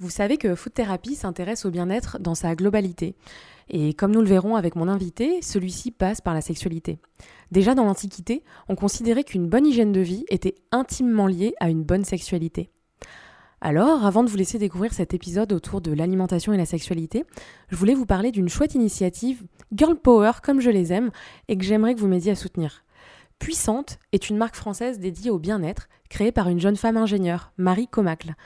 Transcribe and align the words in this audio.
Vous 0.00 0.10
savez 0.10 0.36
que 0.36 0.54
Food 0.54 0.74
Therapy 0.74 1.16
s'intéresse 1.16 1.64
au 1.64 1.70
bien-être 1.70 2.20
dans 2.20 2.36
sa 2.36 2.54
globalité. 2.54 3.16
Et 3.68 3.94
comme 3.94 4.12
nous 4.12 4.20
le 4.20 4.28
verrons 4.28 4.54
avec 4.54 4.76
mon 4.76 4.86
invité, 4.86 5.42
celui-ci 5.42 5.90
passe 5.90 6.20
par 6.20 6.34
la 6.34 6.40
sexualité. 6.40 7.00
Déjà 7.50 7.74
dans 7.74 7.84
l'Antiquité, 7.84 8.44
on 8.68 8.76
considérait 8.76 9.24
qu'une 9.24 9.48
bonne 9.48 9.66
hygiène 9.66 9.90
de 9.90 10.00
vie 10.00 10.24
était 10.28 10.54
intimement 10.70 11.26
liée 11.26 11.54
à 11.58 11.68
une 11.68 11.82
bonne 11.82 12.04
sexualité. 12.04 12.70
Alors, 13.60 14.06
avant 14.06 14.22
de 14.22 14.30
vous 14.30 14.36
laisser 14.36 14.58
découvrir 14.58 14.92
cet 14.92 15.14
épisode 15.14 15.52
autour 15.52 15.80
de 15.80 15.92
l'alimentation 15.92 16.52
et 16.52 16.56
la 16.56 16.64
sexualité, 16.64 17.24
je 17.68 17.74
voulais 17.74 17.94
vous 17.94 18.06
parler 18.06 18.30
d'une 18.30 18.48
chouette 18.48 18.76
initiative, 18.76 19.42
Girl 19.74 19.96
Power 19.96 20.30
comme 20.44 20.60
je 20.60 20.70
les 20.70 20.92
aime, 20.92 21.10
et 21.48 21.58
que 21.58 21.64
j'aimerais 21.64 21.96
que 21.96 22.00
vous 22.00 22.06
m'aidiez 22.06 22.30
à 22.30 22.36
soutenir. 22.36 22.84
Puissante 23.40 23.98
est 24.12 24.30
une 24.30 24.36
marque 24.36 24.54
française 24.54 25.00
dédiée 25.00 25.32
au 25.32 25.40
bien-être, 25.40 25.88
créée 26.08 26.30
par 26.30 26.48
une 26.48 26.60
jeune 26.60 26.76
femme 26.76 26.96
ingénieure, 26.96 27.50
Marie 27.58 27.88
Comacle. 27.88 28.36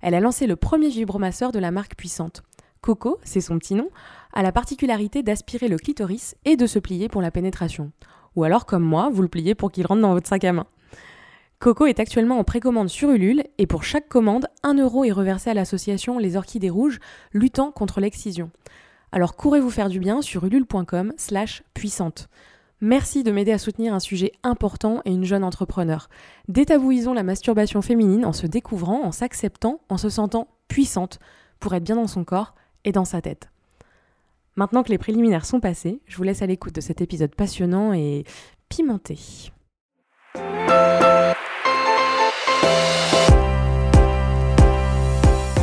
Elle 0.00 0.14
a 0.14 0.20
lancé 0.20 0.46
le 0.46 0.56
premier 0.56 0.88
vibromasseur 0.88 1.52
de 1.52 1.58
la 1.58 1.70
marque 1.70 1.96
Puissante. 1.96 2.42
Coco, 2.80 3.18
c'est 3.22 3.40
son 3.40 3.58
petit 3.58 3.74
nom, 3.74 3.90
a 4.32 4.42
la 4.42 4.52
particularité 4.52 5.22
d'aspirer 5.22 5.68
le 5.68 5.76
clitoris 5.76 6.34
et 6.44 6.56
de 6.56 6.66
se 6.66 6.78
plier 6.78 7.08
pour 7.08 7.20
la 7.20 7.30
pénétration. 7.30 7.92
Ou 8.36 8.44
alors, 8.44 8.64
comme 8.64 8.84
moi, 8.84 9.10
vous 9.12 9.22
le 9.22 9.28
pliez 9.28 9.54
pour 9.54 9.70
qu'il 9.70 9.86
rentre 9.86 10.02
dans 10.02 10.14
votre 10.14 10.28
sac 10.28 10.44
à 10.44 10.52
main. 10.52 10.66
Coco 11.58 11.84
est 11.84 12.00
actuellement 12.00 12.38
en 12.38 12.44
précommande 12.44 12.88
sur 12.88 13.10
Ulule 13.10 13.44
et 13.58 13.66
pour 13.66 13.84
chaque 13.84 14.08
commande, 14.08 14.46
1 14.62 14.78
euro 14.78 15.04
est 15.04 15.12
reversé 15.12 15.50
à 15.50 15.54
l'association 15.54 16.18
Les 16.18 16.36
Orchidées 16.36 16.70
Rouges 16.70 17.00
luttant 17.34 17.70
contre 17.70 18.00
l'excision. 18.00 18.50
Alors 19.12 19.36
courez 19.36 19.60
vous 19.60 19.68
faire 19.68 19.90
du 19.90 20.00
bien 20.00 20.22
sur 20.22 20.46
ulule.com 20.46 21.12
slash 21.18 21.62
puissante. 21.74 22.30
Merci 22.82 23.24
de 23.24 23.30
m'aider 23.30 23.52
à 23.52 23.58
soutenir 23.58 23.92
un 23.92 24.00
sujet 24.00 24.32
important 24.42 25.02
et 25.04 25.10
une 25.10 25.24
jeune 25.24 25.44
entrepreneur. 25.44 26.08
Détabouisons 26.48 27.12
la 27.12 27.22
masturbation 27.22 27.82
féminine 27.82 28.24
en 28.24 28.32
se 28.32 28.46
découvrant, 28.46 29.04
en 29.04 29.12
s'acceptant, 29.12 29.80
en 29.90 29.98
se 29.98 30.08
sentant 30.08 30.48
puissante 30.66 31.18
pour 31.58 31.74
être 31.74 31.84
bien 31.84 31.96
dans 31.96 32.06
son 32.06 32.24
corps 32.24 32.54
et 32.84 32.92
dans 32.92 33.04
sa 33.04 33.20
tête. 33.20 33.50
Maintenant 34.56 34.82
que 34.82 34.88
les 34.88 34.96
préliminaires 34.96 35.44
sont 35.44 35.60
passés, 35.60 36.00
je 36.06 36.16
vous 36.16 36.22
laisse 36.22 36.40
à 36.40 36.46
l'écoute 36.46 36.74
de 36.74 36.80
cet 36.80 37.02
épisode 37.02 37.34
passionnant 37.34 37.92
et 37.92 38.24
pimenté. 38.70 39.18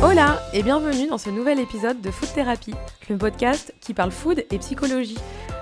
Hola 0.04 0.40
et 0.54 0.62
bienvenue 0.62 1.08
dans 1.08 1.18
ce 1.18 1.30
nouvel 1.30 1.58
épisode 1.58 2.00
de 2.00 2.12
Food 2.12 2.32
Therapy, 2.32 2.74
le 3.10 3.18
podcast 3.18 3.74
qui 3.80 3.92
parle 3.92 4.12
food 4.12 4.44
et 4.52 4.58
psychologie. 4.58 5.18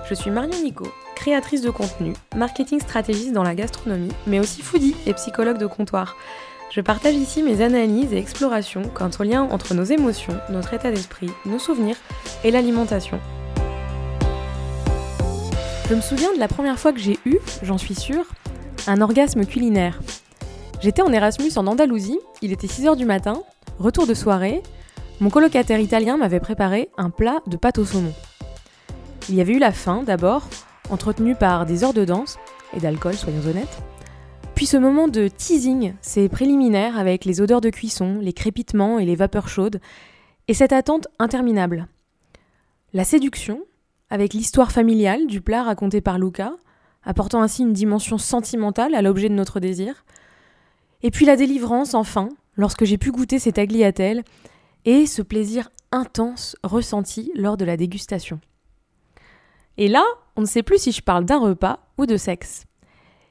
Je 0.09 0.15
suis 0.15 0.31
Marion 0.31 0.62
Nico, 0.62 0.87
créatrice 1.17 1.62
de 1.62 1.71
contenu, 1.71 2.12
marketing 2.37 2.79
stratégiste 2.79 3.33
dans 3.33 3.43
la 3.43 3.57
gastronomie, 3.57 4.12
mais 4.29 4.39
aussi 4.39 4.62
foodie 4.62 4.95
et 5.05 5.12
psychologue 5.15 5.59
de 5.59 5.67
comptoir. 5.67 6.17
Je 6.71 6.81
partage 6.81 7.17
ici 7.17 7.43
mes 7.43 7.61
analyses 7.61 8.12
et 8.12 8.19
explorations 8.19 8.83
quant 8.95 9.11
au 9.19 9.25
lien 9.25 9.43
entre 9.43 9.75
nos 9.75 9.83
émotions, 9.83 10.37
notre 10.49 10.75
état 10.75 10.93
d'esprit, 10.93 11.31
nos 11.45 11.59
souvenirs 11.59 11.97
et 12.45 12.53
l'alimentation. 12.53 13.19
Je 15.89 15.95
me 15.97 16.01
souviens 16.01 16.33
de 16.33 16.39
la 16.39 16.47
première 16.47 16.79
fois 16.79 16.93
que 16.93 17.01
j'ai 17.01 17.19
eu, 17.25 17.39
j'en 17.65 17.79
suis 17.79 17.97
sûre, 17.97 18.27
un 18.87 19.01
orgasme 19.01 19.45
culinaire. 19.45 20.01
J'étais 20.81 21.03
en 21.03 21.12
Erasmus 21.12 21.51
en 21.57 21.67
Andalousie, 21.67 22.21
il 22.43 22.53
était 22.53 22.69
6h 22.69 22.95
du 22.95 23.07
matin, 23.07 23.43
retour 23.81 24.07
de 24.07 24.15
soirée, 24.15 24.62
mon 25.19 25.31
colocataire 25.31 25.81
italien 25.81 26.17
m'avait 26.17 26.39
préparé 26.39 26.91
un 26.97 27.11
plat 27.11 27.41
de 27.49 27.57
pâte 27.57 27.79
au 27.79 27.84
saumon. 27.84 28.12
Il 29.29 29.35
y 29.35 29.41
avait 29.41 29.55
eu 29.55 29.59
la 29.59 29.73
faim 29.73 30.05
d'abord, 30.05 30.49
entretenue 30.89 31.35
par 31.35 31.67
des 31.67 31.83
heures 31.83 31.93
de 31.93 32.05
danse 32.05 32.39
et 32.77 32.81
d'alcool, 32.81 33.15
soyons 33.15 33.45
honnêtes. 33.49 33.83
Puis 34.55 34.67
ce 34.67 34.77
moment 34.77 35.09
de 35.09 35.27
teasing, 35.27 35.95
ces 36.01 36.29
préliminaires 36.29 36.97
avec 36.97 37.25
les 37.25 37.41
odeurs 37.41 37.61
de 37.61 37.71
cuisson, 37.71 38.21
les 38.21 38.33
crépitements 38.33 38.99
et 39.01 39.05
les 39.05 39.17
vapeurs 39.17 39.49
chaudes, 39.49 39.81
et 40.47 40.55
cette 40.55 40.73
attente 40.73 41.09
interminable. 41.19 41.89
La 42.93 43.05
séduction, 43.05 43.61
avec 44.11 44.33
l'histoire 44.33 44.71
familiale 44.71 45.27
du 45.27 45.41
plat 45.41 45.65
raconté 45.65 46.01
par 46.01 46.19
Luca, 46.19 46.53
apportant 47.03 47.43
ainsi 47.43 47.62
une 47.62 47.73
dimension 47.73 48.19
sentimentale 48.19 48.95
à 48.95 49.03
l'objet 49.03 49.29
de 49.29 49.34
notre 49.34 49.59
désir. 49.59 50.05
Et 51.03 51.11
puis 51.11 51.27
la 51.27 51.37
délivrance, 51.37 51.95
enfin, 51.95 52.29
lorsque 52.55 52.84
j'ai 52.84 52.97
pu 52.97 53.11
goûter 53.11 53.41
ces 53.41 53.53
tagliatelles, 53.53 54.23
et 54.84 55.06
ce 55.06 55.21
plaisir 55.21 55.69
intense 55.91 56.56
ressenti 56.62 57.33
lors 57.34 57.56
de 57.56 57.65
la 57.65 57.77
dégustation. 57.77 58.41
Et 59.78 59.88
là, 59.88 60.04
on 60.37 60.42
ne 60.42 60.47
sait 60.47 60.62
plus 60.62 60.78
si 60.78 60.92
je 60.92 61.03
parle 61.03 61.25
d'un 61.25 61.38
repas 61.38 61.81
ou 61.98 62.06
de 62.06 62.16
sexe. 62.16 62.64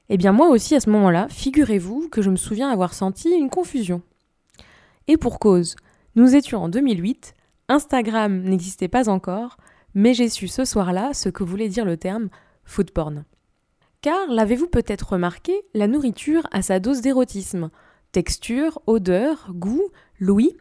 Eh 0.10 0.18
bien 0.18 0.32
moi 0.32 0.50
aussi 0.50 0.76
à 0.76 0.80
ce 0.80 0.90
moment-là, 0.92 1.28
figurez-vous 1.30 2.10
que 2.10 2.22
je 2.22 2.30
me 2.30 2.36
souviens 2.36 2.70
avoir 2.70 2.94
senti 2.94 3.30
une 3.32 3.50
confusion. 3.50 4.02
Et 5.08 5.18
pour 5.18 5.40
cause, 5.40 5.76
nous 6.16 6.36
étions 6.36 6.64
en 6.64 6.70
2008, 6.70 7.34
Instagram 7.68 8.42
n'existait 8.44 8.88
pas 8.88 9.10
encore, 9.10 9.58
mais 9.96 10.14
j'ai 10.14 10.30
su 10.30 10.48
ce 10.48 10.66
soir-là 10.66 11.14
ce 11.14 11.30
que 11.30 11.44
voulait 11.44 11.70
dire 11.70 11.86
le 11.86 11.98
terme 11.98 12.30
food 12.64 12.92
porn. 12.92 13.26
Car, 14.02 14.28
l'avez-vous 14.30 14.68
peut-être 14.68 15.14
remarqué, 15.14 15.64
la 15.74 15.88
nourriture 15.88 16.46
a 16.52 16.62
sa 16.62 16.80
dose 16.80 17.02
d'érotisme. 17.02 17.72
Texture, 18.12 18.80
odeur, 18.86 19.48
goût, 19.50 19.90
l'ouïe. 20.20 20.56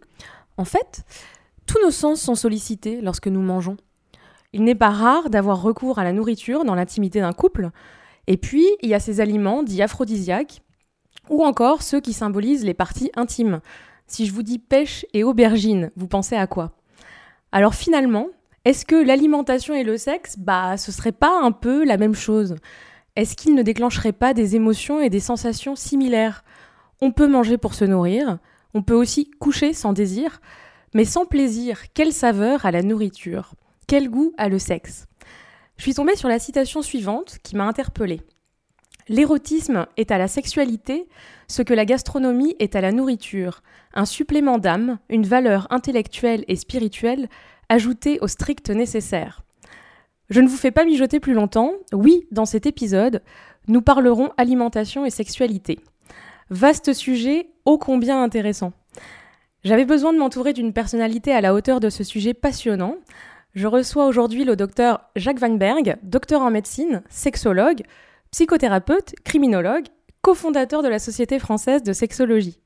En 0.56 0.64
fait, 0.64 1.04
tous 1.66 1.78
nos 1.82 1.90
sens 1.90 2.22
sont 2.22 2.34
sollicités 2.34 3.02
lorsque 3.02 3.28
nous 3.28 3.42
mangeons. 3.42 3.76
Il 4.54 4.62
n'est 4.62 4.76
pas 4.76 4.91
rare 4.91 5.31
d'avoir 5.31 5.60
recours 5.60 5.98
à 5.98 6.04
la 6.04 6.12
nourriture 6.12 6.65
dans 6.65 6.76
l'intimité 6.76 7.20
d'un 7.20 7.32
couple. 7.32 7.70
Et 8.28 8.37
puis, 8.37 8.65
il 8.82 8.88
y 8.88 8.94
a 8.94 9.00
ces 9.00 9.20
aliments 9.20 9.65
dits 9.65 9.82
aphrodisiaques, 9.82 10.62
ou 11.28 11.44
encore 11.44 11.82
ceux 11.82 12.00
qui 12.00 12.12
symbolisent 12.12 12.64
les 12.64 12.72
parties 12.72 13.10
intimes. 13.16 13.60
Si 14.06 14.26
je 14.26 14.32
vous 14.32 14.44
dis 14.44 14.60
pêche 14.60 15.06
et 15.12 15.25
aubergine, 15.25 15.91
vous 15.97 16.06
pensez 16.06 16.37
à 16.37 16.47
quoi? 16.47 16.70
Alors 17.50 17.75
finalement, 17.75 18.28
est-ce 18.64 18.87
que 18.87 18.94
l'alimentation 18.94 19.75
et 19.75 19.82
le 19.82 19.97
sexe, 19.97 20.37
bah, 20.38 20.76
ce 20.76 20.93
serait 20.93 21.10
pas 21.10 21.37
un 21.43 21.50
peu 21.50 21.84
la 21.84 21.97
même 21.97 22.14
chose? 22.14 22.54
Est-ce 23.16 23.34
qu'ils 23.34 23.56
ne 23.56 23.62
déclencheraient 23.62 24.12
pas 24.12 24.34
des 24.34 24.54
émotions 24.54 25.00
et 25.00 25.10
des 25.10 25.19
sensations 25.19 25.75
similaires? 25.75 26.44
On 27.00 27.10
peut 27.10 27.26
manger 27.26 27.59
pour 27.59 27.75
se 27.75 27.84
nourrir, 27.84 28.38
on 28.72 28.82
peut 28.82 28.94
aussi 28.94 29.32
coucher 29.41 29.72
sans 29.72 29.93
désir, 29.93 30.41
mais 30.94 31.04
sans 31.04 31.26
plaisir, 31.26 31.93
quelle 31.93 32.12
saveur 32.12 32.66
à 32.66 32.70
la 32.70 32.82
nourriture? 32.82 33.54
Quel 33.86 34.08
goût 34.08 34.32
a 34.38 34.48
le 34.48 34.58
sexe? 34.58 35.06
Je 35.76 35.82
suis 35.82 35.94
tombée 35.94 36.16
sur 36.16 36.28
la 36.28 36.38
citation 36.38 36.82
suivante 36.82 37.38
qui 37.42 37.56
m'a 37.56 37.64
interpellée. 37.64 38.20
L'érotisme 39.08 39.86
est 39.96 40.10
à 40.10 40.18
la 40.18 40.28
sexualité 40.28 41.06
ce 41.46 41.62
que 41.62 41.74
la 41.74 41.84
gastronomie 41.84 42.56
est 42.58 42.74
à 42.74 42.80
la 42.80 42.92
nourriture, 42.92 43.62
un 43.92 44.06
supplément 44.06 44.58
d'âme, 44.58 44.98
une 45.10 45.26
valeur 45.26 45.66
intellectuelle 45.70 46.44
et 46.48 46.56
spirituelle 46.56 47.28
ajoutée 47.68 48.18
au 48.20 48.28
strict 48.28 48.70
nécessaire. 48.70 49.42
Je 50.30 50.40
ne 50.40 50.48
vous 50.48 50.56
fais 50.56 50.70
pas 50.70 50.86
mijoter 50.86 51.20
plus 51.20 51.34
longtemps. 51.34 51.72
Oui, 51.92 52.26
dans 52.30 52.46
cet 52.46 52.64
épisode, 52.64 53.22
nous 53.68 53.82
parlerons 53.82 54.30
alimentation 54.38 55.04
et 55.04 55.10
sexualité. 55.10 55.80
Vaste 56.48 56.94
sujet, 56.94 57.50
ô 57.66 57.76
combien 57.78 58.22
intéressant. 58.22 58.72
J'avais 59.64 59.84
besoin 59.84 60.12
de 60.12 60.18
m'entourer 60.18 60.52
d'une 60.52 60.72
personnalité 60.72 61.32
à 61.32 61.40
la 61.40 61.54
hauteur 61.54 61.80
de 61.80 61.90
ce 61.90 62.04
sujet 62.04 62.34
passionnant, 62.34 62.96
je 63.54 63.66
reçois 63.69 64.06
aujourd'hui 64.06 64.44
le 64.44 64.56
docteur 64.56 65.00
Jacques 65.16 65.41
Weinberg, 65.41 65.97
docteur 66.03 66.42
en 66.42 66.50
médecine, 66.50 67.03
sexologue, 67.09 67.82
psychothérapeute, 68.32 69.15
criminologue, 69.25 69.87
cofondateur 70.22 70.82
de 70.82 70.88
la 70.88 70.98
Société 70.98 71.38
française 71.38 71.82
de 71.82 71.93
sexologie. 71.93 72.60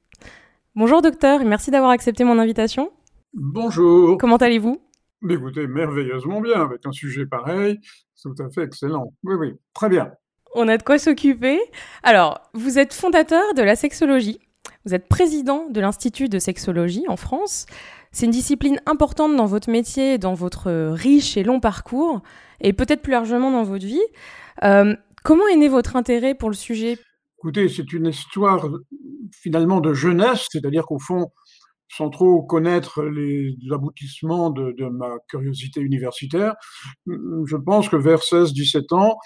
Bonjour 0.74 1.02
docteur, 1.02 1.44
merci 1.44 1.70
d'avoir 1.70 1.90
accepté 1.90 2.24
mon 2.24 2.38
invitation. 2.38 2.90
Bonjour. 3.34 4.16
Comment 4.18 4.36
allez-vous? 4.36 4.80
Écoutez, 5.28 5.66
merveilleusement 5.66 6.40
bien, 6.40 6.62
avec 6.62 6.86
un 6.86 6.92
sujet 6.92 7.26
pareil, 7.26 7.78
c'est 8.14 8.28
tout 8.34 8.42
à 8.42 8.48
fait 8.48 8.62
excellent. 8.62 9.12
Oui, 9.24 9.34
oui, 9.34 9.54
très 9.74 9.88
bien. 9.88 10.12
On 10.54 10.68
a 10.68 10.78
de 10.78 10.82
quoi 10.82 10.98
s'occuper. 10.98 11.60
Alors, 12.02 12.40
vous 12.54 12.78
êtes 12.78 12.94
fondateur 12.94 13.52
de 13.54 13.62
la 13.62 13.76
sexologie, 13.76 14.40
vous 14.86 14.94
êtes 14.94 15.08
président 15.08 15.68
de 15.68 15.80
l'Institut 15.80 16.28
de 16.28 16.38
sexologie 16.38 17.04
en 17.08 17.16
France, 17.16 17.66
c'est 18.12 18.26
une 18.26 18.32
discipline 18.32 18.80
importante 18.86 19.36
dans 19.36 19.46
votre 19.46 19.70
métier, 19.70 20.18
dans 20.18 20.34
votre 20.34 20.70
riche 20.92 21.36
et 21.36 21.42
long 21.42 21.60
parcours, 21.60 22.22
et 22.60 22.72
peut-être 22.72 23.02
plus 23.02 23.12
largement 23.12 23.50
dans 23.50 23.64
votre 23.64 23.86
vie. 23.86 24.00
Euh, 24.64 24.94
comment 25.24 25.46
est 25.48 25.56
né 25.56 25.68
votre 25.68 25.96
intérêt 25.96 26.34
pour 26.34 26.48
le 26.48 26.54
sujet? 26.54 26.98
Écoutez, 27.38 27.68
c'est 27.68 27.92
une 27.92 28.06
histoire 28.06 28.66
finalement 29.32 29.80
de 29.80 29.92
jeunesse, 29.92 30.46
c'est-à-dire 30.50 30.86
qu'au 30.86 30.98
fond, 30.98 31.30
sans 31.88 32.10
trop 32.10 32.42
connaître 32.42 33.02
les 33.04 33.56
aboutissements 33.70 34.50
de, 34.50 34.74
ma 34.88 35.16
curiosité 35.28 35.80
universitaire, 35.80 36.54
je 37.06 37.56
pense 37.56 37.88
que 37.88 37.96
vers 37.96 38.18
16-17 38.18 38.94
ans, 38.94 39.18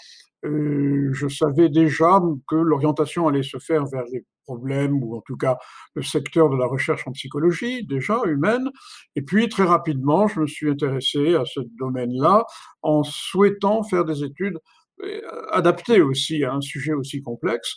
euh, 0.44 1.10
je 1.12 1.28
savais 1.28 1.68
déjà 1.68 2.20
que 2.48 2.56
l'orientation 2.56 3.28
allait 3.28 3.42
se 3.42 3.58
faire 3.58 3.86
vers 3.86 4.04
les 4.12 4.24
problèmes, 4.44 5.02
ou 5.02 5.16
en 5.16 5.20
tout 5.20 5.36
cas 5.36 5.58
le 5.94 6.02
secteur 6.02 6.50
de 6.50 6.56
la 6.56 6.66
recherche 6.66 7.06
en 7.06 7.12
psychologie, 7.12 7.86
déjà 7.86 8.20
humaine. 8.26 8.70
Et 9.16 9.22
puis 9.22 9.48
très 9.48 9.64
rapidement, 9.64 10.28
je 10.28 10.40
me 10.40 10.46
suis 10.46 10.70
intéressé 10.70 11.34
à 11.34 11.44
ce 11.44 11.60
domaine-là 11.78 12.44
en 12.82 13.02
souhaitant 13.02 13.82
faire 13.82 14.04
des 14.04 14.24
études 14.24 14.58
euh, 15.02 15.20
adaptées 15.50 16.02
aussi 16.02 16.44
à 16.44 16.52
un 16.52 16.60
sujet 16.60 16.92
aussi 16.92 17.22
complexe. 17.22 17.76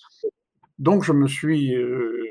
Donc 0.77 1.03
je 1.03 1.13
me 1.13 1.27
suis 1.27 1.75
euh, 1.75 2.23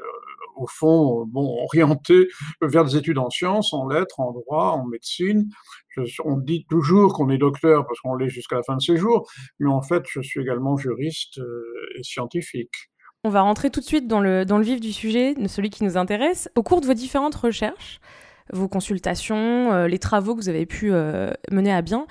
au 0.57 0.67
fond, 0.67 1.25
bon, 1.27 1.65
orienté 1.65 2.29
vers 2.63 2.85
des 2.85 2.97
études 2.97 3.19
en 3.19 3.31
sciences, 3.31 3.73
en 3.73 3.89
lettres, 3.89 4.21
en 4.21 4.33
droit, 4.33 4.73
en 4.73 4.87
médecine. 4.87 5.51
on 6.25 6.37
dit 6.37 6.67
toujours 6.69 7.13
qu'on 7.15 7.31
est 7.31 7.39
docteur 7.39 7.87
parce 7.87 8.01
qu'on 8.01 8.15
l'est 8.15 8.29
jusqu'à 8.29 8.57
la 8.57 8.63
fin 8.63 8.77
de 8.77 8.83
ses 8.83 8.97
jours, 8.97 9.29
mais 9.59 9.71
en 9.71 9.83
fait, 9.83 10.05
je 10.09 10.21
suis 10.21 10.41
également 10.41 10.77
juriste 10.77 11.41
et 11.99 12.03
scientifique. 12.03 12.91
On 13.27 13.31
va 13.31 13.41
rentrer 13.41 13.71
tout 13.71 13.81
de 13.81 13.87
suite 13.87 14.07
dans 14.07 14.21
le, 14.21 14.45
dans 14.45 14.59
le 14.59 14.65
vif 14.65 14.81
du 14.81 14.93
sujet, 14.93 15.35
celui 15.49 15.71
qui 15.71 15.83
nous 15.83 15.97
intéresse. 15.97 16.51
Au 16.57 16.63
cours 16.63 16.83
de 16.83 16.87
vos 16.87 16.93
différentes 16.93 17.35
recherches, 17.35 17.99
vos 18.53 18.69
consultations, 18.69 19.73
euh, 19.73 19.89
les 19.89 19.99
travaux 19.99 20.35
que 20.35 20.43
vous 20.43 20.51
avez 20.51 20.67
pu 20.67 20.93
euh, 20.93 21.31
mener 21.51 21.73
à 21.73 21.81
bien, 21.81 22.07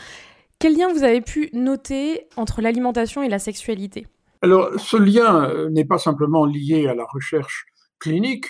quel 0.58 0.76
lien 0.76 0.92
vous 0.92 1.04
avez 1.04 1.22
pu 1.22 1.52
noter 1.54 2.26
entre 2.36 2.64
l'alimentation 2.64 3.22
et 3.22 3.30
la 3.30 3.38
sexualité? 3.38 4.08
Alors, 4.42 4.72
ce 4.80 4.98
lien 4.98 5.48
euh, 5.52 5.70
n'est 5.70 5.86
pas 5.86 6.00
simplement 6.00 6.46
lié 6.46 6.88
à 6.88 6.96
la 6.96 7.06
recherche 7.06 7.66
clinique, 8.00 8.48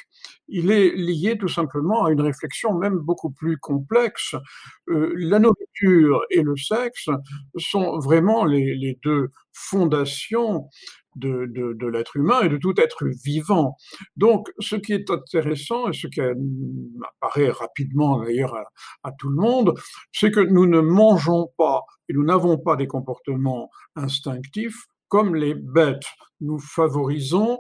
il 0.48 0.72
est 0.72 0.96
lié 0.96 1.38
tout 1.38 1.50
simplement 1.50 2.06
à 2.06 2.12
une 2.12 2.22
réflexion 2.22 2.74
même 2.74 2.98
beaucoup 2.98 3.30
plus 3.30 3.58
complexe. 3.58 4.36
la 4.88 5.40
nourriture 5.40 6.22
et 6.32 6.42
le 6.42 6.56
sexe 6.58 7.08
sont 7.58 8.00
vraiment 8.00 8.46
les, 8.46 8.76
les 8.76 8.98
deux 9.04 9.30
fondations 9.54 10.70
de, 11.16 11.88
l'être 11.88 12.16
humain 12.18 12.42
et 12.42 12.50
de 12.50 12.58
tout 12.58 12.74
être 12.80 13.06
vivant. 13.24 13.76
Donc, 14.18 14.50
ce 14.60 14.76
qui 14.76 14.94
est 14.94 15.10
intéressant 15.10 15.90
et 15.90 15.94
ce 15.94 16.08
qui 16.08 16.22
apparaît 16.22 17.50
rapidement 17.50 18.24
d'ailleurs 18.24 18.56
à, 19.04 19.12
tout 19.12 19.30
le 19.30 19.36
monde, 19.36 19.74
c'est 20.12 20.32
que 20.32 20.40
nous 20.40 20.66
ne 20.66 20.82
mangeons 20.82 21.50
pas 21.58 21.84
et 22.10 22.14
nous 22.14 22.24
n'avons 22.24 22.58
pas 22.58 22.76
des 22.76 22.88
comportements 22.88 23.70
instinctifs 23.96 24.86
comme 25.08 25.36
les 25.36 25.54
bêtes. 25.54 26.06
Nous 26.42 26.60
favorisons 26.60 27.60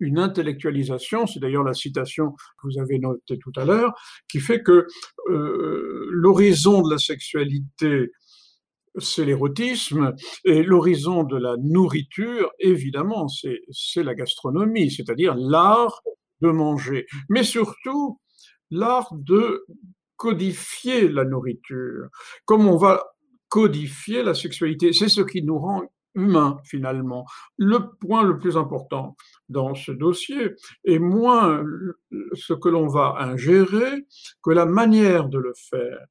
une 0.00 0.18
intellectualisation, 0.18 1.26
c'est 1.26 1.40
d'ailleurs 1.40 1.64
la 1.64 1.74
citation 1.74 2.32
que 2.32 2.66
vous 2.66 2.78
avez 2.78 2.98
notée 2.98 3.38
tout 3.38 3.52
à 3.56 3.64
l'heure, 3.64 3.92
qui 4.28 4.40
fait 4.40 4.62
que 4.62 4.86
euh, 5.28 6.06
l'horizon 6.10 6.82
de 6.82 6.90
la 6.90 6.98
sexualité 6.98 8.10
c'est 8.98 9.24
l'érotisme, 9.24 10.14
et 10.44 10.62
l'horizon 10.62 11.24
de 11.24 11.36
la 11.36 11.56
nourriture, 11.58 12.50
évidemment, 12.58 13.26
c'est 13.28 14.02
la 14.02 14.14
gastronomie, 14.14 14.90
c'est-à-dire 14.90 15.34
l'art 15.34 16.02
de 16.40 16.50
manger, 16.50 17.06
mais 17.28 17.42
surtout 17.42 18.20
l'art 18.70 19.08
de 19.12 19.64
codifier 20.16 21.08
la 21.08 21.24
nourriture, 21.24 22.08
comme 22.44 22.66
on 22.66 22.76
va 22.76 23.04
codifier 23.48 24.22
la 24.22 24.34
sexualité. 24.34 24.92
C'est 24.92 25.08
ce 25.08 25.20
qui 25.20 25.42
nous 25.42 25.58
rend 25.58 25.82
humains, 26.14 26.60
finalement. 26.64 27.26
Le 27.56 27.78
point 28.00 28.22
le 28.22 28.38
plus 28.38 28.56
important 28.56 29.16
dans 29.48 29.74
ce 29.74 29.92
dossier 29.92 30.52
est 30.84 30.98
moins 30.98 31.62
ce 32.34 32.52
que 32.52 32.68
l'on 32.68 32.86
va 32.86 33.16
ingérer 33.18 34.06
que 34.42 34.50
la 34.50 34.66
manière 34.66 35.28
de 35.28 35.38
le 35.38 35.52
faire. 35.56 36.06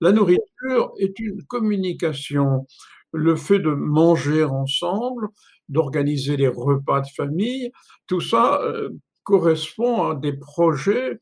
La 0.00 0.12
nourriture 0.12 0.92
est 0.98 1.18
une 1.18 1.42
communication. 1.44 2.66
Le 3.12 3.36
fait 3.36 3.58
de 3.58 3.70
manger 3.70 4.44
ensemble, 4.44 5.28
d'organiser 5.68 6.36
des 6.36 6.48
repas 6.48 7.00
de 7.00 7.08
famille, 7.16 7.70
tout 8.06 8.20
ça 8.20 8.60
euh, 8.62 8.90
correspond 9.22 10.10
à 10.10 10.14
des 10.14 10.32
projets 10.32 11.18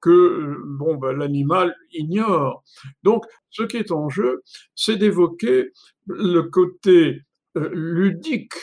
que 0.00 0.56
bon, 0.64 0.96
ben, 0.96 1.12
l'animal 1.12 1.74
ignore. 1.92 2.62
Donc, 3.02 3.24
ce 3.50 3.62
qui 3.62 3.78
est 3.78 3.90
en 3.90 4.08
jeu, 4.08 4.42
c'est 4.74 4.96
d'évoquer 4.96 5.70
le 6.06 6.42
côté 6.42 7.22
euh, 7.56 7.70
ludique 7.72 8.54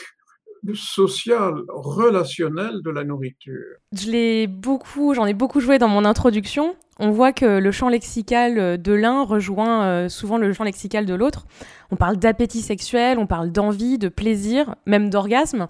social, 0.72 1.54
relationnel 1.68 2.80
de 2.82 2.90
la 2.90 3.04
nourriture. 3.04 3.76
Je 3.92 4.10
l'ai 4.10 4.46
beaucoup, 4.46 5.14
j'en 5.14 5.26
ai 5.26 5.34
beaucoup 5.34 5.60
joué 5.60 5.78
dans 5.78 5.88
mon 5.88 6.04
introduction. 6.04 6.76
On 6.98 7.10
voit 7.10 7.32
que 7.32 7.58
le 7.58 7.72
champ 7.72 7.88
lexical 7.88 8.80
de 8.80 8.92
l'un 8.92 9.24
rejoint 9.24 9.84
euh, 9.84 10.08
souvent 10.08 10.38
le 10.38 10.52
champ 10.52 10.64
lexical 10.64 11.06
de 11.06 11.14
l'autre. 11.14 11.46
On 11.90 11.96
parle 11.96 12.16
d'appétit 12.16 12.62
sexuel, 12.62 13.18
on 13.18 13.26
parle 13.26 13.50
d'envie, 13.50 13.98
de 13.98 14.08
plaisir, 14.08 14.76
même 14.86 15.10
d'orgasme. 15.10 15.66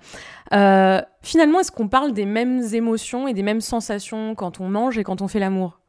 Euh, 0.52 1.00
finalement, 1.22 1.60
est-ce 1.60 1.72
qu'on 1.72 1.88
parle 1.88 2.12
des 2.12 2.26
mêmes 2.26 2.62
émotions 2.72 3.26
et 3.26 3.32
des 3.32 3.42
mêmes 3.42 3.62
sensations 3.62 4.34
quand 4.34 4.60
on 4.60 4.68
mange 4.68 4.98
et 4.98 5.04
quand 5.04 5.22
on 5.22 5.28
fait 5.28 5.40
l'amour? 5.40 5.80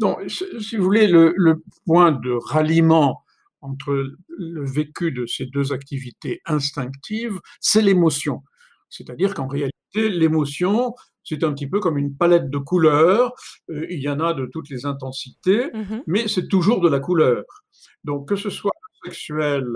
Non, 0.00 0.16
si 0.26 0.76
vous 0.76 0.84
voulez, 0.84 1.06
le, 1.06 1.32
le 1.36 1.62
point 1.86 2.12
de 2.12 2.32
ralliement 2.32 3.22
entre 3.66 4.16
le 4.28 4.64
vécu 4.64 5.12
de 5.12 5.26
ces 5.26 5.46
deux 5.46 5.72
activités 5.72 6.40
instinctives, 6.46 7.38
c'est 7.60 7.82
l'émotion. 7.82 8.42
C'est-à-dire 8.88 9.34
qu'en 9.34 9.48
réalité, 9.48 10.08
l'émotion, 10.08 10.94
c'est 11.24 11.42
un 11.44 11.52
petit 11.52 11.66
peu 11.66 11.80
comme 11.80 11.98
une 11.98 12.16
palette 12.16 12.50
de 12.50 12.58
couleurs. 12.58 13.32
Euh, 13.70 13.86
il 13.90 14.00
y 14.00 14.08
en 14.08 14.20
a 14.20 14.32
de 14.34 14.46
toutes 14.46 14.70
les 14.70 14.86
intensités, 14.86 15.70
mmh 15.72 16.02
mais 16.06 16.28
c'est 16.28 16.48
toujours 16.48 16.80
de 16.80 16.88
la 16.88 17.00
couleur. 17.00 17.44
Donc, 18.04 18.28
que 18.28 18.36
ce 18.36 18.50
soit 18.50 18.72
sexuel 19.04 19.66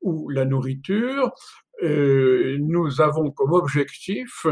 ou 0.00 0.28
la 0.28 0.44
nourriture, 0.44 1.32
euh, 1.82 2.58
nous 2.60 3.00
avons 3.00 3.30
comme 3.30 3.52
objectif 3.52 4.46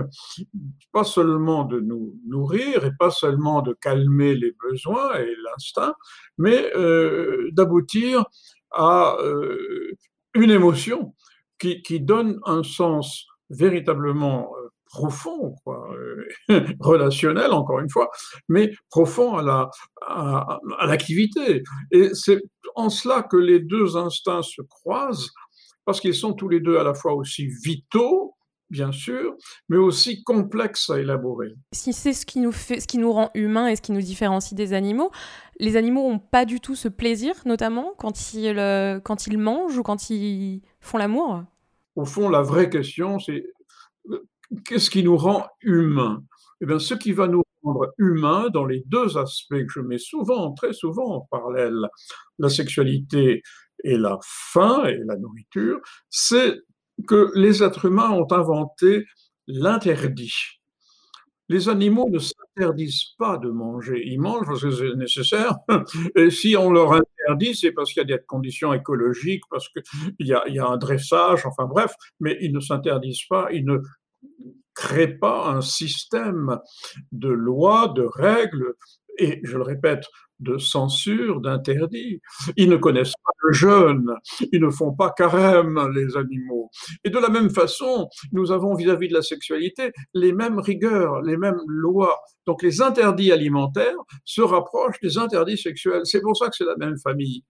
pas 0.92 1.04
seulement 1.04 1.64
de 1.64 1.80
nous 1.80 2.18
nourrir 2.26 2.84
et 2.84 2.90
pas 2.98 3.10
seulement 3.10 3.62
de 3.62 3.72
calmer 3.72 4.34
les 4.34 4.52
besoins 4.68 5.14
et 5.14 5.32
l'instinct, 5.44 5.94
mais 6.38 6.72
euh, 6.74 7.50
d'aboutir 7.52 8.24
à 8.72 9.16
euh, 9.20 9.92
une 10.34 10.50
émotion 10.50 11.14
qui, 11.58 11.82
qui, 11.82 12.00
donne 12.00 12.38
un 12.44 12.62
sens 12.62 13.26
véritablement 13.50 14.52
euh, 14.56 14.68
profond, 14.86 15.54
euh, 15.68 16.26
relationnel 16.80 17.52
encore 17.52 17.80
une 17.80 17.90
fois, 17.90 18.10
mais 18.48 18.72
profond 18.90 19.36
à 19.36 19.42
la 19.42 19.70
à, 20.06 20.58
l'activité. 20.86 21.62
Et 21.90 22.14
c'est 22.14 22.42
en 22.74 22.90
cela 22.90 23.22
que 23.22 23.36
les 23.36 23.60
deux 23.60 23.96
instincts 23.96 24.42
se 24.42 24.62
croisent, 24.62 25.30
parce 25.84 26.00
qu'ils 26.00 26.14
sont 26.14 26.32
tous 26.32 26.48
les 26.48 26.60
deux 26.60 26.78
à 26.78 26.84
la 26.84 26.94
fois 26.94 27.14
aussi 27.14 27.48
vitaux 27.64 28.34
bien 28.70 28.92
sûr, 28.92 29.36
mais 29.68 29.76
aussi 29.76 30.22
complexes 30.22 30.90
à 30.90 31.00
élaborer. 31.00 31.54
Si 31.72 31.92
c'est 31.92 32.12
ce 32.12 32.24
qui 32.24 32.40
nous 32.40 32.52
fait, 32.52 32.80
ce 32.80 32.86
qui 32.86 32.98
nous 32.98 33.12
rend 33.12 33.30
humains 33.34 33.66
et 33.66 33.76
ce 33.76 33.82
qui 33.82 33.92
nous 33.92 34.00
différencie 34.00 34.54
des 34.54 34.72
animaux, 34.72 35.10
les 35.58 35.76
animaux 35.76 36.08
n'ont 36.08 36.18
pas 36.18 36.44
du 36.44 36.60
tout 36.60 36.76
ce 36.76 36.88
plaisir, 36.88 37.34
notamment 37.44 37.92
quand 37.98 38.32
ils, 38.32 38.58
euh, 38.58 39.00
quand 39.00 39.26
ils 39.26 39.38
mangent 39.38 39.76
ou 39.76 39.82
quand 39.82 40.10
ils 40.10 40.62
font 40.80 40.98
l'amour? 40.98 41.44
Au 41.96 42.04
fond, 42.04 42.28
la 42.28 42.42
vraie 42.42 42.70
question, 42.70 43.18
c'est 43.18 43.44
euh, 44.10 44.24
qu'est-ce 44.64 44.90
qui 44.90 45.02
nous 45.02 45.16
rend 45.16 45.46
humains? 45.60 46.22
Eh 46.62 46.66
bien, 46.66 46.78
ce 46.78 46.94
qui 46.94 47.12
va 47.12 47.26
nous 47.26 47.42
rendre 47.62 47.92
humains 47.98 48.48
dans 48.50 48.64
les 48.64 48.82
deux 48.86 49.18
aspects 49.18 49.54
que 49.54 49.68
je 49.68 49.80
mets 49.80 49.98
souvent, 49.98 50.52
très 50.52 50.72
souvent 50.72 51.16
en 51.16 51.20
parallèle, 51.30 51.74
la 52.38 52.48
sexualité 52.48 53.42
et 53.82 53.96
la 53.96 54.18
faim 54.22 54.84
et 54.84 54.98
la 55.06 55.16
nourriture, 55.16 55.80
c'est 56.08 56.60
que 57.06 57.30
les 57.34 57.62
êtres 57.62 57.86
humains 57.86 58.10
ont 58.10 58.30
inventé 58.32 59.06
l'interdit. 59.46 60.34
Les 61.48 61.68
animaux 61.68 62.08
ne 62.08 62.20
s'interdisent 62.20 63.16
pas 63.18 63.36
de 63.36 63.48
manger. 63.48 64.02
Ils 64.06 64.20
mangent 64.20 64.46
parce 64.46 64.62
que 64.62 64.70
c'est 64.70 64.94
nécessaire. 64.94 65.56
Et 66.14 66.30
si 66.30 66.56
on 66.56 66.70
leur 66.70 66.92
interdit, 66.92 67.56
c'est 67.56 67.72
parce 67.72 67.92
qu'il 67.92 68.08
y 68.08 68.12
a 68.12 68.16
des 68.16 68.22
conditions 68.24 68.72
écologiques, 68.72 69.42
parce 69.50 69.68
qu'il 69.68 69.82
y, 70.20 70.28
y 70.28 70.58
a, 70.58 70.66
un 70.66 70.76
dressage, 70.76 71.44
enfin 71.46 71.64
bref, 71.64 71.92
mais 72.20 72.38
ils 72.40 72.52
ne 72.52 72.60
s'interdisent 72.60 73.26
pas, 73.28 73.48
ils 73.50 73.64
ne 73.64 73.78
créent 74.74 75.18
pas 75.18 75.48
un 75.48 75.60
système 75.60 76.58
de 77.10 77.28
lois, 77.28 77.92
de 77.96 78.02
règles, 78.02 78.74
et 79.18 79.40
je 79.42 79.56
le 79.56 79.62
répète, 79.62 80.06
de 80.40 80.58
censure, 80.58 81.40
d'interdit. 81.40 82.20
Ils 82.56 82.68
ne 82.68 82.76
connaissent 82.76 83.12
pas 83.24 83.32
le 83.42 83.52
jeûne, 83.52 84.14
ils 84.52 84.60
ne 84.60 84.70
font 84.70 84.92
pas 84.92 85.10
carême, 85.10 85.80
les 85.94 86.16
animaux. 86.16 86.70
Et 87.04 87.10
de 87.10 87.18
la 87.18 87.28
même 87.28 87.50
façon, 87.50 88.08
nous 88.32 88.52
avons 88.52 88.74
vis-à-vis 88.74 89.08
de 89.08 89.14
la 89.14 89.22
sexualité 89.22 89.92
les 90.14 90.32
mêmes 90.32 90.58
rigueurs, 90.58 91.22
les 91.22 91.36
mêmes 91.36 91.60
lois. 91.66 92.18
Donc 92.46 92.62
les 92.62 92.82
interdits 92.82 93.32
alimentaires 93.32 93.96
se 94.24 94.42
rapprochent 94.42 95.00
des 95.00 95.18
interdits 95.18 95.58
sexuels. 95.58 96.02
C'est 96.04 96.20
pour 96.20 96.36
ça 96.36 96.48
que 96.48 96.56
c'est 96.56 96.64
la 96.64 96.76
même 96.76 96.96
famille. 96.98 97.44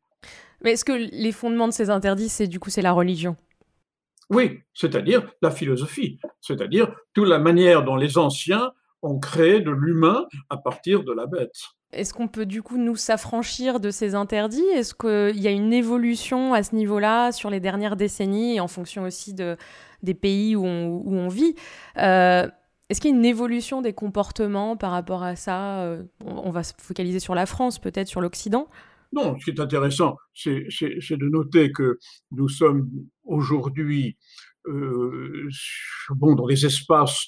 Mais 0.63 0.73
est-ce 0.73 0.85
que 0.85 0.93
les 0.93 1.33
fondements 1.33 1.69
de 1.69 1.73
ces 1.73 1.91
interdits, 1.91 2.29
c'est 2.29 2.47
du 2.47 2.61
coup 2.61 2.71
c'est 2.71 2.83
la 2.83 2.93
religion? 2.93 3.37
Oui, 4.29 4.61
c'est-à-dire 4.75 5.29
la 5.43 5.51
philosophie, 5.51 6.21
c'est-à-dire 6.41 6.95
toute 7.15 7.27
la 7.27 7.41
manière 7.41 7.83
dont 7.83 7.97
les 7.97 8.17
anciens 8.17 8.71
ont 9.03 9.19
créé 9.19 9.61
de 9.61 9.71
l'humain 9.71 10.27
à 10.49 10.57
partir 10.57 11.05
de 11.05 11.13
la 11.13 11.27
bête. 11.27 11.55
Est-ce 11.93 12.15
qu'on 12.15 12.29
peut 12.29 12.47
du 12.47 12.63
coup 12.63 12.79
nous 12.79 12.95
s'affranchir 12.95 13.81
de 13.81 13.91
ces 13.91 14.15
interdits? 14.15 14.63
Est-ce 14.75 14.95
qu'il 14.95 15.41
y 15.41 15.49
a 15.49 15.51
une 15.51 15.73
évolution 15.73 16.55
à 16.55 16.63
ce 16.63 16.75
niveau-là 16.77 17.33
sur 17.33 17.51
les 17.51 17.59
dernières 17.59 17.97
décennies, 17.97 18.61
en 18.61 18.69
fonction 18.69 19.03
aussi 19.03 19.35
de, 19.35 19.57
des 20.03 20.15
pays 20.15 20.55
où 20.55 20.65
on, 20.65 21.29
vit? 21.29 21.57
Euh, 21.97 22.47
Est-ce 22.89 23.01
qu'il 23.01 23.11
y 23.11 23.15
a 23.15 23.17
une 23.17 23.25
évolution 23.25 23.83
des 23.83 23.93
comportements 23.93 24.77
par 24.77 24.93
rapport 24.93 25.25
à 25.25 25.35
ça? 25.35 25.81
Euh, 25.81 26.05
on, 26.25 26.51
va 26.51 26.63
se 26.63 26.75
focaliser 26.79 27.19
sur 27.19 27.35
la 27.35 27.47
France, 27.47 27.81
peut-être 27.81 28.07
sur 28.07 28.21
l'Occident? 28.21 28.69
Non, 29.13 29.37
ce 29.41 29.45
qui 29.47 29.51
est 29.51 29.61
intéressant, 29.61 30.17
c'est 30.33 30.53
de 30.53 31.29
noter 31.29 31.73
que 31.73 31.99
nous 32.31 32.49
sommes 32.49 32.89
aujourd'hui 33.25 34.17
euh, 34.69 35.49
bon, 36.11 36.37
dans 36.37 36.47
des 36.47 36.67
espaces 36.67 37.27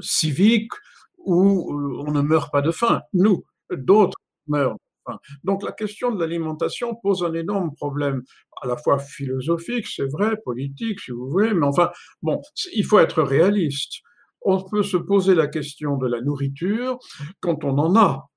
civiques 0.00 0.72
où 1.18 1.72
on 2.06 2.10
ne 2.10 2.20
meurt 2.20 2.50
pas 2.52 2.62
de 2.62 2.70
faim. 2.70 3.02
Nous, 3.12 3.44
d'autres 3.70 4.18
meurent 4.46 4.74
de 4.74 5.12
faim. 5.12 5.18
Donc 5.44 5.62
la 5.62 5.72
question 5.72 6.12
de 6.12 6.20
l'alimentation 6.20 6.94
pose 6.96 7.22
un 7.24 7.34
énorme 7.34 7.74
problème, 7.74 8.22
à 8.60 8.66
la 8.66 8.76
fois 8.76 8.98
philosophique, 8.98 9.86
c'est 9.86 10.10
vrai, 10.10 10.36
politique, 10.44 11.00
si 11.00 11.10
vous 11.10 11.28
voulez, 11.28 11.54
mais 11.54 11.66
enfin, 11.66 11.90
bon, 12.22 12.40
il 12.72 12.84
faut 12.84 12.98
être 12.98 13.22
réaliste. 13.22 14.00
On 14.42 14.62
peut 14.62 14.82
se 14.82 14.96
poser 14.96 15.34
la 15.34 15.46
question 15.46 15.96
de 15.96 16.08
la 16.08 16.20
nourriture 16.20 16.98
quand 17.40 17.64
on 17.64 17.78
en 17.78 17.96
a. 17.96 18.28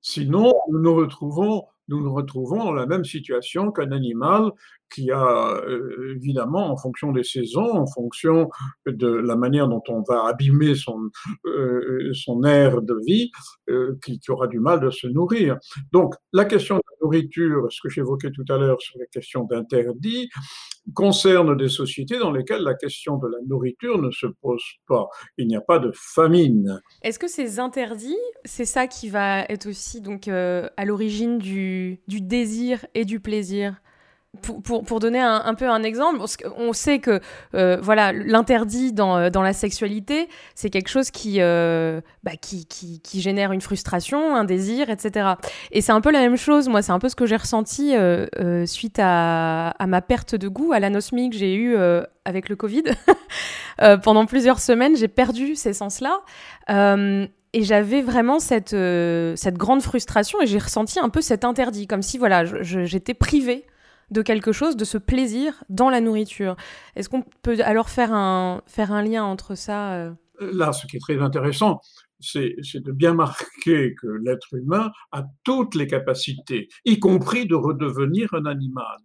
Sinon, 0.00 0.54
nous 0.70 0.80
nous 0.80 0.94
retrouvons 0.94 1.64
nous 1.88 2.02
nous 2.02 2.12
retrouvons 2.12 2.64
dans 2.64 2.72
la 2.72 2.86
même 2.86 3.04
situation 3.04 3.72
qu'un 3.72 3.92
animal 3.92 4.52
qui 4.90 5.10
a, 5.10 5.54
euh, 5.66 6.14
évidemment, 6.16 6.70
en 6.70 6.76
fonction 6.76 7.12
des 7.12 7.24
saisons, 7.24 7.72
en 7.72 7.86
fonction 7.86 8.48
de 8.86 9.08
la 9.08 9.36
manière 9.36 9.68
dont 9.68 9.82
on 9.88 10.02
va 10.02 10.26
abîmer 10.26 10.74
son, 10.74 10.98
euh, 11.46 12.10
son 12.12 12.44
air 12.44 12.82
de 12.82 12.94
vie, 13.06 13.30
euh, 13.68 13.98
qui, 14.04 14.20
aura 14.28 14.46
du 14.46 14.60
mal 14.60 14.80
de 14.80 14.90
se 14.90 15.06
nourrir. 15.06 15.56
Donc, 15.92 16.14
la 16.32 16.44
question 16.44 16.76
de 16.76 16.82
la 16.90 16.96
nourriture, 17.02 17.66
ce 17.70 17.80
que 17.82 17.88
j'évoquais 17.88 18.30
tout 18.30 18.44
à 18.48 18.58
l'heure 18.58 18.80
sur 18.80 18.98
la 18.98 19.06
question 19.06 19.44
d'interdit, 19.44 20.28
concerne 20.94 21.56
des 21.56 21.68
sociétés 21.68 22.18
dans 22.18 22.30
lesquelles 22.30 22.62
la 22.62 22.74
question 22.74 23.16
de 23.16 23.28
la 23.28 23.38
nourriture 23.46 24.00
ne 24.00 24.10
se 24.10 24.26
pose 24.40 24.62
pas. 24.86 25.08
Il 25.36 25.46
n'y 25.46 25.56
a 25.56 25.60
pas 25.60 25.78
de 25.78 25.90
famine. 25.94 26.80
Est-ce 27.02 27.18
que 27.18 27.28
ces 27.28 27.58
interdits, 27.58 28.16
c'est 28.44 28.64
ça 28.64 28.86
qui 28.86 29.08
va 29.08 29.42
être 29.44 29.68
aussi 29.68 30.00
donc 30.00 30.28
à 30.28 30.84
l'origine 30.84 31.38
du 31.38 32.00
désir 32.06 32.86
et 32.94 33.04
du 33.04 33.20
plaisir? 33.20 33.80
Pour, 34.42 34.84
pour, 34.84 35.00
donner 35.00 35.20
un, 35.20 35.54
peu 35.54 35.68
un 35.68 35.82
exemple, 35.82 36.20
on 36.56 36.72
sait 36.74 36.98
que 36.98 37.20
euh, 37.54 37.78
voilà 37.80 38.12
l'interdit 38.12 38.92
dans, 38.92 39.16
euh, 39.16 39.30
dans, 39.30 39.40
la 39.40 39.54
sexualité, 39.54 40.28
c'est 40.54 40.68
quelque 40.68 40.88
chose 40.88 41.10
qui, 41.10 41.40
euh, 41.40 42.02
bah, 42.22 42.32
qui, 42.40 42.66
qui, 42.66 43.00
qui, 43.00 43.22
génère 43.22 43.52
une 43.52 43.62
frustration, 43.62 44.36
un 44.36 44.44
désir, 44.44 44.90
etc. 44.90 45.30
Et 45.72 45.80
c'est 45.80 45.92
un 45.92 46.02
peu 46.02 46.10
la 46.10 46.20
même 46.20 46.36
chose, 46.36 46.68
moi, 46.68 46.82
c'est 46.82 46.92
un 46.92 46.98
peu 46.98 47.08
ce 47.08 47.16
que 47.16 47.24
j'ai 47.24 47.36
ressenti 47.36 47.94
suite 48.66 48.98
à, 48.98 49.70
à, 49.70 49.86
ma 49.86 50.02
perte 50.02 50.34
de 50.34 50.48
goût, 50.48 50.72
à 50.72 50.80
l'anosmie 50.80 51.30
que 51.30 51.36
j'ai 51.36 51.54
eue 51.54 51.76
avec 52.24 52.50
le 52.50 52.56
Covid. 52.56 52.84
pendant 54.02 54.26
plusieurs 54.26 54.60
semaines, 54.60 54.96
j'ai 54.96 55.08
perdu 55.08 55.56
ces 55.56 55.72
sens-là. 55.72 56.20
et 56.68 57.62
j'avais 57.62 58.02
vraiment 58.02 58.40
cette, 58.40 58.76
cette 59.36 59.56
grande 59.56 59.82
frustration 59.82 60.40
et 60.42 60.46
j'ai 60.46 60.58
ressenti 60.58 61.00
un 61.00 61.08
peu 61.08 61.22
cet 61.22 61.44
interdit, 61.44 61.86
comme 61.86 62.02
si 62.02 62.18
voilà, 62.18 62.44
j'étais 62.62 63.14
privée 63.14 63.64
de 64.10 64.22
quelque 64.22 64.52
chose, 64.52 64.76
de 64.76 64.84
ce 64.84 64.98
plaisir 64.98 65.64
dans 65.68 65.90
la 65.90 66.00
nourriture. 66.00 66.56
Est-ce 66.96 67.08
qu'on 67.08 67.22
peut 67.42 67.58
alors 67.62 67.90
faire 67.90 68.12
un, 68.12 68.62
faire 68.66 68.92
un 68.92 69.02
lien 69.02 69.24
entre 69.24 69.54
ça 69.54 69.94
euh? 69.94 70.12
Là, 70.40 70.72
ce 70.72 70.86
qui 70.86 70.96
est 70.96 71.00
très 71.00 71.18
intéressant, 71.20 71.80
c'est 72.20 72.54
de 72.74 72.92
bien 72.92 73.14
marquer 73.14 73.94
que 74.00 74.06
l'être 74.06 74.54
humain 74.54 74.90
a 75.12 75.24
toutes 75.44 75.74
les 75.74 75.86
capacités, 75.86 76.68
y 76.84 76.98
compris 76.98 77.46
de 77.46 77.54
redevenir 77.54 78.32
un 78.34 78.46
animal. 78.46 78.98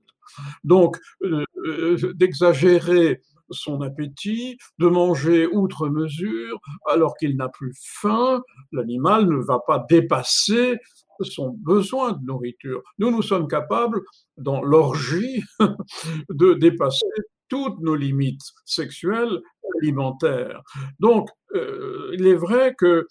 Donc, 0.63 0.97
euh, 1.23 1.43
euh, 1.65 2.13
d'exagérer 2.13 3.21
son 3.49 3.81
appétit, 3.81 4.57
de 4.79 4.87
manger 4.87 5.47
outre 5.47 5.89
mesure 5.89 6.59
alors 6.89 7.15
qu'il 7.17 7.35
n'a 7.35 7.49
plus 7.49 7.73
faim, 7.75 8.41
l'animal 8.71 9.27
ne 9.27 9.37
va 9.37 9.59
pas 9.65 9.85
dépasser 9.89 10.77
son 11.21 11.49
besoin 11.49 12.13
de 12.13 12.25
nourriture. 12.25 12.81
Nous, 12.97 13.11
nous 13.11 13.21
sommes 13.21 13.47
capables, 13.47 14.01
dans 14.37 14.61
l'orgie, 14.61 15.43
de 16.29 16.53
dépasser 16.53 17.05
toutes 17.49 17.79
nos 17.81 17.95
limites 17.95 18.41
sexuelles, 18.65 19.39
alimentaires. 19.79 20.61
Donc, 20.99 21.29
euh, 21.55 22.09
il 22.13 22.25
est 22.25 22.35
vrai 22.35 22.73
que 22.75 23.05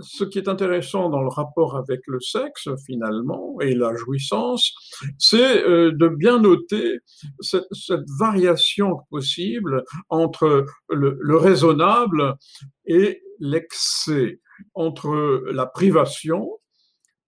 ce 0.00 0.24
qui 0.24 0.38
est 0.38 0.48
intéressant 0.48 1.08
dans 1.08 1.22
le 1.22 1.28
rapport 1.28 1.76
avec 1.76 2.00
le 2.06 2.20
sexe, 2.20 2.68
finalement, 2.84 3.56
et 3.60 3.74
la 3.74 3.94
jouissance, 3.94 4.74
c'est 5.18 5.64
euh, 5.64 5.92
de 5.92 6.08
bien 6.08 6.40
noter 6.40 6.98
cette, 7.40 7.64
variation 8.18 8.98
possible 9.10 9.84
entre 10.08 10.66
le 10.90 11.36
raisonnable 11.36 12.34
et 12.84 13.22
l'excès, 13.38 14.40
entre 14.74 15.42
la 15.52 15.66
privation, 15.66 16.59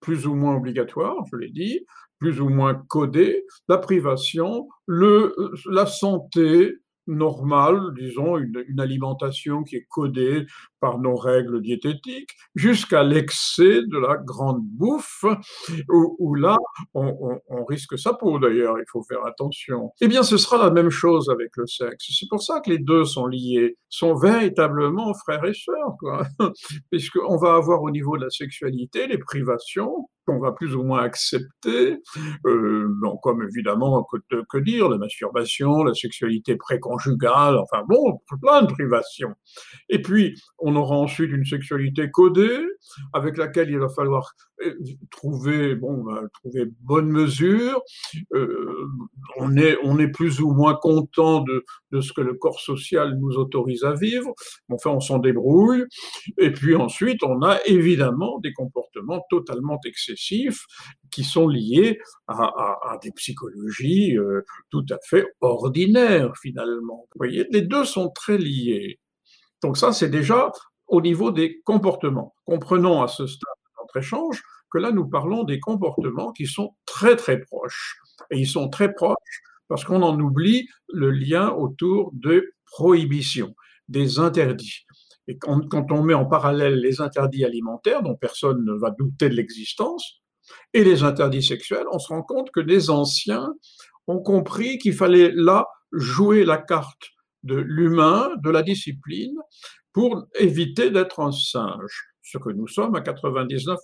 plus 0.02 0.26
ou 0.26 0.34
moins 0.34 0.56
obligatoire, 0.56 1.16
je 1.30 1.36
l'ai 1.36 1.48
dit, 1.48 1.86
plus 2.18 2.40
ou 2.40 2.48
moins 2.48 2.74
codé, 2.74 3.46
la 3.68 3.78
privation, 3.78 4.68
le, 4.86 5.34
la 5.70 5.86
santé, 5.86 6.76
normale, 7.06 7.92
disons, 7.98 8.38
une, 8.38 8.80
alimentation 8.80 9.62
qui 9.62 9.76
est 9.76 9.86
codée 9.88 10.46
par 10.80 10.98
nos 10.98 11.14
règles 11.14 11.62
diététiques, 11.62 12.30
jusqu'à 12.54 13.02
l'excès 13.02 13.82
de 13.82 13.98
la 13.98 14.16
grande 14.16 14.62
bouffe, 14.62 15.24
où, 15.88 16.34
là, 16.34 16.56
on, 16.94 17.64
risque 17.68 17.98
sa 17.98 18.12
peau 18.12 18.38
d'ailleurs, 18.38 18.76
il 18.78 18.84
faut 18.90 19.02
faire 19.04 19.24
attention. 19.24 19.92
Eh 20.00 20.08
bien, 20.08 20.22
ce 20.22 20.36
sera 20.36 20.58
la 20.58 20.70
même 20.70 20.90
chose 20.90 21.30
avec 21.30 21.50
le 21.56 21.66
sexe. 21.66 22.06
C'est 22.18 22.28
pour 22.28 22.42
ça 22.42 22.60
que 22.60 22.70
les 22.70 22.78
deux 22.78 23.04
sont 23.04 23.26
liés, 23.26 23.76
sont 23.88 24.14
véritablement 24.14 25.14
frères 25.14 25.44
et 25.44 25.54
sœurs. 25.54 25.96
Puisqu'on 26.90 27.36
va 27.36 27.54
avoir 27.54 27.82
au 27.82 27.90
niveau 27.90 28.16
de 28.16 28.24
la 28.24 28.30
sexualité 28.30 29.06
les 29.06 29.18
privations, 29.18 30.08
qu'on 30.26 30.38
va 30.38 30.52
plus 30.52 30.74
ou 30.74 30.82
moins 30.82 31.02
accepter, 31.02 31.98
euh, 32.46 32.88
comme 33.22 33.42
évidemment, 33.42 34.04
que, 34.04 34.58
dire, 34.58 34.88
la 34.88 34.98
masturbation, 34.98 35.82
la 35.82 35.94
sexualité 35.94 36.56
préconjugale, 36.56 37.56
enfin 37.58 37.84
bon, 37.88 38.20
plein 38.40 38.62
de 38.62 38.72
privations. 38.72 39.34
Et 39.88 40.00
puis, 40.00 40.34
on 40.58 40.76
aura 40.76 40.96
ensuite 40.96 41.30
une 41.30 41.44
sexualité 41.44 42.10
codée, 42.10 42.60
avec 43.12 43.36
laquelle 43.36 43.70
il 43.70 43.78
va 43.78 43.88
falloir 43.88 44.32
euh, 44.64 44.74
trouver, 45.10 45.74
bon, 45.74 46.04
bah, 46.04 46.22
trouver 46.34 46.66
bonne 46.80 47.08
mesure. 47.08 47.80
Euh, 48.34 48.86
on, 49.36 49.56
est, 49.56 49.76
on 49.82 49.98
est 49.98 50.08
plus 50.08 50.40
ou 50.40 50.52
moins 50.52 50.74
content 50.74 51.40
de, 51.40 51.64
de 51.90 52.00
ce 52.00 52.12
que 52.12 52.20
le 52.20 52.34
corps 52.34 52.60
social 52.60 53.16
nous 53.18 53.36
autorise 53.36 53.84
à 53.84 53.94
vivre. 53.94 54.32
Enfin, 54.70 54.90
on 54.90 55.00
s'en 55.00 55.18
débrouille. 55.18 55.84
Et 56.38 56.52
puis 56.52 56.76
ensuite, 56.76 57.22
on 57.22 57.42
a 57.42 57.58
évidemment 57.66 58.38
des 58.40 58.52
comportements 58.52 59.24
totalement 59.30 59.78
excessifs 59.84 60.11
qui 61.10 61.24
sont 61.24 61.48
liés 61.48 62.00
à, 62.26 62.98
des 63.02 63.12
psychologies 63.12 64.16
euh, 64.16 64.42
tout 64.70 64.84
à 64.90 64.98
fait 65.08 65.26
ordinaires 65.40 66.32
finalement. 66.40 67.06
Vous 67.12 67.18
voyez, 67.18 67.46
les 67.50 67.62
deux 67.62 67.84
sont 67.84 68.10
très 68.10 68.38
liés. 68.38 68.98
Donc 69.62 69.76
ça, 69.76 69.92
c'est 69.92 70.08
déjà 70.08 70.50
au 70.88 71.00
niveau 71.00 71.30
des 71.30 71.60
comportements. 71.64 72.34
Comprenons 72.44 73.02
à 73.02 73.08
ce 73.08 73.26
stade 73.26 73.54
de 73.66 73.82
notre 73.82 73.96
échange 73.96 74.42
que 74.70 74.78
là, 74.78 74.90
nous 74.90 75.08
parlons 75.08 75.44
des 75.44 75.60
comportements 75.60 76.32
qui 76.32 76.46
sont 76.46 76.74
très 76.86 77.16
très 77.16 77.40
proches. 77.40 77.96
Et 78.30 78.38
ils 78.38 78.48
sont 78.48 78.68
très 78.68 78.92
proches 78.92 79.42
parce 79.68 79.84
qu'on 79.84 80.02
en 80.02 80.18
oublie 80.18 80.68
le 80.88 81.10
lien 81.10 81.50
autour 81.50 82.10
des 82.14 82.42
prohibitions, 82.66 83.54
des 83.88 84.18
interdits. 84.18 84.86
Et 85.28 85.38
quand, 85.38 85.92
on 85.92 86.02
met 86.02 86.14
en 86.14 86.26
parallèle 86.26 86.80
les 86.80 87.00
interdits 87.00 87.44
alimentaires, 87.44 88.02
dont 88.02 88.16
personne 88.16 88.64
ne 88.64 88.72
va 88.72 88.90
douter 88.90 89.28
de 89.28 89.34
l'existence, 89.34 90.22
et 90.74 90.84
les 90.84 91.04
interdits 91.04 91.42
sexuels, 91.42 91.86
on 91.92 91.98
se 91.98 92.08
rend 92.08 92.22
compte 92.22 92.50
que 92.50 92.60
les 92.60 92.90
anciens 92.90 93.54
ont 94.08 94.20
compris 94.20 94.78
qu'il 94.78 94.94
fallait 94.94 95.30
là 95.32 95.66
jouer 95.92 96.44
la 96.44 96.58
carte 96.58 97.10
de 97.44 97.54
l'humain, 97.54 98.30
de 98.42 98.50
la 98.50 98.62
discipline, 98.62 99.36
pour 99.92 100.26
éviter 100.38 100.90
d'être 100.90 101.20
un 101.20 101.32
singe, 101.32 102.04
ce 102.22 102.38
que 102.38 102.50
nous 102.50 102.66
sommes 102.66 102.94
à 102.94 103.00
99%. 103.00 103.76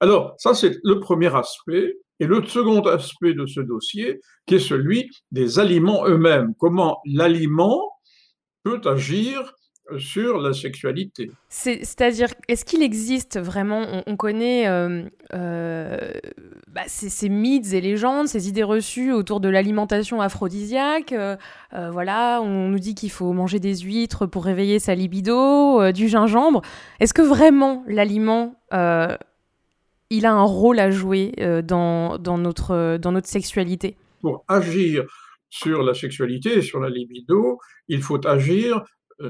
Alors, 0.00 0.34
ça 0.38 0.54
c'est 0.54 0.78
le 0.84 1.00
premier 1.00 1.34
aspect. 1.34 1.94
Et 2.20 2.26
le 2.26 2.44
second 2.44 2.80
aspect 2.80 3.32
de 3.32 3.46
ce 3.46 3.60
dossier, 3.60 4.20
qui 4.46 4.56
est 4.56 4.58
celui 4.58 5.08
des 5.30 5.60
aliments 5.60 6.04
eux-mêmes. 6.06 6.52
Comment 6.58 7.00
l'aliment 7.04 7.92
peut 8.64 8.80
agir 8.84 9.54
sur 9.96 10.38
la 10.38 10.52
sexualité. 10.52 11.30
C'est-à-dire, 11.48 12.28
est-ce 12.48 12.64
qu'il 12.64 12.82
existe 12.82 13.38
vraiment, 13.38 14.02
on, 14.06 14.16
connaît 14.16 14.68
euh, 14.68 15.04
euh, 15.34 16.12
bah, 16.68 16.82
ces, 16.86 17.28
mythes 17.28 17.72
et 17.72 17.80
légendes, 17.80 18.28
ces 18.28 18.48
idées 18.48 18.62
reçues 18.62 19.12
autour 19.12 19.40
de 19.40 19.48
l'alimentation 19.48 20.20
aphrodisiaque. 20.20 21.12
Euh, 21.12 21.36
voilà, 21.72 22.40
on 22.42 22.68
nous 22.68 22.78
dit 22.78 22.94
qu'il 22.94 23.10
faut 23.10 23.32
manger 23.32 23.60
des 23.60 23.76
huîtres 23.78 24.26
pour 24.26 24.44
réveiller 24.44 24.78
sa 24.78 24.94
libido, 24.94 25.92
du 25.92 26.08
gingembre. 26.08 26.62
Est-ce 27.00 27.14
que 27.14 27.22
vraiment 27.22 27.84
l'aliment, 27.86 28.56
il 28.72 30.26
a 30.26 30.32
un 30.32 30.44
rôle 30.44 30.80
à 30.80 30.90
jouer 30.90 31.32
dans, 31.64 32.18
dans, 32.18 32.38
notre, 32.38 32.98
dans 32.98 33.12
notre 33.12 33.28
sexualité? 33.28 33.96
Pour 34.20 34.44
agir 34.48 35.04
sur 35.50 35.82
la 35.82 35.94
sexualité 35.94 36.58
et 36.58 36.62
sur 36.62 36.80
la 36.80 36.90
libido, 36.90 37.58
il 37.88 38.02
faut 38.02 38.26
agir 38.26 38.84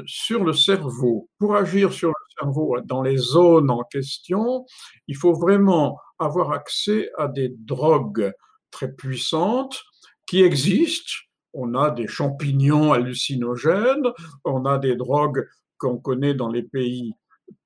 sur 0.07 0.45
le 0.45 0.53
cerveau. 0.53 1.29
Pour 1.39 1.57
agir 1.57 1.93
sur 1.93 2.09
le 2.09 2.15
cerveau 2.39 2.77
dans 2.85 3.03
les 3.03 3.17
zones 3.17 3.71
en 3.71 3.83
question, 3.85 4.67
il 5.07 5.17
faut 5.17 5.33
vraiment 5.33 5.99
avoir 6.19 6.53
accès 6.53 7.11
à 7.17 7.29
des 7.29 7.49
drogues 7.49 8.33
très 8.71 8.93
puissantes 8.93 9.83
qui 10.27 10.43
existent. 10.43 11.13
On 11.55 11.75
a 11.75 11.91
des 11.91 12.07
champignons 12.07 12.93
hallucinogènes, 12.93 14.07
on 14.45 14.65
a 14.67 14.79
des 14.79 14.97
drogues 14.97 15.47
qu'on 15.79 15.99
connaît 15.99 16.35
dans 16.35 16.51
les 16.51 16.63
pays 16.63 17.15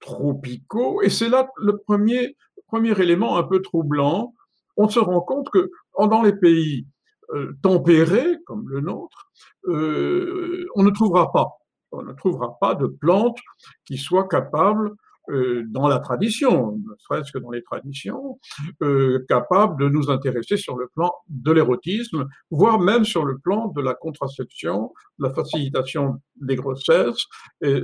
tropicaux. 0.00 1.02
Et 1.02 1.10
c'est 1.10 1.28
là 1.28 1.48
le 1.56 1.76
premier, 1.78 2.36
premier 2.68 2.98
élément 3.00 3.36
un 3.36 3.42
peu 3.42 3.60
troublant. 3.60 4.34
On 4.76 4.88
se 4.88 4.98
rend 4.98 5.20
compte 5.20 5.50
que 5.50 5.70
dans 5.98 6.22
les 6.22 6.34
pays 6.34 6.86
euh, 7.34 7.56
tempérés, 7.62 8.38
comme 8.46 8.68
le 8.68 8.80
nôtre, 8.80 9.30
euh, 9.66 10.66
on 10.76 10.82
ne 10.82 10.90
trouvera 10.90 11.32
pas, 11.32 11.48
on 11.92 12.02
ne 12.02 12.12
trouvera 12.12 12.58
pas 12.60 12.74
de 12.74 12.86
plantes 12.86 13.38
qui 13.84 13.98
soient 13.98 14.28
capables 14.28 14.92
euh, 15.30 15.62
dans 15.68 15.86
la 15.86 16.00
tradition, 16.00 16.72
ne 16.72 16.94
serait-ce 16.98 17.30
que 17.30 17.38
dans 17.38 17.50
les 17.50 17.62
traditions, 17.62 18.40
euh, 18.82 19.24
capables 19.28 19.80
de 19.80 19.88
nous 19.88 20.10
intéresser 20.10 20.56
sur 20.56 20.76
le 20.76 20.88
plan 20.94 21.12
de 21.28 21.52
l'érotisme, 21.52 22.26
voire 22.50 22.80
même 22.80 23.04
sur 23.04 23.24
le 23.24 23.38
plan 23.38 23.68
de 23.68 23.80
la 23.80 23.94
contraception, 23.94 24.92
de 25.20 25.28
la 25.28 25.32
facilitation 25.32 26.20
des 26.40 26.56
grossesses, 26.56 27.24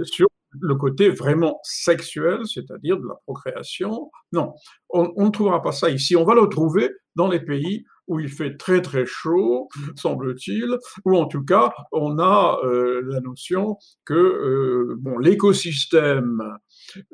sur 0.03 0.27
le 0.61 0.75
côté 0.75 1.11
vraiment 1.11 1.61
sexuel, 1.63 2.41
c'est-à-dire 2.47 2.99
de 2.99 3.07
la 3.07 3.15
procréation. 3.27 4.11
Non, 4.33 4.55
on, 4.91 5.13
on, 5.17 5.27
ne 5.27 5.31
trouvera 5.31 5.63
pas 5.63 5.73
ça 5.73 5.91
ici. 5.91 6.17
On 6.17 6.25
va 6.25 6.35
le 6.35 6.49
trouver 6.49 6.91
dans 7.15 7.29
les 7.29 7.41
pays 7.41 7.85
où 8.09 8.19
il 8.19 8.29
fait 8.29 8.57
très 8.57 8.83
très 8.83 9.07
chaud, 9.07 9.69
semble-t-il, 9.95 10.77
ou 11.05 11.17
en 11.17 11.27
tout 11.27 11.45
cas, 11.45 11.73
on 11.93 12.19
a 12.19 12.59
euh, 12.65 13.03
la 13.05 13.21
notion 13.21 13.77
que 14.05 14.15
euh, 14.15 14.97
bon, 14.99 15.19
l'écosystème 15.19 16.43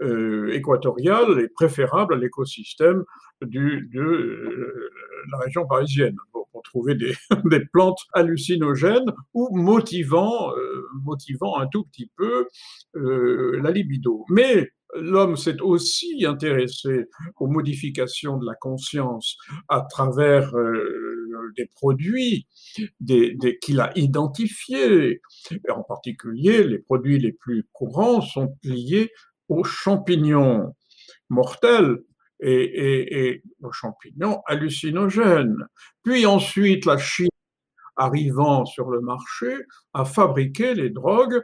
euh, 0.00 0.52
équatorial 0.52 1.40
est 1.40 1.52
préférable 1.52 2.14
à 2.14 2.16
l'écosystème 2.16 3.04
de 3.42 3.80
la 5.32 5.38
région 5.38 5.66
parisienne 5.66 6.16
pour, 6.32 6.48
trouver 6.62 6.94
des, 6.94 7.14
des, 7.44 7.64
plantes 7.72 7.98
hallucinogènes 8.14 9.12
ou 9.34 9.54
motivant, 9.54 10.50
motivant 11.02 11.58
un 11.58 11.66
tout 11.66 11.84
petit 11.84 12.10
peu 12.16 12.46
la 12.94 13.70
libido. 13.70 14.24
Mais 14.30 14.70
l'homme 14.94 15.36
s'est 15.36 15.60
aussi 15.60 16.24
intéressé 16.24 17.06
aux 17.36 17.46
modifications 17.46 18.38
de 18.38 18.46
la 18.46 18.54
conscience 18.54 19.36
à 19.68 19.82
travers 19.82 20.54
euh, 20.56 21.52
des 21.56 21.66
produits 21.66 22.46
qu'il 23.60 23.80
a 23.80 23.92
identifiés. 23.96 25.20
Et 25.50 25.70
en 25.70 25.82
particulier, 25.82 26.64
les 26.64 26.78
produits 26.78 27.18
les 27.18 27.32
plus 27.32 27.64
courants 27.72 28.20
sont 28.20 28.56
liés 28.62 29.10
aux 29.48 29.64
champignons 29.64 30.74
mortels 31.28 31.98
et, 32.40 33.28
et 33.28 33.42
aux 33.62 33.72
champignons 33.72 34.42
hallucinogènes. 34.46 35.66
Puis 36.02 36.26
ensuite, 36.26 36.84
la 36.84 36.98
Chine 36.98 37.28
arrivant 37.96 38.64
sur 38.64 38.90
le 38.90 39.00
marché 39.00 39.54
a 39.92 40.04
fabriqué 40.04 40.74
les 40.74 40.90
drogues 40.90 41.40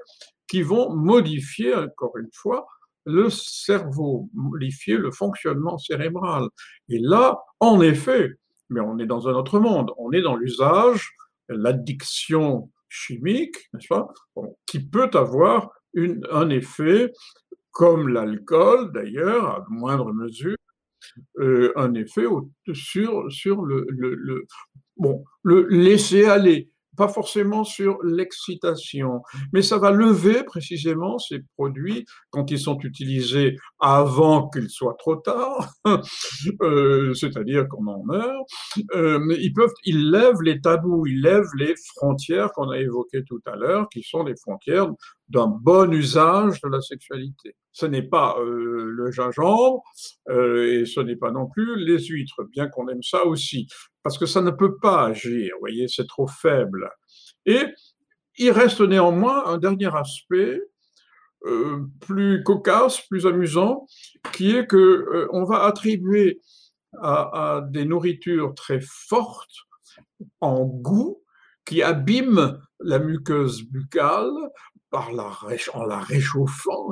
qui 0.49 0.63
vont 0.63 0.95
modifier, 0.95 1.75
encore 1.75 2.17
une 2.19 2.31
fois, 2.33 2.67
le 3.11 3.31
cerveau, 3.31 4.29
modifier 4.35 4.97
le 4.97 5.11
fonctionnement 5.11 5.79
cérébral. 5.79 6.49
Et 6.89 6.99
là, 6.99 7.39
en 7.61 7.81
effet, 7.81 8.31
mais 8.71 8.81
on 8.81 8.99
est 8.99 9.07
dans 9.07 9.29
un 9.29 9.35
autre 9.35 9.59
monde, 9.59 9.91
on 9.99 10.13
est 10.13 10.23
dans 10.23 10.37
l'usage, 10.37 11.11
l'addiction 11.49 12.71
chimique, 12.89 13.57
n'est-ce 13.75 13.89
pas, 13.89 14.09
qui 14.67 14.81
peut 14.81 15.11
avoir 15.15 15.71
une, 15.93 16.27
un 16.31 16.49
effet, 16.51 17.13
comme 17.73 18.09
l'alcool 18.09 18.93
d'ailleurs, 18.93 19.47
à 19.47 19.65
moindre 19.69 20.13
mesure, 20.13 20.57
euh, 21.39 21.73
un 21.77 21.95
effet 21.95 22.25
sur, 22.73 23.31
sur 23.33 23.63
le, 23.63 23.87
le, 23.89 24.47
bon, 24.97 25.25
le 25.43 25.67
laisser 25.69 26.27
aller 26.27 26.71
pas 27.01 27.09
forcément 27.09 27.65
sur 27.65 27.97
l'excitation, 28.05 29.23
mais 29.55 29.63
ça 29.63 29.79
va 29.79 29.91
lever 29.91 30.45
précisément 30.45 31.19
ces 31.19 31.41
produits 31.57 32.05
quand 32.29 32.51
ils 32.51 32.59
sont 32.59 32.79
utilisés 32.81 33.57
avant 33.79 34.51
qu'il 34.51 34.69
soit 34.69 34.97
trop 34.99 35.17
tard, 35.17 35.73
euh, 36.61 37.15
c'est-à-dire 37.15 37.67
qu'on 37.69 37.87
en 37.87 38.05
meurt. 38.05 38.47
Euh, 38.95 39.35
ils 39.41 39.55
peuvent, 39.55 39.73
ils 39.87 40.11
lèvent 40.11 40.43
les 40.43 40.61
tabous, 40.61 41.07
ils 41.07 41.23
lèvent 41.23 41.55
les 41.57 41.75
frontières 41.97 42.53
qu'on 42.53 42.69
a 42.69 42.79
évoquées 42.79 43.25
tout 43.25 43.41
à 43.47 43.57
l'heure, 43.57 43.89
qui 43.89 44.03
sont 44.03 44.23
les 44.23 44.37
frontières 44.37 44.89
d'un 45.31 45.47
bon 45.47 45.91
usage 45.95 46.61
de 46.61 46.69
la 46.69 46.83
sexualité. 46.83 47.57
Ce 47.73 47.87
n'est 47.87 48.03
pas 48.03 48.37
euh, 48.41 48.85
le 48.85 49.11
gingembre 49.11 49.83
et 50.29 50.85
ce 50.85 51.01
n'est 51.01 51.17
pas 51.17 51.31
non 51.31 51.47
plus 51.49 51.83
les 51.83 51.99
huîtres, 52.05 52.45
bien 52.51 52.69
qu'on 52.69 52.89
aime 52.89 53.03
ça 53.03 53.25
aussi, 53.25 53.69
parce 54.03 54.19
que 54.19 54.27
ça 54.27 54.43
ne 54.43 54.51
peut 54.51 54.77
pas 54.79 55.07
agir, 55.07 55.55
vous 55.55 55.61
voyez, 55.61 55.87
c'est 55.89 56.07
trop 56.07 56.27
faible. 56.27 56.91
Et 57.51 57.75
il 58.39 58.51
reste 58.53 58.81
néanmoins 58.81 59.45
un 59.47 59.59
dernier 59.59 59.95
aspect 59.95 60.61
euh, 61.47 61.87
plus 62.01 62.45
cocasse, 62.45 63.01
plus 63.09 63.27
amusant, 63.27 63.87
qui 64.33 64.55
est 64.57 64.67
que 64.67 64.77
euh, 64.77 65.29
on 65.33 65.45
va 65.45 65.65
attribuer 65.65 66.41
à, 67.01 67.57
à 67.57 67.61
des 67.63 67.85
nourritures 67.85 68.55
très 68.55 68.81
fortes 68.81 69.57
en 70.41 70.65
goût 70.65 71.23
qui 71.65 71.83
abîment 71.83 72.61
la 72.81 72.99
muqueuse 72.99 73.63
buccale 73.63 74.33
par 74.91 75.13
la, 75.13 75.31
en 75.75 75.85
la 75.85 76.01
réchauffant, 76.01 76.91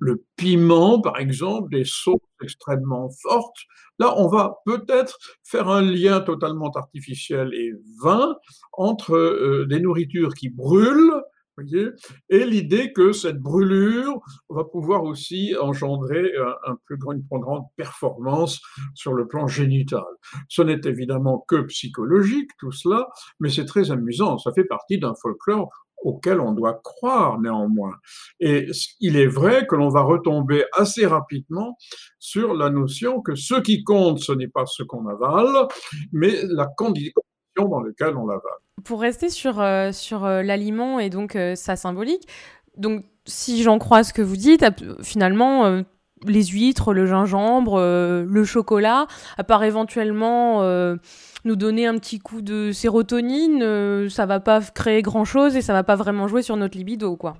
le 0.00 0.24
piment, 0.36 1.00
par 1.00 1.18
exemple, 1.18 1.70
des 1.70 1.84
sauces 1.84 2.20
extrêmement 2.42 3.10
fortes. 3.22 3.58
Là, 3.98 4.14
on 4.16 4.28
va 4.28 4.58
peut-être 4.64 5.18
faire 5.44 5.68
un 5.68 5.82
lien 5.82 6.20
totalement 6.20 6.70
artificiel 6.70 7.52
et 7.54 7.72
vain 8.02 8.36
entre 8.72 9.14
euh, 9.14 9.66
des 9.66 9.80
nourritures 9.80 10.34
qui 10.34 10.48
brûlent, 10.48 11.22
voyez, 11.56 11.88
et 12.28 12.44
l'idée 12.44 12.92
que 12.92 13.12
cette 13.12 13.38
brûlure 13.38 14.20
va 14.48 14.64
pouvoir 14.64 15.02
aussi 15.02 15.54
engendrer 15.60 16.32
un, 16.36 16.72
un 16.72 16.76
plus 16.86 16.96
grand, 16.96 17.12
une 17.12 17.26
plus 17.26 17.40
grande 17.40 17.64
performance 17.76 18.60
sur 18.94 19.12
le 19.12 19.26
plan 19.26 19.48
génital. 19.48 20.04
Ce 20.48 20.62
n'est 20.62 20.80
évidemment 20.84 21.44
que 21.48 21.62
psychologique, 21.62 22.50
tout 22.58 22.72
cela, 22.72 23.08
mais 23.40 23.48
c'est 23.48 23.64
très 23.64 23.90
amusant. 23.90 24.38
Ça 24.38 24.52
fait 24.52 24.64
partie 24.64 24.98
d'un 24.98 25.14
folklore 25.20 25.87
auquel 26.02 26.40
on 26.40 26.52
doit 26.52 26.80
croire 26.82 27.40
néanmoins. 27.40 27.94
Et 28.40 28.66
il 29.00 29.16
est 29.16 29.26
vrai 29.26 29.66
que 29.66 29.74
l'on 29.74 29.88
va 29.88 30.02
retomber 30.02 30.64
assez 30.72 31.06
rapidement 31.06 31.76
sur 32.18 32.54
la 32.54 32.70
notion 32.70 33.20
que 33.20 33.34
ce 33.34 33.60
qui 33.60 33.84
compte, 33.84 34.20
ce 34.20 34.32
n'est 34.32 34.48
pas 34.48 34.66
ce 34.66 34.82
qu'on 34.82 35.06
avale, 35.08 35.66
mais 36.12 36.34
la 36.48 36.66
condition 36.66 37.22
dans 37.56 37.80
laquelle 37.80 38.16
on 38.16 38.26
l'avale. 38.26 38.42
Pour 38.84 39.00
rester 39.00 39.28
sur, 39.28 39.60
euh, 39.60 39.92
sur 39.92 40.24
euh, 40.24 40.42
l'aliment 40.42 41.00
et 41.00 41.10
donc 41.10 41.34
euh, 41.34 41.54
sa 41.56 41.76
symbolique, 41.76 42.28
donc 42.76 43.04
si 43.26 43.62
j'en 43.62 43.78
crois 43.78 44.04
ce 44.04 44.12
que 44.12 44.22
vous 44.22 44.36
dites, 44.36 44.64
finalement, 45.02 45.82
les 46.26 46.44
huîtres, 46.46 46.92
le 46.92 47.06
gingembre, 47.06 47.74
euh, 47.78 48.24
le 48.26 48.44
chocolat, 48.44 49.06
à 49.36 49.44
part 49.44 49.64
éventuellement 49.64 50.62
euh, 50.62 50.96
nous 51.44 51.56
donner 51.56 51.86
un 51.86 51.98
petit 51.98 52.18
coup 52.18 52.42
de 52.42 52.72
sérotonine, 52.72 53.62
euh, 53.62 54.08
ça 54.08 54.26
va 54.26 54.40
pas 54.40 54.60
créer 54.60 55.02
grand 55.02 55.24
chose 55.24 55.56
et 55.56 55.62
ça 55.62 55.72
va 55.72 55.84
pas 55.84 55.96
vraiment 55.96 56.28
jouer 56.28 56.42
sur 56.42 56.56
notre 56.56 56.76
libido, 56.76 57.16
quoi. 57.16 57.36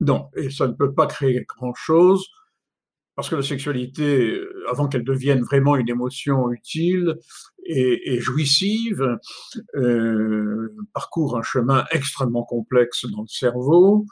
Non, 0.00 0.28
et 0.36 0.50
ça 0.50 0.66
ne 0.66 0.72
peut 0.72 0.92
pas 0.92 1.06
créer 1.06 1.44
grand 1.48 1.74
chose 1.74 2.26
parce 3.14 3.30
que 3.30 3.36
la 3.36 3.42
sexualité, 3.42 4.38
avant 4.70 4.88
qu'elle 4.88 5.04
devienne 5.04 5.40
vraiment 5.40 5.76
une 5.76 5.88
émotion 5.88 6.50
utile 6.52 7.14
et, 7.64 8.20
jouissive, 8.20 9.16
parcourt 10.92 11.38
un 11.38 11.42
chemin 11.42 11.86
extrêmement 11.92 12.44
complexe 12.44 13.06
dans 13.10 13.22
le 13.22 13.26
cerveau 13.26 14.04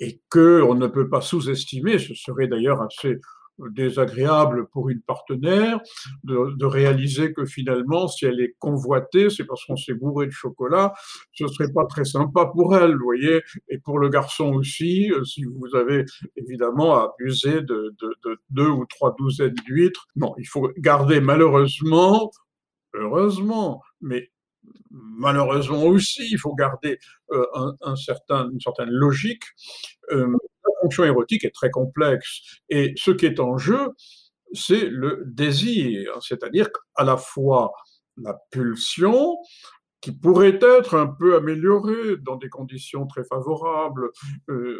et 0.00 0.20
que 0.30 0.62
on 0.62 0.74
ne 0.74 0.86
peut 0.86 1.08
pas 1.08 1.20
sous-estimer, 1.20 1.98
ce 1.98 2.14
serait 2.14 2.46
d'ailleurs 2.46 2.82
assez 2.82 3.18
désagréable 3.70 4.68
pour 4.68 4.88
une 4.88 5.00
partenaire 5.00 5.80
de, 6.24 6.64
réaliser 6.64 7.32
que 7.32 7.44
finalement, 7.44 8.08
si 8.08 8.26
elle 8.26 8.40
est 8.40 8.54
convoitée, 8.58 9.30
c'est 9.30 9.44
parce 9.44 9.64
qu'on 9.64 9.76
s'est 9.76 9.94
bourré 9.94 10.26
de 10.26 10.30
chocolat, 10.30 10.92
ce 11.32 11.48
serait 11.48 11.72
pas 11.72 11.86
très 11.86 12.04
sympa 12.04 12.46
pour 12.46 12.76
elle, 12.76 12.92
vous 12.92 13.04
voyez, 13.04 13.42
et 13.68 13.78
pour 13.78 13.98
le 13.98 14.08
garçon 14.08 14.52
aussi, 14.52 15.10
euh, 15.10 15.24
si 15.24 15.44
vous 15.44 15.74
avez 15.74 16.04
évidemment 16.36 17.02
abusé 17.02 17.62
de 17.62 17.94
deux 18.50 18.68
ou 18.68 18.84
trois 18.86 19.14
douzaines 19.18 19.54
d'huîtres. 19.66 20.06
Non, 20.16 20.34
il 20.38 20.46
faut 20.46 20.70
garder 20.78 21.20
malheureusement, 21.20 22.30
heureusement, 22.94 23.82
mais 24.00 24.30
malheureusement 24.90 25.84
aussi, 25.84 26.26
il 26.30 26.38
faut 26.38 26.54
garder 26.54 26.98
euh, 27.32 27.44
un, 27.82 27.96
certain, 27.96 28.48
une 28.50 28.60
certaine 28.60 28.90
logique. 28.90 29.44
Euh, 30.10 30.26
la 30.64 30.70
fonction 30.82 31.04
érotique 31.04 31.44
est 31.44 31.54
très 31.54 31.70
complexe 31.70 32.60
et 32.68 32.92
ce 32.96 33.10
qui 33.10 33.26
est 33.26 33.40
en 33.40 33.58
jeu, 33.58 33.90
c'est 34.52 34.86
le 34.86 35.22
désir, 35.26 36.18
c'est-à-dire 36.20 36.68
qu'à 36.72 37.04
la 37.04 37.16
fois 37.16 37.72
la 38.16 38.34
pulsion, 38.50 39.36
qui 40.00 40.12
pourrait 40.12 40.58
être 40.62 40.96
un 40.96 41.06
peu 41.06 41.36
améliorée 41.36 42.16
dans 42.22 42.36
des 42.36 42.48
conditions 42.48 43.06
très 43.06 43.24
favorables. 43.24 44.10
Euh, 44.48 44.78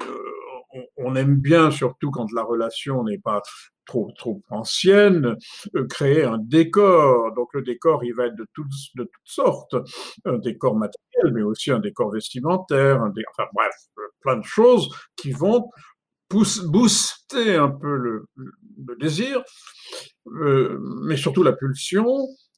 on, 0.96 1.14
aime 1.16 1.36
bien, 1.36 1.70
surtout 1.70 2.10
quand 2.10 2.30
la 2.32 2.42
relation 2.42 3.04
n'est 3.04 3.18
pas 3.18 3.42
trop, 3.86 4.12
trop 4.16 4.42
ancienne, 4.50 5.36
euh, 5.76 5.86
créer 5.86 6.24
un 6.24 6.38
décor. 6.38 7.32
Donc 7.34 7.48
le 7.54 7.62
décor, 7.62 8.04
il 8.04 8.14
va 8.14 8.26
être 8.26 8.36
de 8.36 8.46
toutes, 8.52 8.66
de 8.96 9.04
toutes 9.04 9.12
sortes. 9.24 9.74
Un 10.24 10.38
décor 10.38 10.76
matériel, 10.76 11.32
mais 11.32 11.42
aussi 11.42 11.70
un 11.70 11.80
décor 11.80 12.12
vestimentaire, 12.12 13.02
un 13.02 13.10
décor, 13.10 13.32
enfin 13.36 13.48
bref, 13.54 13.74
plein 14.20 14.36
de 14.36 14.44
choses 14.44 14.88
qui 15.16 15.32
vont 15.32 15.70
booster 16.30 17.56
un 17.56 17.70
peu 17.70 17.96
le, 17.96 18.26
désir, 19.00 19.42
euh, 20.26 20.78
mais 21.02 21.16
surtout 21.16 21.42
la 21.42 21.52
pulsion. 21.52 22.06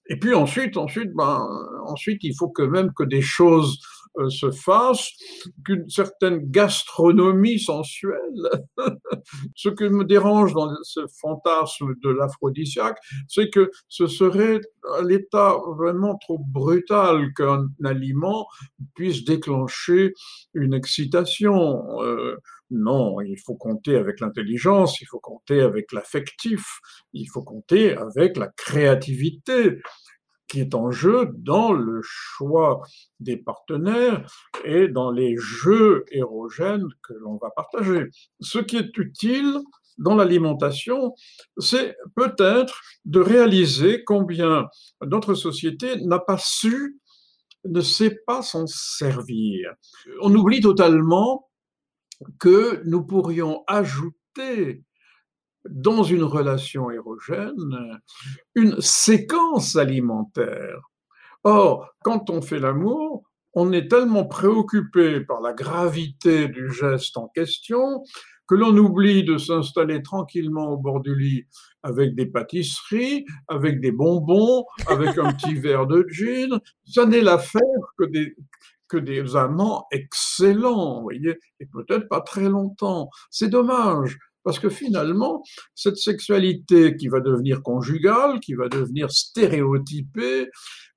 Et 0.07 0.19
puis 0.19 0.35
ensuite, 0.35 0.77
ensuite, 0.77 1.13
ben, 1.15 1.47
ensuite, 1.87 2.25
il 2.25 2.35
faut 2.37 2.49
que 2.49 2.63
même 2.63 2.93
que 2.93 3.05
des 3.05 3.23
choses 3.23 3.79
euh, 3.79 4.00
se 4.29 4.51
fasse, 4.51 5.11
qu'une 5.65 5.89
certaine 5.89 6.51
gastronomie 6.51 7.59
sensuelle. 7.59 8.51
ce 9.55 9.69
qui 9.69 9.85
me 9.85 10.05
dérange 10.05 10.53
dans 10.53 10.71
ce 10.83 11.01
fantasme 11.21 11.95
de 12.03 12.11
l'aphrodisiaque, 12.11 12.99
c'est 13.29 13.51
que 13.51 13.71
ce 13.89 14.07
serait 14.07 14.61
à 14.99 15.03
l'état 15.03 15.57
vraiment 15.77 16.17
trop 16.19 16.39
brutal 16.39 17.33
qu'un 17.35 17.69
aliment 17.85 18.47
puisse 18.95 19.25
déclencher 19.25 20.15
une 20.55 20.75
excitation. 20.75 22.03
Euh, 22.03 22.37
non, 22.71 23.21
il 23.21 23.39
faut 23.39 23.57
compter 23.57 23.97
avec 23.97 24.21
l'intelligence, 24.21 25.01
il 25.01 25.07
faut 25.07 25.19
compter 25.19 25.61
avec 25.61 25.93
l'affectif, 25.93 26.65
il 27.13 27.27
faut 27.27 27.43
compter 27.43 27.97
avec 27.97 28.37
la 28.37 28.49
créativité 28.49 29.81
qui 30.51 30.61
est 30.61 30.75
en 30.75 30.91
jeu 30.91 31.31
dans 31.39 31.73
le 31.73 32.01
choix 32.03 32.83
des 33.21 33.37
partenaires 33.37 34.27
et 34.65 34.89
dans 34.89 35.13
les 35.13 35.37
jeux 35.37 36.05
érogènes 36.11 36.89
que 37.03 37.15
l'on 37.15 37.37
va 37.37 37.51
partager. 37.51 38.09
Ce 38.41 38.59
qui 38.59 38.77
est 38.77 38.97
utile 38.99 39.59
dans 39.99 40.17
l'alimentation, 40.17 41.15
c'est 41.59 41.97
peut-être 42.17 42.81
de 43.05 43.21
réaliser 43.21 44.03
combien 44.05 44.67
notre 45.07 45.35
société 45.35 45.97
n'a 46.05 46.19
pas 46.19 46.39
su, 46.39 46.99
ne 47.65 47.81
sait 47.81 48.19
pas 48.27 48.43
s'en 48.43 48.67
servir. 48.67 49.73
On 50.21 50.35
oublie 50.35 50.61
totalement 50.61 51.49
que 52.39 52.83
nous 52.87 53.05
pourrions 53.05 53.63
ajouter 53.69 54.83
dans 55.69 56.03
une 56.03 56.25
relation 56.25 56.91
érogène 56.91 58.01
une 58.55 58.81
séquence 58.81 59.77
alimentaire. 59.77 60.91
Or, 61.45 61.89
quand 62.03 62.31
on 62.31 62.43
fait 62.43 62.59
l'amour, 62.59 63.25
on 63.55 63.73
est 63.73 63.89
tellement 63.89 64.25
préoccupé 64.25 65.21
par 65.21 65.41
la 65.41 65.53
gravité 65.53 66.49
du 66.49 66.71
geste 66.71 67.17
en 67.17 67.29
question 67.29 68.05
que 68.47 68.55
l'on 68.57 68.77
oublie 68.77 69.23
de 69.23 69.39
s'installer 69.39 70.03
tranquillement 70.03 70.71
au 70.73 70.77
bord 70.77 71.01
du 71.01 71.15
lit 71.15 71.45
avec 71.83 72.17
des 72.17 72.27
pâtisseries, 72.27 73.25
avec 73.49 73.81
des 73.81 73.93
bonbons, 73.93 74.65
avec 74.89 75.17
un 75.19 75.33
petit 75.33 75.55
verre 75.61 75.87
de 75.87 76.05
gin. 76.09 76.61
Ça 76.85 77.07
n'est 77.07 77.23
l'affaire 77.23 77.61
que 77.97 78.05
des, 78.05 78.35
que 78.89 78.97
des 78.97 79.37
amants 79.37 79.87
excellents, 79.93 80.97
vous 80.97 81.03
voyez, 81.03 81.39
et 81.61 81.67
peut-être 81.67 82.09
pas 82.09 82.21
très 82.21 82.49
longtemps. 82.49 83.09
C'est 83.31 83.49
dommage. 83.49 84.19
Parce 84.43 84.59
que 84.59 84.71
finalement, 84.71 85.43
cette 85.75 85.97
sexualité 85.97 86.97
qui 86.97 87.09
va 87.09 87.21
devenir 87.21 87.63
conjugale, 87.63 88.41
qui 88.41 88.55
va 88.55 88.69
devenir 88.69 89.11
stéréotypée, 89.11 90.49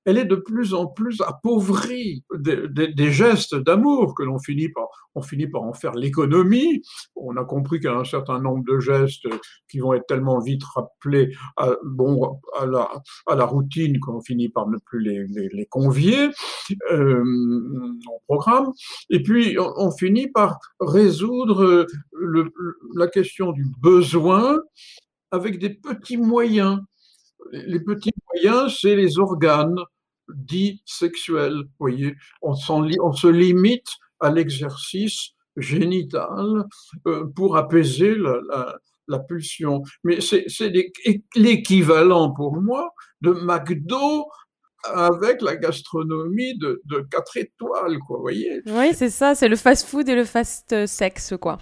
elle 0.06 0.18
est 0.18 0.26
de 0.26 0.36
plus 0.36 0.74
en 0.74 0.88
plus 0.88 1.22
appauvrie 1.22 2.24
des, 2.34 3.12
gestes 3.12 3.56
d'amour 3.56 4.16
que 4.16 4.24
l'on 4.24 4.40
finit 4.40 4.70
par, 4.70 4.88
on 5.16 5.22
finit 5.22 5.48
par 5.48 5.64
en 5.64 5.74
faire 5.74 5.94
l'économie. 5.94 6.82
On 7.16 7.38
a 7.38 7.46
compris 7.46 7.80
qu'il 7.80 7.90
y 7.90 7.94
a 7.94 7.98
un 7.98 8.04
certain 8.04 8.40
nombre 8.40 8.64
de 8.68 8.80
gestes 8.80 9.28
qui 9.70 9.80
vont 9.80 9.94
être 9.94 10.08
tellement 10.08 10.40
vite 10.40 10.64
rappelés 10.64 11.34
à, 11.58 11.72
bon, 11.84 12.40
à, 12.58 12.66
la, 12.66 12.90
à 13.28 13.36
la 13.36 13.46
routine 13.46 14.00
qu'on 14.00 14.22
finit 14.22 14.50
par 14.50 14.68
ne 14.68 14.78
plus 14.78 15.02
les, 15.02 15.26
les, 15.28 15.66
convier 15.66 16.30
euh, 16.92 17.24
au 18.08 18.20
programme. 18.28 18.72
Et 19.10 19.22
puis, 19.22 19.58
on, 19.60 19.92
finit 19.92 20.28
par 20.28 20.60
résoudre 20.80 21.88
le, 22.12 22.52
la 22.96 23.08
question 23.08 23.52
du 23.52 23.66
besoin 23.82 24.60
avec 25.32 25.60
des 25.60 25.70
petits 25.70 26.18
moyens. 26.18 26.80
Les 27.52 27.80
petits 27.80 28.12
moyens, 28.34 28.78
c'est 28.80 28.96
les 28.96 29.20
organes 29.20 29.80
dits 30.30 30.82
sexuels. 30.86 31.64
voyez, 31.80 32.16
on, 32.42 32.54
on 32.70 33.14
se 33.14 33.28
limite 33.28 33.88
à 34.20 34.32
l'exercice 34.32 35.32
génital 35.58 36.66
euh, 37.08 37.26
pour 37.36 37.58
apaiser 37.58 38.16
la, 38.16 39.20
pulsion. 39.28 39.84
Mais 40.04 40.20
c'est 40.22 40.48
l'équivalent 41.36 42.32
pour 42.32 42.60
moi 42.62 42.94
de 43.22 43.32
McDo 43.32 44.26
avec 44.86 45.42
la 45.42 45.56
gastronomie 45.56 46.58
de, 46.58 46.82
de 46.86 47.06
4 47.10 47.38
étoiles, 47.38 48.00
quoi, 48.00 48.20
voyez 48.20 48.62
Oui, 48.66 48.94
c'est 48.94 49.10
ça, 49.10 49.36
c'est 49.36 49.48
le 49.48 49.56
fast-food 49.56 50.10
et 50.10 50.16
le 50.16 50.26
fast-sexe, 50.26 51.36
quoi. 51.40 51.60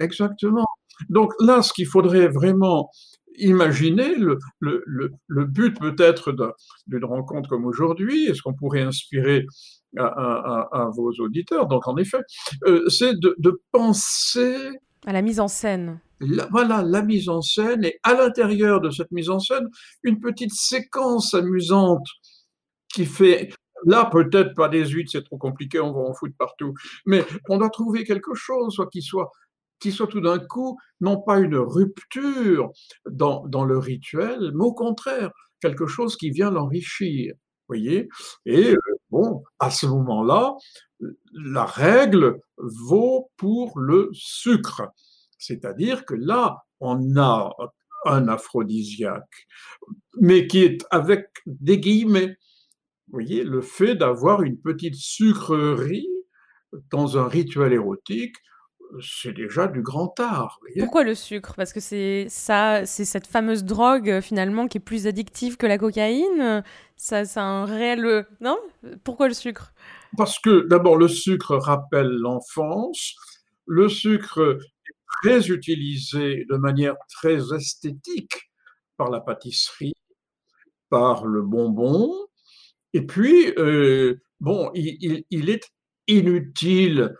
Exactement. 0.00 0.66
Donc 1.08 1.32
là, 1.40 1.62
ce 1.62 1.72
qu'il 1.72 1.86
faudrait 1.86 2.28
vraiment 2.28 2.90
imaginer 3.38 4.14
le, 4.16 4.38
le, 4.60 5.44
but 5.44 5.78
peut-être 5.78 6.34
d'une 6.86 7.04
rencontre 7.04 7.48
comme 7.48 7.66
aujourd'hui, 7.66 8.26
est-ce 8.26 8.42
qu'on 8.42 8.54
pourrait 8.54 8.82
inspirer 8.82 9.46
à, 9.98 10.90
vos 10.94 11.12
auditeurs? 11.20 11.66
Donc 11.66 11.86
en 11.88 11.96
effet, 11.96 12.20
euh, 12.66 12.88
c'est 12.88 13.18
de, 13.18 13.60
penser 13.72 14.70
à 15.06 15.12
la 15.12 15.22
mise 15.22 15.40
en 15.40 15.48
scène. 15.48 16.00
voilà, 16.50 16.82
la 16.82 17.02
mise 17.02 17.28
en 17.28 17.42
scène 17.42 17.84
et 17.84 17.98
à 18.02 18.14
l'intérieur 18.14 18.80
de 18.80 18.90
cette 18.90 19.10
mise 19.10 19.30
en 19.30 19.38
scène, 19.38 19.68
une 20.02 20.20
petite 20.20 20.52
séquence 20.52 21.34
amusante 21.34 22.06
qui 22.88 23.04
fait 23.04 23.50
Là, 23.86 24.06
peut-être 24.10 24.54
pas 24.54 24.68
des 24.68 24.86
huit, 24.86 25.10
c'est 25.10 25.22
trop 25.22 25.36
compliqué, 25.36 25.78
on 25.78 25.92
va 25.92 26.00
en 26.00 26.14
foutre 26.14 26.34
partout. 26.38 26.74
Mais 27.06 27.24
on 27.48 27.58
doit 27.58 27.70
trouver 27.70 28.04
quelque 28.04 28.34
chose 28.34 28.74
soit 28.74 28.88
qui 28.88 29.02
soit 29.02 29.30
qui 29.84 29.92
soit 29.92 30.06
tout 30.06 30.22
d'un 30.22 30.38
coup, 30.38 30.78
non 31.02 31.20
pas 31.20 31.38
une 31.40 31.56
rupture 31.56 32.72
dans, 33.04 33.44
le 33.66 33.76
rituel, 33.76 34.50
mais 34.54 34.64
au 34.64 34.72
contraire, 34.72 35.30
quelque 35.60 35.86
chose 35.86 36.16
qui 36.16 36.30
vient 36.30 36.50
l'enrichir. 36.50 37.34
Voyez 37.68 38.08
Et 38.46 38.72
euh, 38.72 38.78
bon, 39.10 39.42
à 39.58 39.70
ce 39.70 39.84
moment-là, 39.84 40.54
la 41.34 41.66
règle 41.66 42.40
vaut 42.56 43.30
pour 43.36 43.78
le 43.78 44.08
sucre. 44.14 44.88
C'est-à-dire 45.36 46.06
que 46.06 46.14
là, 46.14 46.62
on 46.80 47.18
a 47.18 47.50
un 48.06 48.28
aphrodisiaque, 48.28 49.46
mais 50.18 50.46
qui 50.46 50.60
est 50.60 50.86
avec 50.90 51.26
des 51.44 51.78
guillemets. 51.78 52.38
Voyez, 53.08 53.44
le 53.44 53.60
fait 53.60 53.96
d'avoir 53.96 54.40
une 54.44 54.58
petite 54.58 54.94
sucrerie 54.94 56.08
dans 56.90 57.18
un 57.18 57.28
rituel 57.28 57.74
érotique, 57.74 58.36
c'est 59.00 59.32
déjà 59.32 59.66
du 59.66 59.82
grand 59.82 60.18
art. 60.20 60.60
Pourquoi 60.78 61.04
le 61.04 61.14
sucre? 61.14 61.54
Parce 61.56 61.72
que 61.72 61.80
c'est 61.80 62.26
ça, 62.28 62.86
c'est 62.86 63.04
cette 63.04 63.26
fameuse 63.26 63.64
drogue 63.64 64.10
euh, 64.10 64.20
finalement 64.20 64.68
qui 64.68 64.78
est 64.78 64.80
plus 64.80 65.06
addictive 65.06 65.56
que 65.56 65.66
la 65.66 65.78
cocaïne? 65.78 66.62
Ça, 66.96 67.24
c'est 67.24 67.40
un 67.40 67.64
réel 67.64 68.04
euh, 68.04 68.22
non? 68.40 68.58
Pourquoi 69.02 69.28
le 69.28 69.34
sucre? 69.34 69.72
Parce 70.16 70.38
que 70.38 70.66
d'abord 70.68 70.96
le 70.96 71.08
sucre 71.08 71.56
rappelle 71.56 72.08
l'enfance. 72.08 73.14
Le 73.66 73.88
sucre 73.88 74.58
est 74.86 74.94
très 75.22 75.48
utilisé 75.48 76.44
de 76.48 76.56
manière 76.56 76.94
très 77.08 77.54
esthétique 77.54 78.50
par 78.96 79.10
la 79.10 79.20
pâtisserie, 79.20 79.94
par 80.88 81.26
le 81.26 81.42
bonbon. 81.42 82.12
Et 82.92 83.02
puis, 83.02 83.52
euh, 83.58 84.20
bon, 84.40 84.70
il, 84.74 85.24
il, 85.30 85.50
est 85.50 85.68
inutile 86.06 87.14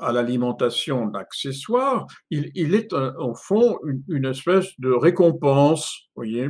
à 0.00 0.12
l'alimentation 0.12 1.06
d'accessoires, 1.06 2.06
il, 2.30 2.74
est 2.74 2.92
au 2.92 3.34
fond 3.34 3.78
une, 4.08 4.24
espèce 4.24 4.68
de 4.78 4.90
récompense, 4.90 6.08
voyez. 6.16 6.48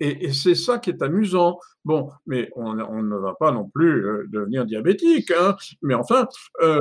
Et, 0.00 0.32
c'est 0.32 0.54
ça 0.54 0.78
qui 0.78 0.90
est 0.90 1.02
amusant. 1.02 1.58
Bon, 1.84 2.10
mais 2.26 2.50
on, 2.56 2.74
ne 2.74 3.16
va 3.16 3.34
pas 3.34 3.52
non 3.52 3.68
plus 3.68 4.06
euh, 4.06 4.26
devenir 4.28 4.64
diabétique, 4.64 5.30
hein, 5.30 5.56
mais 5.82 5.94
enfin, 5.94 6.26
euh, 6.62 6.80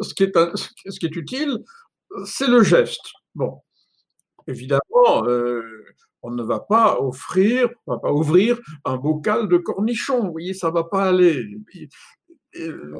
ce, 0.00 0.14
qui 0.14 0.24
est, 0.24 1.16
utile, 1.16 1.58
c'est 2.24 2.48
le 2.48 2.62
geste. 2.62 3.12
Bon, 3.34 3.60
évidemment, 4.46 5.24
euh, 5.26 5.84
on 6.22 6.30
ne 6.30 6.42
va 6.42 6.60
pas 6.60 7.00
offrir, 7.00 7.68
on 7.86 7.94
va 7.94 7.98
pas 8.00 8.12
ouvrir 8.12 8.58
un 8.84 8.96
bocal 8.96 9.48
de 9.48 9.56
cornichons, 9.58 10.24
vous 10.24 10.32
voyez, 10.32 10.54
ça 10.54 10.70
va 10.70 10.84
pas 10.84 11.04
aller. 11.04 11.44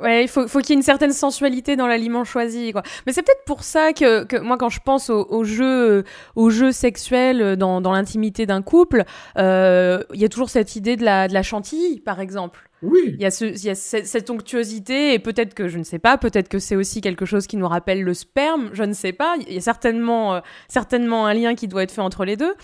Ouais, 0.03 0.25
il 0.25 0.29
faut, 0.29 0.47
faut 0.49 0.61
qu'il 0.61 0.71
y 0.71 0.73
ait 0.73 0.77
une 0.77 0.83
certaine 0.83 1.12
sensualité 1.12 1.77
dans 1.77 1.87
l'aliment 1.87 2.25
choisi. 2.25 2.73
Quoi. 2.73 2.83
Mais 3.07 3.12
c'est 3.12 3.23
peut-être 3.23 3.44
pour 3.44 3.64
ça 3.64 3.92
que, 3.92 4.25
que, 4.25 4.37
moi, 4.37 4.57
quand 4.57 4.68
je 4.68 4.81
pense 4.81 5.11
aux 5.11 5.27
au 5.29 5.44
jeux, 5.44 6.05
au 6.37 6.51
jeu 6.51 6.73
sexuels 6.73 7.57
dans, 7.57 7.81
dans 7.81 7.92
l'intimité 7.92 8.47
d'un 8.47 8.62
couple, 8.62 9.05
euh, 9.37 10.03
il 10.14 10.21
y 10.21 10.25
a 10.25 10.29
toujours 10.29 10.51
cette 10.51 10.77
idée 10.77 10.97
de 10.97 11.05
la, 11.05 11.29
de 11.29 11.35
la 11.35 11.42
chantilly, 11.42 12.01
par 12.01 12.21
exemple. 12.21 12.68
Oui. 12.83 13.14
Il 13.14 13.21
y 13.21 13.25
a, 13.25 13.31
ce, 13.31 13.44
il 13.44 13.64
y 13.64 13.71
a 13.71 13.75
cette, 13.75 14.31
onctuosité, 14.31 15.12
et 15.14 15.18
peut-être 15.18 15.55
que, 15.55 15.68
je 15.68 15.79
ne 15.79 15.83
sais 15.83 15.99
pas, 15.99 16.16
peut-être 16.16 16.49
que 16.49 16.59
c'est 16.59 16.77
aussi 16.77 17.01
quelque 17.01 17.25
chose 17.25 17.47
qui 17.47 17.57
nous 17.57 17.66
rappelle 17.66 18.03
le 18.03 18.14
sperme, 18.14 18.71
je 18.73 18.85
ne 18.85 18.92
sais 18.92 19.12
pas. 19.12 19.35
Il 19.47 19.53
y 19.53 19.59
a 19.59 19.61
certainement, 19.61 20.37
euh, 20.37 20.40
certainement 20.68 21.27
un 21.27 21.35
lien 21.35 21.55
qui 21.55 21.66
doit 21.66 21.83
être 21.83 21.90
fait 21.90 22.01
entre 22.01 22.25
les 22.25 22.37
deux. 22.37 22.55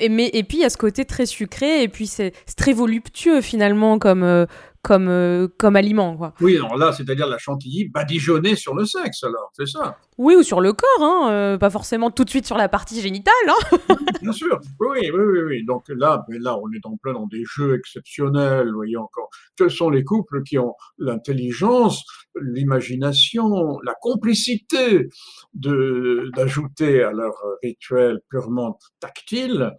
Et, 0.00 0.08
mais, 0.08 0.30
et 0.32 0.42
puis, 0.42 0.58
il 0.58 0.60
y 0.62 0.64
a 0.64 0.70
ce 0.70 0.76
côté 0.76 1.04
très 1.04 1.26
sucré, 1.26 1.82
et 1.82 1.88
puis 1.88 2.06
c'est 2.06 2.32
très 2.56 2.72
voluptueux, 2.72 3.40
finalement, 3.40 3.98
comme, 3.98 4.24
euh, 4.24 4.46
comme, 4.82 5.08
euh, 5.08 5.48
comme 5.58 5.76
aliment. 5.76 6.16
Quoi. 6.16 6.34
Oui, 6.40 6.56
alors 6.56 6.76
là, 6.76 6.92
c'est-à-dire 6.92 7.26
la 7.26 7.38
chantilly 7.38 7.88
badigeonnée 7.88 8.56
sur 8.56 8.74
le 8.74 8.84
sexe, 8.84 9.24
alors, 9.24 9.50
c'est 9.56 9.66
ça 9.66 9.98
Oui, 10.16 10.34
ou 10.36 10.42
sur 10.42 10.60
le 10.60 10.72
corps, 10.72 10.88
hein, 11.00 11.30
euh, 11.30 11.58
pas 11.58 11.70
forcément 11.70 12.10
tout 12.10 12.24
de 12.24 12.30
suite 12.30 12.46
sur 12.46 12.56
la 12.56 12.68
partie 12.68 13.00
génitale. 13.00 13.34
Hein. 13.48 13.78
Bien 14.22 14.32
sûr, 14.32 14.58
oui, 14.80 15.10
oui, 15.10 15.10
oui, 15.12 15.40
oui. 15.46 15.64
Donc 15.64 15.84
là, 15.88 16.24
mais 16.28 16.38
là, 16.38 16.56
on 16.56 16.70
est 16.72 16.84
en 16.84 16.96
plein 16.96 17.12
dans 17.12 17.26
des 17.26 17.42
jeux 17.44 17.74
exceptionnels, 17.74 18.68
vous 18.68 18.76
voyez 18.76 18.96
encore. 18.96 19.28
Quels 19.56 19.70
sont 19.70 19.90
les 19.90 20.04
couples 20.04 20.42
qui 20.42 20.58
ont 20.58 20.74
l'intelligence, 20.98 22.04
l'imagination, 22.40 23.78
la 23.84 23.94
complicité 24.00 25.08
d'ajouter 25.54 27.02
à 27.02 27.12
leur 27.12 27.34
rituel 27.62 28.20
purement 28.30 28.78
tactile 29.00 29.72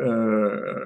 euh, 0.00 0.84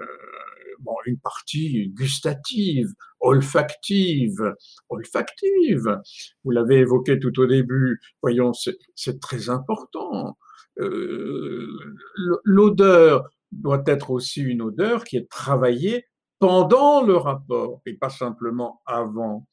bon, 0.81 0.95
une 1.07 1.19
partie 1.19 1.89
gustative, 1.89 2.89
olfactive, 3.21 4.55
olfactive. 4.89 6.01
Vous 6.45 6.51
l'avez 6.51 6.81
évoqué 6.81 7.19
tout 7.19 7.39
au 7.41 7.47
début. 7.47 8.01
Voyons, 8.23 8.53
c'est 8.53 9.21
très 9.21 9.51
important. 9.51 10.37
Euh, 10.81 11.69
L'odeur 12.45 13.29
doit 13.53 13.83
être 13.87 14.11
aussi 14.11 14.43
une 14.43 14.63
odeur 14.63 15.05
qui 15.05 15.17
est 15.17 15.29
travaillée 15.29 16.07
pendant 16.39 17.03
le 17.03 17.17
rapport 17.17 17.81
et 17.87 17.95
pas 17.95 18.11
simplement 18.11 18.83
avant. 18.87 19.47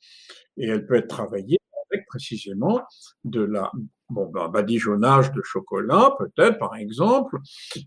Et 0.57 0.67
elle 0.67 0.85
peut 0.85 0.95
être 0.95 1.07
travaillée 1.07 1.57
avec 1.91 2.05
précisément 2.07 2.81
de 3.23 3.41
la 3.41 3.71
bon, 4.09 4.29
ben, 4.29 4.49
badigeonnage 4.49 5.31
de 5.31 5.41
chocolat, 5.41 6.15
peut-être, 6.19 6.59
par 6.59 6.75
exemple, 6.75 7.37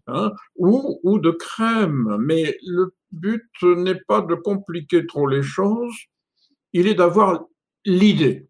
hein, 0.07 0.33
ou, 0.57 1.01
ou 1.03 1.19
de 1.19 1.31
crème. 1.31 2.17
Mais 2.21 2.57
le 2.67 2.95
but 3.13 3.45
n'est 3.63 4.01
pas 4.09 4.21
de 4.21 4.35
compliquer 4.35 5.07
trop 5.07 5.27
les 5.27 5.43
choses, 5.43 5.95
il 6.73 6.87
est 6.87 6.95
d'avoir 6.95 7.45
l'idée. 7.85 8.49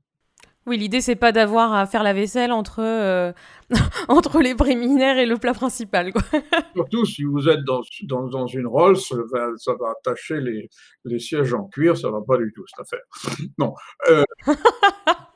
Oui, 0.66 0.78
l'idée, 0.78 1.02
c'est 1.02 1.16
pas 1.16 1.30
d'avoir 1.30 1.74
à 1.74 1.84
faire 1.86 2.02
la 2.02 2.14
vaisselle 2.14 2.50
entre, 2.50 2.80
euh, 2.80 3.32
entre 4.08 4.40
les 4.40 4.54
préliminaires 4.54 5.18
et 5.18 5.26
le 5.26 5.36
plat 5.36 5.52
principal. 5.52 6.12
Quoi. 6.12 6.22
Surtout 6.74 7.04
si 7.04 7.22
vous 7.24 7.48
êtes 7.48 7.62
dans, 7.64 7.82
dans, 8.04 8.26
dans 8.26 8.46
une 8.46 8.66
Rolls, 8.66 8.96
ça 8.96 9.16
va, 9.30 9.48
ça 9.58 9.74
va 9.78 9.90
attacher 9.90 10.40
les, 10.40 10.70
les, 11.04 11.18
sièges 11.18 11.52
en 11.52 11.64
cuir, 11.64 11.98
ça 11.98 12.10
va 12.10 12.20
pas 12.26 12.38
du 12.38 12.50
tout, 12.54 12.64
cette 12.66 12.80
affaire. 12.80 13.46
Non. 13.58 13.74
Euh, 14.08 14.24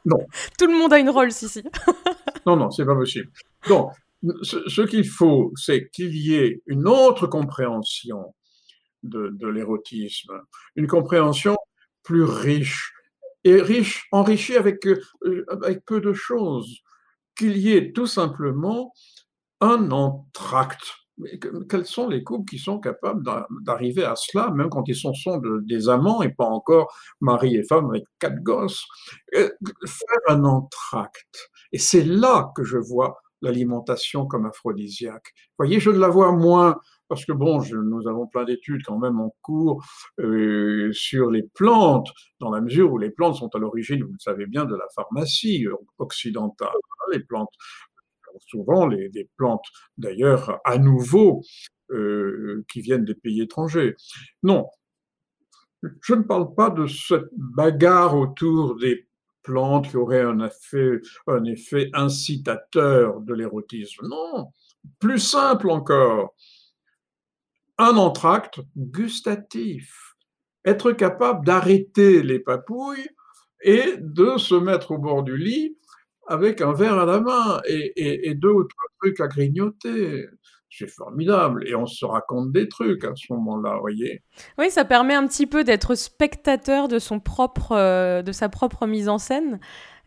non. 0.07 0.19
Tout 0.59 0.67
le 0.67 0.79
monde 0.79 0.93
a 0.95 0.99
une 0.99 1.11
Rolls 1.11 1.29
ici. 1.29 1.63
non, 2.47 2.57
non, 2.57 2.71
c'est 2.71 2.87
pas 2.87 2.97
possible. 2.97 3.31
Donc, 3.69 3.93
ce, 4.43 4.67
ce 4.69 4.83
qu'il 4.83 5.07
faut, 5.07 5.53
c'est 5.57 5.91
qu'il 5.91 6.17
y 6.17 6.37
ait 6.37 6.63
une 6.67 6.89
autre 6.89 7.27
compréhension 7.27 8.35
de, 9.03 9.31
de 9.33 9.47
l'érotisme, 9.47 10.41
une 10.75 10.87
compréhension 10.87 11.57
plus 12.03 12.25
riche, 12.25 12.95
et 13.45 13.63
enrichi 14.13 14.57
avec, 14.57 14.87
euh, 14.87 15.45
avec 15.63 15.85
peu 15.85 16.01
de 16.01 16.13
choses, 16.13 16.81
qu'il 17.37 17.57
y 17.57 17.73
ait 17.73 17.93
tout 17.93 18.07
simplement 18.07 18.93
un 19.61 19.91
entracte. 19.91 20.95
Quels 21.69 21.87
sont 21.87 22.09
les 22.09 22.23
couples 22.23 22.49
qui 22.49 22.59
sont 22.59 22.79
capables 22.79 23.25
d'arriver 23.63 24.05
à 24.05 24.15
cela, 24.15 24.51
même 24.51 24.71
quand 24.71 24.85
ils 24.87 24.95
sont, 24.95 25.15
sont 25.15 25.41
des 25.63 25.89
amants 25.89 26.23
et 26.23 26.29
pas 26.29 26.45
encore 26.45 26.95
mari 27.21 27.57
et 27.57 27.65
femme 27.65 27.91
avec 27.91 28.05
quatre 28.21 28.41
gosses? 28.43 28.85
Euh, 29.35 29.51
Faire 29.85 30.19
un 30.29 30.45
entracte. 30.45 31.51
Et 31.73 31.79
c'est 31.79 32.05
là 32.05 32.53
que 32.55 32.63
je 32.63 32.79
vois 32.79 33.19
l'alimentation 33.43 34.27
comme 34.27 34.47
aphrodisiaque. 34.47 35.33
Vous 35.35 35.65
voyez, 35.65 35.81
je 35.81 35.91
ne 35.91 35.99
la 35.99 36.09
vois 36.09 36.33
moins 36.33 36.77
parce 37.09 37.25
que 37.25 37.33
bon, 37.33 37.63
nous 37.73 38.09
avons 38.09 38.27
plein 38.27 38.45
d'études 38.45 38.83
quand 38.85 38.99
même 38.99 39.21
en 39.21 39.35
cours 39.43 39.85
euh, 40.21 40.91
sur 40.93 41.31
les 41.31 41.43
plantes, 41.43 42.09
dans 42.41 42.51
la 42.51 42.61
mesure 42.61 42.93
où 42.93 42.99
les 42.99 43.11
plantes 43.11 43.37
sont 43.37 43.55
à 43.55 43.59
l'origine, 43.59 44.03
vous 44.03 44.13
le 44.13 44.19
savez 44.19 44.47
bien, 44.47 44.65
de 44.65 44.77
la 44.77 44.87
pharmacie 44.95 45.67
occidentale. 45.99 46.69
Les 47.13 47.21
plantes, 47.21 47.53
souvent 48.47 48.87
les, 48.87 49.09
des 49.09 49.29
plantes 49.37 49.65
d'ailleurs 49.97 50.61
à 50.65 50.77
nouveau 50.79 51.43
euh, 51.91 52.65
qui 52.71 52.83
viennent 52.83 53.07
des 53.07 53.15
pays 53.15 53.41
étrangers. 53.41 53.97
Non, 54.43 54.67
je 56.03 56.15
ne 56.15 56.23
parle 56.23 56.55
pas 56.55 56.71
de 56.71 56.87
cette 56.87 57.29
bagarre 57.33 58.17
autour 58.17 58.77
des 58.77 59.09
plantes 59.43 59.89
qui 59.89 59.97
auraient 59.97 60.23
un 60.23 60.41
effet, 60.45 61.01
un 61.27 61.45
effet 61.45 61.91
incitateur 61.95 63.21
de 63.21 63.33
l'érotisme. 63.33 64.07
Non, 64.09 64.53
plus 64.99 65.19
simple 65.19 65.71
encore 65.71 66.35
un 67.79 67.97
entracte 67.97 68.61
gustatif. 68.77 70.17
Être 70.65 70.93
capable 70.93 71.47
d'arrêter 71.47 72.23
les 72.23 72.41
papouilles 72.41 73.09
et 73.63 73.95
de 73.99 74.37
se 74.37 74.55
mettre 74.55 74.93
au 74.93 74.99
bord 74.99 75.23
du 75.23 75.37
lit 75.37 75.77
avec 76.27 76.61
un 76.61 76.73
verre 76.73 76.99
à 76.99 77.07
la 77.07 77.21
main 77.21 77.61
et, 77.67 78.35
deux 78.35 78.51
ou 78.51 78.65
trois 78.65 78.85
trucs 79.01 79.21
à 79.21 79.29
grignoter. 79.29 80.27
C'est 80.71 80.89
formidable. 80.89 81.67
Et 81.67 81.75
on 81.75 81.87
se 81.87 82.05
raconte 82.05 82.53
des 82.53 82.69
trucs 82.69 83.03
à 83.05 83.13
ce 83.17 83.33
moment-là, 83.33 83.79
voyez. 83.81 84.23
Oui, 84.59 84.71
ça 84.71 84.85
permet 84.85 85.15
un 85.15 85.27
petit 85.27 85.47
peu 85.47 85.65
d'être 85.65 85.95
spectateur 85.95 86.89
de, 86.89 86.99
son 86.99 87.21
propre, 87.21 87.73
euh, 87.73 88.21
de 88.21 88.33
sa 88.33 88.51
propre 88.51 88.87
mise 88.87 89.09
en 89.09 89.17
scène. 89.17 89.61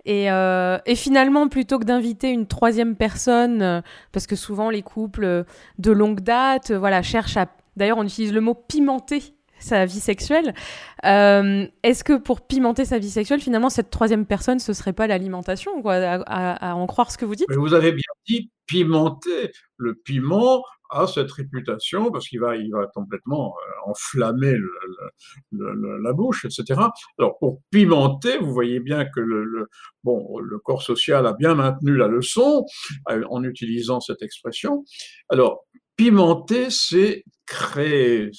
Euh, 0.08 0.80
et, 0.86 0.96
finalement, 0.96 1.48
plutôt 1.48 1.80
que 1.80 1.86
d'inviter 1.86 2.30
une 2.30 2.48
troisième 2.48 2.96
personne, 2.96 3.62
euh, 3.62 3.82
parce 4.12 4.28
que 4.28 4.36
souvent 4.36 4.70
les 4.70 4.82
couples 4.82 5.46
de 5.78 5.92
longue 5.92 6.22
date 6.22 6.72
voilà, 6.72 7.02
cherchent 7.02 7.38
à 7.38 7.48
D'ailleurs, 7.76 7.98
on 7.98 8.04
utilise 8.04 8.34
le 8.34 8.42
mot 8.42 8.54
pimenter 8.54 9.36
sa 9.62 9.86
vie 9.86 10.00
sexuelle. 10.00 10.54
Euh, 11.06 11.68
est-ce 11.84 12.04
que 12.04 12.18
pour 12.18 12.42
pimenter 12.42 12.86
sa 12.86 13.00
vie 13.00 13.10
sexuelle, 13.10 13.42
finalement, 13.42 13.70
cette 13.70 13.90
troisième 13.90 14.26
personne, 14.26 14.60
ce 14.60 14.74
serait 14.74 14.94
pas 14.94 15.08
l'alimentation, 15.08 15.82
quoi, 15.82 15.96
à, 15.96 16.76
en 16.76 16.88
croire 16.88 17.12
ce 17.12 17.18
que 17.18 17.26
vous 17.26 17.36
dites? 17.36 17.48
Vous 17.56 17.74
avez 17.74 17.92
bien 17.92 18.02
dit 18.28 18.52
pimenter. 18.68 19.52
Le 19.78 19.96
piment 19.96 20.64
a 20.92 21.08
cette 21.08 21.32
réputation 21.32 22.12
parce 22.12 22.28
qu'il 22.28 22.42
va, 22.42 22.54
complètement 22.94 23.54
euh, 23.56 23.90
enflammer 23.92 24.56
la 25.52 26.14
bouche, 26.14 26.46
etc. 26.46 26.82
Alors 27.18 27.38
pour 27.40 27.62
pimenter, 27.72 28.38
vous 28.38 28.54
voyez 28.54 28.80
bien 28.82 29.06
que 29.06 29.22
le, 29.22 29.70
bon, 30.04 30.38
le 30.40 30.60
corps 30.60 30.82
social 30.82 31.26
a 31.26 31.34
bien 31.34 31.56
maintenu 31.56 31.96
la 31.96 32.08
leçon 32.08 32.66
euh, 33.10 33.24
en 33.30 33.44
utilisant 33.44 34.02
cette 34.02 34.22
expression. 34.22 34.84
Alors 35.30 35.66
pimenter, 35.96 36.70
c'est 36.70 37.24
créer, 37.52 38.32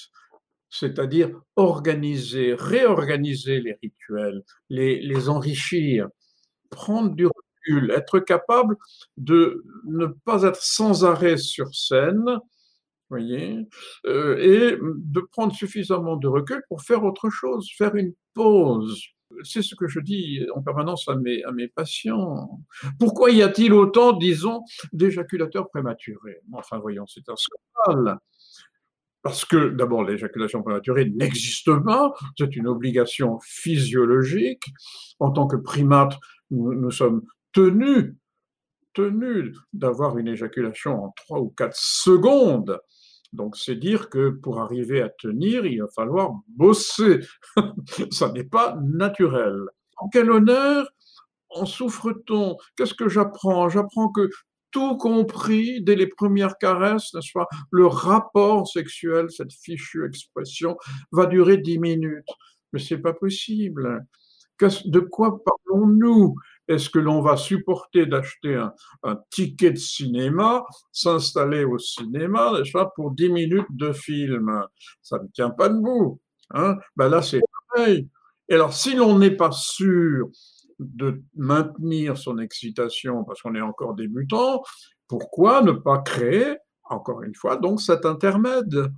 c'est-à-dire 0.71 1.31
organiser, 1.57 2.55
réorganiser 2.55 3.61
les 3.61 3.77
rituels, 3.83 4.43
les, 4.71 5.29
enrichir, 5.29 6.09
prendre 6.71 7.15
du 7.15 7.27
recul, 7.27 7.91
être 7.91 8.19
capable 8.21 8.77
de 9.19 9.63
ne 9.85 10.07
pas 10.07 10.45
être 10.45 10.63
sans 10.63 11.05
arrêt 11.05 11.37
sur 11.37 11.75
scène, 11.75 12.25
voyez, 13.11 13.69
euh, 14.07 14.39
et 14.39 14.79
de 14.81 15.21
prendre 15.21 15.55
suffisamment 15.55 16.17
de 16.17 16.27
recul 16.27 16.63
pour 16.69 16.81
faire 16.81 17.05
autre 17.05 17.29
chose, 17.29 17.69
faire 17.77 17.95
une 17.95 18.15
pause. 18.33 19.05
C'est 19.45 19.63
ce 19.63 19.75
que 19.75 19.89
je 19.89 20.01
dis 20.01 20.47
en 20.55 20.63
permanence 20.63 21.07
à 21.09 21.17
mes, 21.17 21.43
à 21.45 21.53
mes 21.53 21.69
patients. 21.69 22.61
Pourquoi 22.99 23.31
y 23.31 23.43
a-t-il 23.43 23.75
autant, 23.75 24.13
disons, 24.13 24.65
d'éjaculateurs 24.93 25.69
prématurés? 25.69 26.41
Enfin, 26.53 26.79
voyons, 26.79 27.07
c'est 27.07 27.29
un 27.29 27.37
scandale 27.37 28.19
parce 29.23 29.45
que 29.45 29.69
d'abord 29.69 30.05
l'éjaculation 30.05 30.63
prématurée 30.63 31.09
n'existe 31.09 31.71
pas, 31.85 32.13
c'est 32.37 32.57
une 32.57 32.67
obligation 32.67 33.39
physiologique. 33.43 34.65
En 35.21 35.31
tant 35.31 35.47
que 35.47 35.57
primate, 35.57 36.15
nous, 36.51 36.91
sommes 36.91 37.23
tenus, 37.53 38.15
tenus 38.95 39.57
d'avoir 39.73 40.19
une 40.19 40.29
éjaculation 40.29 41.05
en 41.05 41.13
3 41.17 41.41
ou 41.41 41.49
4 41.51 41.73
secondes. 41.75 42.81
Donc 43.33 43.57
c'est 43.57 43.77
dire 43.77 44.11
que 44.11 44.31
pour 44.31 44.61
arriver 44.61 45.01
à 45.01 45.09
tenir, 45.09 45.65
il 45.65 45.81
va 45.81 45.89
falloir 45.89 46.33
bosser. 46.49 47.21
Ça 48.11 48.31
n'est 48.33 48.45
pas 48.45 48.77
naturel. 48.83 49.57
En 49.97 50.09
quel 50.09 50.31
honneur 50.31 50.91
en 51.49 51.65
souffre-t-on? 51.65 52.57
Qu'est-ce 52.77 52.95
que 52.95 53.09
j'apprends? 53.09 53.69
J'apprends 53.69 54.11
que 54.11 54.29
tout 54.73 54.97
compris 54.97 55.83
dès 55.83 55.95
les 55.95 56.09
premières 56.09 56.59
caresses, 56.59 57.15
n'est-ce 57.15 57.33
pas? 57.33 57.47
Le 57.71 57.87
rapport 57.87 58.67
sexuel, 58.67 59.31
cette 59.31 59.53
fichue 59.53 60.05
expression, 60.05 60.77
va 61.13 61.27
durer 61.27 61.59
dix 61.59 61.79
minutes. 61.79 62.29
Mais 62.73 62.81
c'est 62.81 62.99
pas 62.99 63.13
possible. 63.13 64.05
De 64.85 65.01
quoi 65.01 65.43
parlons-nous? 65.45 66.37
Est-ce 66.69 66.89
que 66.89 67.01
l'on 67.01 67.21
va 67.21 67.37
supporter 67.37 68.07
d'acheter 68.07 68.55
un, 69.03 69.19
ticket 69.31 69.73
de 69.73 69.77
cinéma, 69.77 70.65
s'installer 70.93 71.65
au 71.65 71.79
cinéma, 71.79 72.53
n'est-ce 72.53 72.71
pas, 72.71 72.87
pour 72.95 73.11
dix 73.11 73.29
minutes 73.29 73.67
de 73.71 73.93
film? 73.93 74.65
Ça 75.03 75.19
ne 75.19 75.29
tient 75.29 75.51
pas 75.51 75.69
debout. 75.69 76.21
Hein? 76.51 76.77
Ben 76.97 77.09
là, 77.09 77.21
c'est 77.23 77.41
pareil. 77.75 78.09
Et 78.49 78.55
alors, 78.55 78.73
si 78.73 78.95
l'on 78.95 79.19
n'est 79.19 79.37
pas 79.37 79.51
sûr 79.51 80.29
de 80.95 81.23
maintenir 81.37 82.17
son 82.17 82.39
excitation 82.39 83.25
parce 83.25 83.43
qu'on 83.43 83.55
est 83.55 83.61
encore 83.61 83.95
débutant, 83.95 84.63
pourquoi 85.09 85.63
ne 85.63 85.73
pas 85.73 85.99
créer, 85.99 86.57
encore 86.85 87.23
une 87.23 87.35
fois, 87.35 87.57
donc 87.57 87.81
cet 87.81 88.07
intermède 88.07 88.93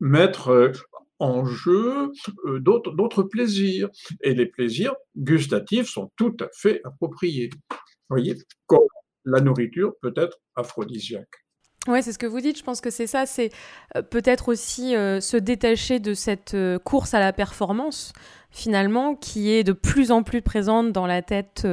Mettre 0.00 0.48
euh, 0.48 0.72
en 1.20 1.44
jeu 1.44 2.10
euh, 2.46 2.58
d'autres 2.58 3.22
plaisirs. 3.22 3.88
Et 4.22 4.34
les 4.34 4.46
plaisirs 4.46 4.96
gustatifs 5.16 5.88
sont 5.88 6.10
tout 6.16 6.36
à 6.40 6.48
fait 6.52 6.80
appropriés. 6.84 7.50
Vous 7.70 8.16
voyez, 8.16 8.36
comme 8.66 8.80
la 9.24 9.40
nourriture 9.40 9.94
peut 10.02 10.12
être 10.16 10.38
aphrodisiaque. 10.56 11.41
Oui, 11.88 12.02
c'est 12.02 12.12
ce 12.12 12.18
que 12.18 12.26
vous 12.26 12.40
dites. 12.40 12.58
Je 12.58 12.62
pense 12.62 12.80
que 12.80 12.90
c'est 12.90 13.06
ça. 13.06 13.26
C'est 13.26 13.50
euh, 13.96 14.02
peut-être 14.02 14.48
aussi 14.48 14.94
euh, 14.94 15.20
se 15.20 15.36
détacher 15.36 15.98
de 15.98 16.14
cette 16.14 16.56
course 16.84 17.14
à 17.14 17.20
la 17.20 17.32
performance, 17.32 18.12
finalement, 18.50 19.14
qui 19.14 19.52
est 19.52 19.64
de 19.64 19.72
plus 19.72 20.12
en 20.12 20.22
plus 20.22 20.42
présente 20.42 20.92
dans 20.92 21.06
la 21.06 21.22
tête 21.22 21.66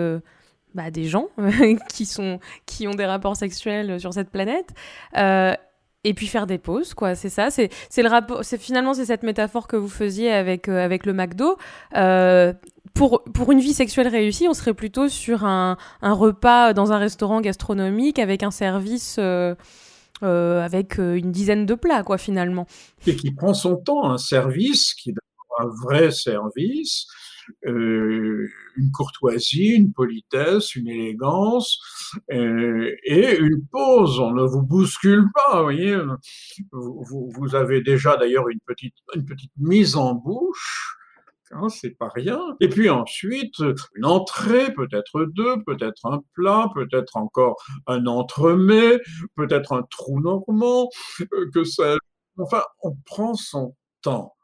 bah, 0.74 0.92
des 0.92 1.06
gens 1.06 1.28
qui, 1.90 2.06
sont, 2.06 2.40
qui 2.66 2.88
ont 2.88 2.96
des 2.96 3.06
rapports 3.06 3.36
sexuels 3.36 4.00
sur 4.00 4.14
cette 4.14 4.30
planète 4.30 4.74
et 6.04 6.14
puis 6.14 6.28
faire 6.28 6.48
des 6.48 6.58
pauses 6.58 6.94
quoi 6.94 7.16
c'est 7.16 7.30
ça 7.30 7.50
c'est 7.50 7.70
c'est 7.90 8.04
le 8.04 8.10
rapport 8.10 8.44
finalement 8.44 8.94
c'est 8.94 9.06
cette 9.06 9.24
métaphore 9.24 9.68
que 9.68 9.76
vous 9.76 9.90
faisiez 9.90 10.32
avec 10.32 10.70
euh, 10.70 10.84
avec 10.84 11.06
le 11.06 11.14
McDo 11.14 11.58
euh, 11.96 12.54
pour 12.94 13.24
pour 13.24 13.52
une 13.52 13.60
vie 13.60 13.74
sexuelle 13.74 14.08
réussie 14.08 14.48
on 14.48 14.54
serait 14.54 14.74
plutôt 14.74 15.10
sur 15.10 15.46
un, 15.46 15.78
un 16.02 16.14
repas 16.14 16.74
dans 16.74 16.94
un 16.94 16.98
restaurant 16.98 17.42
gastronomique 17.42 18.18
avec 18.18 18.44
un 18.44 18.52
service 18.52 19.20
euh, 20.24 20.64
avec 20.64 20.98
une 20.98 21.32
dizaine 21.32 21.66
de 21.66 21.76
plats 21.76 22.04
quoi 22.04 22.18
finalement 22.18 22.68
et 23.08 23.16
qui 23.16 23.32
prend 23.32 23.54
son 23.54 23.78
temps 23.78 24.10
un 24.10 24.18
service 24.18 24.94
qui 24.94 25.12
est 25.12 25.16
un 25.60 25.68
vrai 25.84 26.12
service 26.12 27.08
euh, 27.66 28.48
une 28.78 28.92
courtoisie, 28.92 29.70
une 29.70 29.92
politesse, 29.92 30.76
une 30.76 30.88
élégance 30.88 31.80
euh, 32.32 32.96
et 33.04 33.38
une 33.38 33.66
pause. 33.72 34.20
On 34.20 34.32
ne 34.32 34.44
vous 34.44 34.62
bouscule 34.62 35.26
pas, 35.34 35.58
vous 35.58 35.64
voyez. 35.64 35.98
Vous, 36.72 37.30
vous 37.36 37.56
avez 37.56 37.82
déjà 37.82 38.16
d'ailleurs 38.18 38.48
une 38.50 38.60
petite, 38.66 38.96
une 39.16 39.26
petite 39.26 39.52
mise 39.58 39.96
en 39.96 40.14
bouche. 40.16 40.99
Hein, 41.52 41.70
c'est 41.70 41.92
pas 41.98 42.10
rien. 42.10 42.40
Et 42.60 42.70
puis 42.70 42.90
ensuite, 42.90 43.60
une 43.96 44.06
entrée, 44.06 44.72
peut-être 44.74 45.26
deux, 45.26 45.64
peut-être 45.66 46.06
un 46.06 46.22
plat, 46.34 46.70
peut-être 46.76 47.18
encore 47.18 47.56
un 47.88 48.06
entremets, 48.06 49.00
peut-être 49.36 49.74
un 49.74 49.84
trou 49.90 50.20
normand, 50.20 50.90
euh, 51.22 51.50
que 51.54 51.64
ça. 51.64 51.96
Enfin, 52.38 52.64
on 52.84 52.96
prend 53.06 53.34
son 53.34 53.76
temps. 54.02 54.36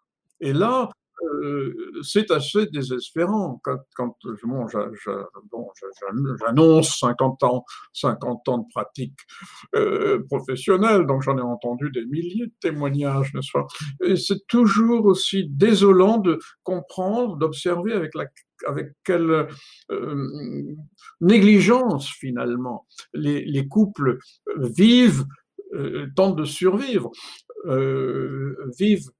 Et 0.41 0.51
là, 0.51 0.89
euh, 1.23 1.73
c'est 2.03 2.31
assez 2.31 2.65
désespérant. 2.67 3.59
Quand, 3.63 3.79
quand 3.95 4.15
bon, 4.51 4.65
j'annonce 6.39 6.99
50 6.99 7.43
ans, 7.43 7.65
50 7.93 8.49
ans 8.49 8.57
de 8.59 8.67
pratique 8.73 9.17
euh, 9.75 10.23
professionnelle, 10.29 11.05
donc 11.05 11.23
j'en 11.23 11.37
ai 11.37 11.41
entendu 11.41 11.89
des 11.91 12.05
milliers 12.05 12.47
de 12.47 12.53
témoignages, 12.59 13.33
Et 14.03 14.15
c'est 14.15 14.45
toujours 14.47 15.05
aussi 15.05 15.47
désolant 15.49 16.17
de 16.17 16.39
comprendre, 16.63 17.37
d'observer 17.37 17.93
avec 17.93 18.13
la 18.15 18.25
avec 18.67 18.93
quelle 19.03 19.49
euh, 19.91 20.63
négligence 21.19 22.09
finalement 22.09 22.87
les, 23.13 23.43
les 23.43 23.67
couples 23.67 24.17
vivent, 24.57 25.25
tentent 26.15 26.37
de 26.37 26.45
survivre, 26.45 27.11
vivent 27.65 29.11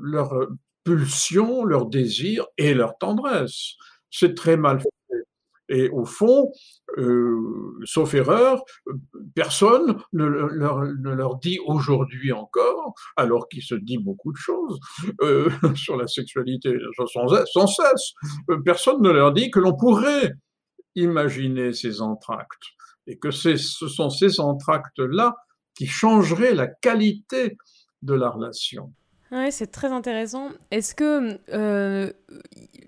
leur 0.00 0.46
pulsions, 0.84 1.64
leurs 1.64 1.86
désirs 1.86 2.46
et 2.58 2.74
leur 2.74 2.96
tendresse. 2.98 3.74
C'est 4.10 4.34
très 4.34 4.56
mal 4.56 4.80
fait. 4.80 4.88
Et 5.70 5.88
au 5.88 6.04
fond, 6.04 6.52
euh, 6.98 7.80
sauf 7.84 8.12
erreur, 8.14 8.62
personne 9.34 9.98
ne 10.12 10.24
leur, 10.24 11.36
dit 11.38 11.58
aujourd'hui 11.64 12.32
encore, 12.32 12.94
alors 13.16 13.48
qu'il 13.48 13.62
se 13.62 13.74
dit 13.74 13.98
beaucoup 13.98 14.32
de 14.32 14.36
choses 14.36 14.78
euh, 15.22 15.48
sur 15.74 15.96
la 15.96 16.06
sexualité 16.06 16.76
sans, 17.12 17.66
cesse, 17.66 18.12
euh, 18.50 18.60
personne 18.62 19.00
ne 19.00 19.10
leur 19.10 19.32
dit 19.32 19.50
que 19.50 19.58
l'on 19.58 19.74
pourrait 19.74 20.34
imaginer 20.96 21.72
ces 21.72 22.02
entractes 22.02 22.62
et 23.06 23.18
que 23.18 23.30
ce 23.30 23.56
sont 23.56 24.10
ces 24.10 24.40
entractes-là 24.40 25.34
qui 25.74 25.86
changeraient 25.86 26.54
la 26.54 26.66
qualité 26.66 27.56
de 28.02 28.14
la 28.14 28.30
relation. 28.30 28.92
Oui, 29.34 29.50
c'est 29.50 29.66
très 29.66 29.88
intéressant. 29.88 30.50
Est-ce 30.70 30.94
que, 30.94 31.40
euh, 31.52 32.12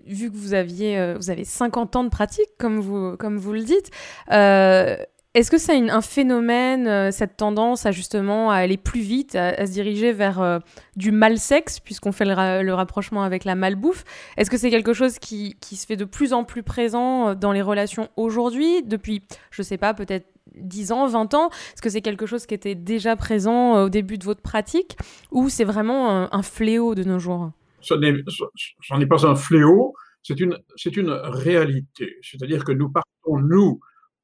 vu 0.05 0.31
que 0.31 0.37
vous, 0.37 0.53
aviez, 0.53 0.97
euh, 0.97 1.15
vous 1.17 1.29
avez 1.29 1.43
50 1.43 1.97
ans 1.97 2.05
de 2.05 2.09
pratique, 2.09 2.49
comme 2.57 2.79
vous, 2.79 3.17
comme 3.17 3.37
vous 3.37 3.51
le 3.51 3.63
dites, 3.63 3.91
euh, 4.31 4.95
est-ce 5.33 5.51
que 5.51 5.57
c'est 5.57 5.77
un 5.89 6.01
phénomène, 6.01 7.11
cette 7.11 7.35
tendance 7.35 7.85
à 7.85 7.91
justement 7.91 8.49
à 8.49 8.55
aller 8.55 8.77
plus 8.77 9.01
vite, 9.01 9.35
à, 9.35 9.67
se 9.67 9.71
diriger 9.71 10.13
vers 10.13 10.61
du 10.95 11.11
mal-sexe, 11.11 11.79
puisqu'on 11.79 12.11
fait 12.11 12.25
le, 12.25 12.73
rapprochement 12.73 13.21
avec 13.21 13.43
la 13.43 13.53
malbouffe? 13.53 14.03
Est-ce 14.37 14.49
que 14.49 14.57
c'est 14.57 14.71
quelque 14.71 14.93
chose 14.93 15.19
qui, 15.19 15.55
qui, 15.61 15.75
se 15.75 15.85
fait 15.85 15.97
de 15.97 16.05
plus 16.05 16.33
en 16.33 16.43
plus 16.43 16.63
présent 16.63 17.35
dans 17.35 17.51
les 17.51 17.61
relations 17.61 18.09
aujourd'hui, 18.15 18.81
depuis, 18.81 19.21
je 19.51 19.61
sais 19.61 19.77
pas, 19.77 19.93
peut-être 19.93 20.25
10 20.61 20.91
ans, 20.91 21.07
20 21.07 21.33
ans 21.33 21.49
Est-ce 21.49 21.81
que 21.81 21.89
c'est 21.89 22.01
quelque 22.01 22.25
chose 22.25 22.45
qui 22.45 22.53
était 22.53 22.75
déjà 22.75 23.15
présent 23.15 23.77
euh, 23.77 23.85
au 23.85 23.89
début 23.89 24.17
de 24.17 24.23
votre 24.23 24.41
pratique 24.41 24.97
ou 25.31 25.49
c'est 25.49 25.63
vraiment 25.63 26.33
un, 26.33 26.41
fléau 26.43 26.95
de 26.95 27.03
nos 27.03 27.19
jours? 27.19 27.51
Ce 27.81 27.93
n'est 27.93 29.05
pas 29.05 29.27
un 29.27 29.35
fléau, 29.35 29.93
c'est 30.23 30.39
une, 30.39 30.57
une 30.95 31.09
réalité. 31.09 32.17
C'est-à-dire 32.21 32.63
que 32.63 32.71
nous 32.71 32.89
partons, 32.89 33.39
nous, 33.39 33.79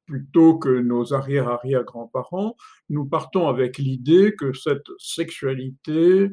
plutôt 0.06 0.58
que 0.58 0.68
nos 0.68 1.14
arrière-arrière-grands-parents, 1.14 2.56
nous 2.90 3.06
partons 3.06 3.48
avec 3.48 3.78
l'idée 3.78 4.34
que 4.38 4.52
cette 4.52 4.86
sexualité 4.98 6.30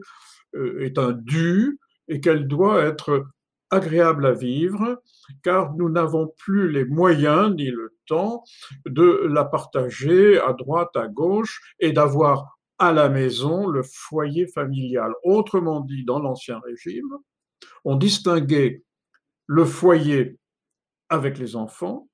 euh, 0.55 0.81
est 0.81 0.97
un 0.97 1.13
dû 1.13 1.79
et 2.07 2.19
qu'elle 2.19 2.47
doit 2.47 2.83
être 2.83 3.25
agréable 3.71 4.25
à 4.25 4.33
vivre, 4.33 5.01
car 5.43 5.73
nous 5.75 5.89
n'avons 5.89 6.27
plus 6.37 6.69
les 6.71 6.85
moyens 6.85 7.55
ni 7.55 7.71
le 7.71 7.95
temps 8.05 8.43
de 8.85 9.27
la 9.27 9.45
partager 9.45 10.39
à 10.39 10.53
droite, 10.53 10.95
à 10.95 11.07
gauche, 11.07 11.61
et 11.79 11.91
d'avoir 11.91 12.59
à 12.77 12.91
la 12.91 13.09
maison 13.09 13.67
le 13.67 13.83
foyer 13.83 14.47
familial. 14.47 15.13
Autrement 15.23 15.81
dit, 15.81 16.03
dans 16.03 16.19
l'Ancien 16.19 16.59
Régime, 16.59 17.09
on 17.85 17.95
distinguait 17.95 18.83
le 19.47 19.65
foyer 19.65 20.37
avec 21.09 21.37
les 21.37 21.55
enfants 21.55 22.07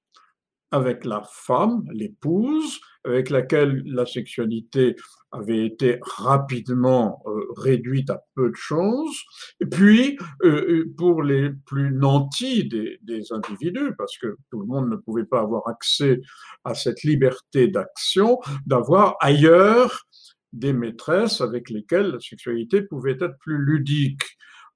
avec 0.71 1.05
la 1.05 1.23
femme, 1.31 1.85
l'épouse, 1.91 2.79
avec 3.05 3.29
laquelle 3.29 3.83
la 3.85 4.05
sexualité 4.05 4.95
avait 5.31 5.65
été 5.65 5.99
rapidement 6.01 7.21
euh, 7.25 7.45
réduite 7.57 8.09
à 8.09 8.23
peu 8.35 8.49
de 8.49 8.55
choses, 8.55 9.17
et 9.59 9.65
puis 9.65 10.17
euh, 10.43 10.47
euh, 10.47 10.93
pour 10.97 11.21
les 11.21 11.51
plus 11.65 11.91
nantis 11.91 12.67
des, 12.67 12.97
individus, 13.31 13.93
parce 13.97 14.17
que 14.17 14.37
tout 14.51 14.61
le 14.61 14.65
monde 14.67 14.89
ne 14.89 14.95
pouvait 14.95 15.25
pas 15.25 15.41
avoir 15.41 15.67
accès 15.67 16.21
à 16.63 16.73
cette 16.73 17.03
liberté 17.03 17.67
d'action, 17.67 18.39
d'avoir 18.65 19.15
ailleurs 19.19 20.07
des 20.53 20.71
maîtresses 20.73 21.41
avec 21.41 21.69
lesquelles 21.69 22.11
la 22.11 22.19
sexualité 22.19 22.81
pouvait 22.81 23.17
être 23.19 23.37
plus 23.39 23.57
ludique. 23.57 24.23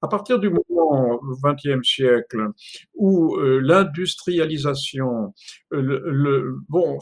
À 0.02 0.08
partir 0.08 0.38
du 0.38 0.50
moment 0.50 1.20
XXe 1.44 1.82
siècle 1.82 2.48
où 2.94 3.36
l'industrialisation, 3.38 5.34
euh, 5.72 6.00
le, 6.04 6.56
bon, 6.68 6.98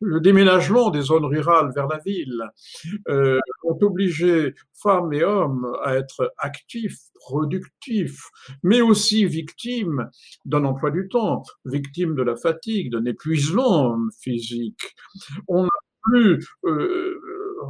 le 0.00 0.20
déménagement 0.20 0.90
des 0.90 1.02
zones 1.02 1.24
rurales 1.24 1.72
vers 1.74 1.86
la 1.86 1.98
ville 1.98 2.42
euh, 3.08 3.38
ont 3.64 3.78
obligé 3.82 4.54
femmes 4.74 5.12
et 5.12 5.24
hommes 5.24 5.66
à 5.82 5.94
être 5.94 6.32
actifs, 6.38 6.98
productifs, 7.14 8.22
mais 8.62 8.80
aussi 8.80 9.26
victimes 9.26 10.08
d'un 10.44 10.64
emploi 10.64 10.90
du 10.90 11.08
temps, 11.08 11.42
victimes 11.64 12.14
de 12.14 12.22
la 12.22 12.36
fatigue, 12.36 12.92
d'un 12.92 13.04
épuisement 13.04 13.96
physique. 14.20 14.94
On 15.48 15.64
n'a 15.64 15.70
plus 16.02 16.46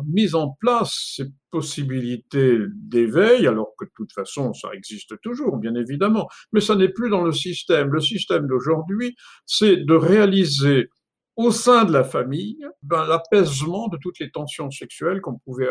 mise 0.06 0.34
en 0.34 0.56
place 0.60 1.14
ces 1.16 1.26
possibilités 1.50 2.58
d'éveil, 2.74 3.46
alors 3.46 3.74
que 3.78 3.84
de 3.84 3.90
toute 3.94 4.12
façon, 4.12 4.52
ça 4.52 4.70
existe 4.72 5.20
toujours, 5.22 5.56
bien 5.56 5.74
évidemment, 5.74 6.28
mais 6.52 6.60
ça 6.60 6.76
n'est 6.76 6.88
plus 6.88 7.10
dans 7.10 7.22
le 7.22 7.32
système. 7.32 7.92
Le 7.92 8.00
système 8.00 8.46
d'aujourd'hui, 8.46 9.16
c'est 9.46 9.76
de 9.76 9.94
réaliser 9.94 10.90
au 11.38 11.52
sein 11.52 11.84
de 11.84 11.92
la 11.92 12.04
famille 12.04 12.58
ben, 12.82 13.06
l'apaisement 13.06 13.88
de 13.88 13.96
toutes 13.96 14.18
les 14.18 14.30
tensions 14.30 14.70
sexuelles 14.70 15.20
qu'on 15.20 15.38
pouvait 15.38 15.70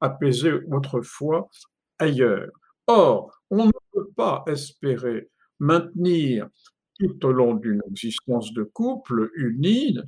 apaiser 0.00 0.52
autrefois 0.70 1.48
ailleurs. 1.98 2.48
Or, 2.86 3.30
on 3.50 3.66
ne 3.66 3.72
peut 3.92 4.08
pas 4.16 4.42
espérer 4.48 5.28
maintenir 5.60 6.48
tout 6.98 7.26
au 7.26 7.32
long 7.32 7.54
d'une 7.54 7.82
existence 7.90 8.52
de 8.54 8.62
couple 8.62 9.30
unie, 9.34 9.98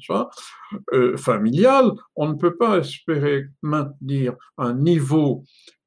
euh, 0.93 1.17
familiale, 1.17 1.91
on 2.17 2.29
ne 2.29 2.35
peut 2.35 2.57
pas 2.57 2.79
espérer 2.79 3.47
maintenir 3.63 4.35
un 4.59 4.75
niveau 4.75 5.45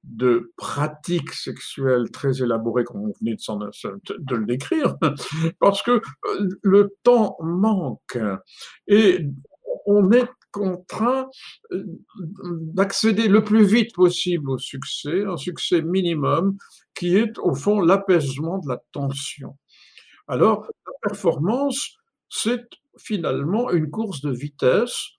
de 0.07 0.53
pratique 0.55 1.33
sexuelle 1.33 2.09
très 2.11 2.41
élaboré, 2.41 2.83
comme 2.83 3.01
vous 3.01 3.13
venez 3.19 3.35
de, 3.35 4.17
de 4.17 4.35
le 4.35 4.45
décrire, 4.45 4.95
parce 5.59 5.81
que 5.81 5.91
euh, 5.91 6.49
le 6.61 6.95
temps 7.03 7.37
manque 7.41 8.17
et 8.87 9.25
on 9.85 10.11
est 10.11 10.29
contraint 10.51 11.29
euh, 11.71 11.83
d'accéder 12.73 13.27
le 13.27 13.43
plus 13.43 13.65
vite 13.65 13.93
possible 13.93 14.49
au 14.49 14.57
succès, 14.57 15.23
un 15.25 15.37
succès 15.37 15.81
minimum 15.81 16.57
qui 16.95 17.15
est 17.15 17.37
au 17.39 17.53
fond 17.53 17.79
l'apaisement 17.79 18.57
de 18.59 18.69
la 18.69 18.81
tension. 18.91 19.57
Alors, 20.27 20.67
la 20.85 21.09
performance, 21.09 21.97
c'est 22.29 22.65
finalement 22.97 23.71
une 23.71 23.89
course 23.89 24.21
de 24.21 24.31
vitesse 24.31 25.16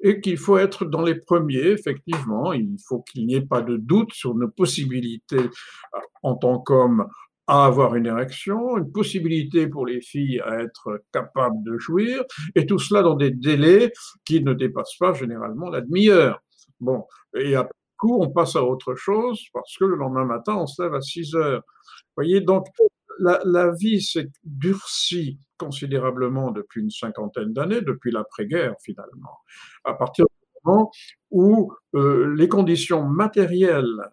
et 0.00 0.20
qu'il 0.20 0.36
faut 0.36 0.58
être 0.58 0.84
dans 0.84 1.02
les 1.02 1.16
premiers, 1.16 1.68
effectivement. 1.68 2.52
Il 2.52 2.76
faut 2.86 3.02
qu'il 3.02 3.26
n'y 3.26 3.34
ait 3.34 3.46
pas 3.46 3.62
de 3.62 3.76
doute 3.76 4.12
sur 4.12 4.34
nos 4.34 4.48
possibilités 4.48 5.36
euh, 5.36 5.98
en 6.22 6.36
tant 6.36 6.58
qu'homme 6.58 7.06
à 7.46 7.64
avoir 7.64 7.94
une 7.94 8.06
érection, 8.06 8.76
une 8.76 8.92
possibilité 8.92 9.66
pour 9.68 9.86
les 9.86 10.02
filles 10.02 10.40
à 10.40 10.60
être 10.60 11.02
capables 11.12 11.62
de 11.64 11.78
jouir, 11.78 12.22
et 12.54 12.66
tout 12.66 12.78
cela 12.78 13.02
dans 13.02 13.14
des 13.14 13.30
délais 13.30 13.90
qui 14.26 14.42
ne 14.42 14.52
dépassent 14.52 14.98
pas 14.98 15.14
généralement 15.14 15.70
la 15.70 15.80
demi-heure. 15.80 16.42
Bon, 16.78 17.06
et 17.34 17.54
après 17.54 17.72
coup, 17.98 18.18
on 18.22 18.30
passe 18.30 18.56
à 18.56 18.62
autre 18.64 18.94
chose 18.94 19.44
parce 19.52 19.76
que 19.76 19.84
le 19.84 19.96
lendemain 19.96 20.24
matin, 20.24 20.56
on 20.56 20.66
se 20.66 20.80
lève 20.82 20.94
à 20.94 21.02
6 21.02 21.34
heures. 21.34 21.62
Vous 21.62 22.22
voyez, 22.22 22.40
donc 22.40 22.66
la, 23.18 23.72
vie 23.72 24.02
s'est 24.02 24.30
durcie 24.44 25.38
considérablement 25.56 26.50
depuis 26.50 26.80
une 26.80 26.90
cinquantaine 26.90 27.52
d'années, 27.52 27.80
depuis 27.80 28.10
l'après-guerre 28.10 28.74
finalement, 28.82 29.38
à 29.84 29.94
partir 29.94 30.24
du 30.24 30.60
moment 30.64 30.90
où 31.30 31.72
euh, 31.94 32.34
les 32.36 32.48
conditions 32.48 33.04
matérielles 33.04 34.10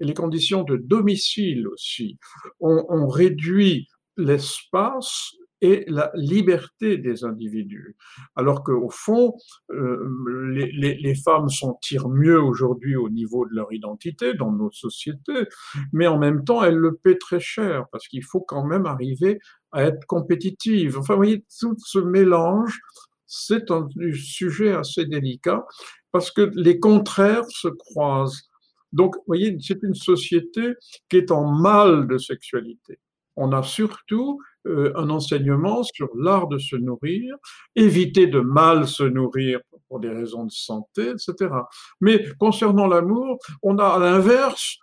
et 0.00 0.04
les 0.04 0.14
conditions 0.14 0.62
de 0.62 0.76
domicile 0.76 1.68
aussi 1.68 2.18
ont 2.60 3.08
réduit 3.08 3.88
l'espace 4.16 5.32
et 5.60 5.84
la 5.88 6.10
liberté 6.14 6.98
des 6.98 7.24
individus. 7.24 7.96
Alors 8.34 8.62
qu'au 8.62 8.90
fond, 8.90 9.34
euh, 9.70 10.50
les, 10.50 10.70
les, 10.72 10.94
les, 10.94 11.14
femmes 11.14 11.48
s'en 11.48 11.74
tirent 11.74 12.08
mieux 12.08 12.40
aujourd'hui 12.40 12.96
au 12.96 13.08
niveau 13.08 13.46
de 13.46 13.54
leur 13.54 13.72
identité 13.72 14.34
dans 14.34 14.52
nos 14.52 14.70
sociétés, 14.70 15.46
mais 15.92 16.06
en 16.06 16.18
même 16.18 16.44
temps, 16.44 16.62
elles 16.62 16.76
le 16.76 16.94
paient 16.94 17.18
très 17.18 17.40
cher 17.40 17.86
parce 17.90 18.06
qu'il 18.08 18.24
faut 18.24 18.40
quand 18.40 18.64
même 18.64 18.86
arriver 18.86 19.38
à 19.72 19.84
être 19.84 20.06
compétitive. 20.06 20.98
Enfin, 20.98 21.14
vous 21.14 21.20
voyez, 21.20 21.44
tout 21.58 21.76
ce 21.78 21.98
mélange, 21.98 22.78
c'est 23.26 23.70
un 23.70 23.88
sujet 24.14 24.72
assez 24.72 25.04
délicat 25.04 25.64
parce 26.12 26.30
que 26.30 26.50
les 26.54 26.78
contraires 26.78 27.44
se 27.48 27.68
croisent. 27.68 28.48
Donc, 28.92 29.16
vous 29.16 29.24
voyez, 29.26 29.56
c'est 29.60 29.82
une 29.82 29.94
société 29.94 30.74
qui 31.10 31.16
est 31.16 31.30
en 31.30 31.50
mal 31.50 32.06
de 32.06 32.18
sexualité. 32.18 32.98
On 33.36 33.52
a 33.52 33.62
surtout 33.62 34.40
euh, 34.66 34.92
un 34.96 35.10
enseignement 35.10 35.82
sur 35.82 36.08
l'art 36.16 36.48
de 36.48 36.58
se 36.58 36.76
nourrir, 36.76 37.34
éviter 37.74 38.26
de 38.26 38.40
mal 38.40 38.86
se 38.86 39.04
nourrir 39.04 39.60
pour 39.88 40.00
des 40.00 40.10
raisons 40.10 40.44
de 40.44 40.50
santé, 40.50 41.10
etc. 41.10 41.54
Mais 42.00 42.24
concernant 42.38 42.86
l'amour, 42.86 43.38
on 43.62 43.78
a 43.78 43.86
à 43.86 43.98
l'inverse 43.98 44.78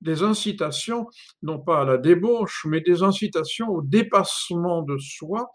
des 0.00 0.22
incitations, 0.22 1.06
non 1.42 1.58
pas 1.58 1.80
à 1.80 1.84
la 1.84 1.98
débauche, 1.98 2.64
mais 2.66 2.80
des 2.80 3.02
incitations 3.02 3.68
au 3.68 3.82
dépassement 3.82 4.82
de 4.82 4.96
soi 4.98 5.50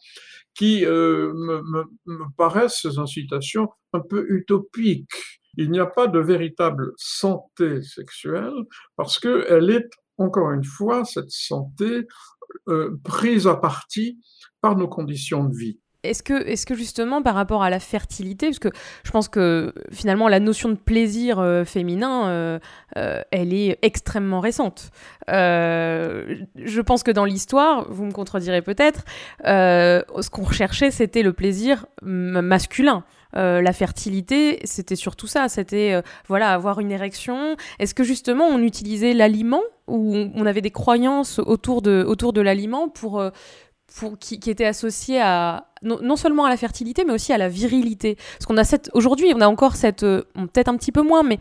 qui 0.53 0.85
euh, 0.85 1.31
me, 1.33 1.61
me, 1.61 1.83
me 2.05 2.25
paraissent 2.37 2.81
ces 2.81 2.99
incitations 2.99 3.69
un 3.93 4.01
peu 4.01 4.25
utopiques. 4.29 5.09
Il 5.57 5.71
n'y 5.71 5.79
a 5.79 5.85
pas 5.85 6.07
de 6.07 6.19
véritable 6.19 6.93
santé 6.97 7.81
sexuelle 7.83 8.53
parce 8.95 9.19
qu'elle 9.19 9.69
est, 9.69 9.89
encore 10.17 10.51
une 10.51 10.63
fois, 10.63 11.05
cette 11.05 11.29
santé 11.29 12.05
euh, 12.67 12.99
prise 13.03 13.47
à 13.47 13.55
partie 13.55 14.19
par 14.61 14.75
nos 14.75 14.87
conditions 14.87 15.43
de 15.43 15.55
vie. 15.55 15.79
Est-ce 16.03 16.21
que, 16.21 16.33
est 16.33 16.65
que 16.65 16.75
justement 16.75 17.21
par 17.21 17.33
rapport 17.33 17.63
à 17.63 17.69
la 17.69 17.79
fertilité, 17.79 18.47
parce 18.47 18.59
que 18.59 18.67
je 19.05 19.11
pense 19.11 19.29
que 19.29 19.73
finalement 19.91 20.27
la 20.27 20.41
notion 20.41 20.67
de 20.67 20.75
plaisir 20.75 21.39
euh, 21.39 21.63
féminin, 21.63 22.27
euh, 22.27 22.59
elle 23.31 23.53
est 23.53 23.79
extrêmement 23.81 24.41
récente. 24.41 24.91
Je 25.29 26.81
pense 26.81 27.03
que 27.03 27.11
dans 27.11 27.23
l'histoire, 27.23 27.89
vous 27.89 28.03
me 28.03 28.11
contredirez 28.11 28.61
peut-être, 28.61 29.05
ce 29.45 30.29
qu'on 30.29 30.43
recherchait 30.43 30.91
c'était 30.91 31.23
le 31.23 31.31
plaisir 31.31 31.85
masculin. 32.01 33.05
La 33.33 33.73
fertilité, 33.73 34.59
c'était 34.63 34.95
surtout 34.95 35.27
ça, 35.27 35.49
c'était 35.49 36.01
voilà 36.27 36.53
avoir 36.53 36.79
une 36.79 36.91
érection. 36.91 37.55
Est-ce 37.79 37.95
que 37.95 38.03
justement 38.03 38.45
on 38.45 38.59
utilisait 38.59 39.13
l'aliment 39.13 39.61
ou 39.87 40.27
on 40.35 40.45
avait 40.45 40.61
des 40.61 40.71
croyances 40.71 41.39
autour 41.39 41.81
de 41.81 42.05
autour 42.07 42.33
de 42.33 42.41
l'aliment 42.41 42.89
pour 42.89 43.21
pour, 43.95 44.17
qui, 44.17 44.39
qui, 44.39 44.49
était 44.49 44.65
associé 44.65 45.21
à 45.21 45.67
non, 45.83 46.15
seulement 46.15 46.45
à 46.45 46.49
la 46.49 46.57
fertilité, 46.57 47.03
mais 47.05 47.13
aussi 47.13 47.33
à 47.33 47.37
la 47.37 47.49
virilité? 47.49 48.15
Parce 48.15 48.45
qu'on 48.45 48.57
a 48.57 48.63
cette 48.63 48.89
aujourd'hui, 48.93 49.33
on 49.35 49.41
a 49.41 49.47
encore 49.47 49.75
cette, 49.75 50.03
euh, 50.03 50.23
peut-être 50.35 50.69
un 50.69 50.77
petit 50.77 50.91
peu 50.91 51.01
moins, 51.01 51.23
mais 51.23 51.39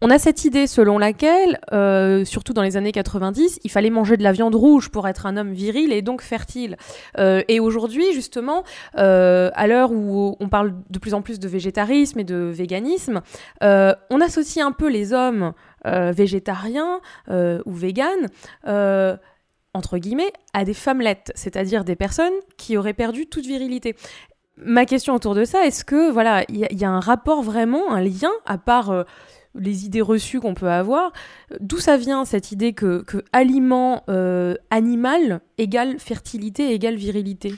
on 0.00 0.10
a 0.10 0.18
cette 0.18 0.44
idée 0.44 0.68
selon 0.68 0.96
laquelle, 0.96 1.58
euh, 1.72 2.24
surtout 2.24 2.52
dans 2.52 2.62
les 2.62 2.76
années 2.76 2.92
90, 2.92 3.58
il 3.64 3.70
fallait 3.70 3.90
manger 3.90 4.16
de 4.16 4.22
la 4.22 4.30
viande 4.30 4.54
rouge 4.54 4.90
pour 4.90 5.08
être 5.08 5.26
un 5.26 5.36
homme 5.36 5.52
viril 5.52 5.92
et 5.92 6.02
donc 6.02 6.22
fertile. 6.22 6.76
Euh, 7.18 7.42
et 7.48 7.58
aujourd'hui, 7.58 8.12
justement, 8.12 8.62
euh, 8.96 9.50
à 9.54 9.66
l'heure 9.66 9.90
où 9.90 10.36
on 10.38 10.48
parle 10.48 10.74
de 10.88 10.98
plus 11.00 11.14
en 11.14 11.22
plus 11.22 11.40
de 11.40 11.48
végétarisme 11.48 12.20
et 12.20 12.24
de 12.24 12.36
véganisme, 12.36 13.22
on 13.60 14.20
associe 14.20 14.64
un 14.64 14.72
peu 14.72 14.88
les 14.88 15.12
hommes 15.12 15.52
végétariens 15.84 17.00
ou 17.30 17.72
véganes 17.72 18.28
entre 19.74 19.98
guillemets, 19.98 20.32
à 20.54 20.64
des 20.64 20.74
femmelettes, 20.74 21.30
c'est-à-dire 21.34 21.84
des 21.84 21.94
personnes 21.94 22.32
qui 22.56 22.76
auraient 22.76 22.94
perdu 22.94 23.26
toute 23.26 23.44
virilité. 23.44 23.94
Ma 24.56 24.86
question 24.86 25.14
autour 25.14 25.34
de 25.34 25.44
ça, 25.44 25.66
est-ce 25.66 25.84
que 25.84 26.10
voilà, 26.10 26.44
il 26.48 26.56
y, 26.56 26.84
a 26.84 26.90
un 26.90 26.98
rapport 26.98 27.42
vraiment, 27.42 27.92
un 27.92 28.00
lien, 28.00 28.32
à 28.44 28.58
part 28.58 29.04
les 29.54 29.86
idées 29.86 30.00
reçues 30.02 30.40
qu'on 30.40 30.54
peut 30.54 30.70
avoir, 30.70 31.12
d'où 31.60 31.78
ça 31.78 31.96
vient 31.96 32.24
cette 32.24 32.52
idée 32.52 32.72
que, 32.72 33.02
que 33.02 33.18
aliment 33.32 34.04
euh, 34.08 34.54
animal 34.70 35.40
égale 35.58 35.98
fertilité 35.98 36.72
égale 36.72 36.96
virilité? 36.96 37.54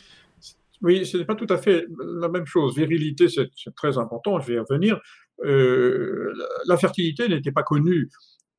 Oui, 0.82 1.04
ce 1.04 1.18
n'est 1.18 1.26
pas 1.26 1.34
tout 1.34 1.46
à 1.50 1.58
fait 1.58 1.86
la 2.20 2.28
même 2.28 2.46
chose. 2.46 2.76
Virilité, 2.76 3.28
c'est 3.28 3.74
très 3.74 3.98
important, 3.98 4.40
je 4.40 4.46
vais 4.46 4.54
y 4.54 4.58
revenir. 4.58 4.98
Euh, 5.44 6.32
la 6.66 6.76
fertilité 6.76 7.28
n'était 7.28 7.52
pas 7.52 7.62
connue 7.62 8.08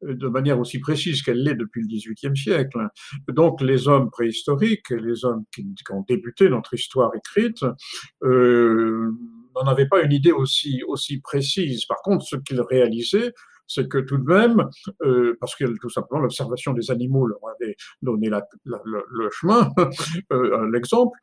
de 0.02 0.28
manière 0.28 0.60
aussi 0.60 0.80
précise 0.80 1.22
qu'elle 1.22 1.44
l'est 1.44 1.56
depuis 1.56 1.82
le 1.82 1.88
XVIIIe 1.88 2.36
siècle. 2.36 2.80
Donc 3.28 3.62
les 3.62 3.88
hommes 3.88 4.10
préhistoriques, 4.10 4.90
les 4.90 5.26
hommes 5.26 5.44
qui, 5.54 5.66
ont 5.92 6.04
débuté 6.08 6.50
notre 6.50 6.74
histoire 6.74 7.12
écrite, 7.16 7.64
euh, 8.24 9.12
n'en 9.56 9.70
avaient 9.70 9.88
pas 9.88 10.02
une 10.02 10.12
idée 10.12 10.32
aussi, 10.32 10.82
aussi 10.88 11.20
précise. 11.20 11.86
Par 11.86 12.02
contre, 12.02 12.26
ce 12.26 12.36
qu'ils 12.36 12.62
réalisaient, 12.62 13.34
c'est 13.74 13.88
que 13.88 14.00
tout 14.00 14.18
de 14.18 14.24
même, 14.24 14.70
euh, 15.04 15.38
parce 15.40 15.56
que 15.56 15.66
tout 15.80 15.90
simplement 15.90 16.22
l'observation 16.22 16.74
des 16.74 16.92
animaux 16.92 17.26
leur 17.26 17.40
avait 17.56 17.76
donné 18.02 18.30
le, 18.66 19.30
chemin, 19.32 19.72
euh, 20.34 20.70
l'exemple, 20.72 21.18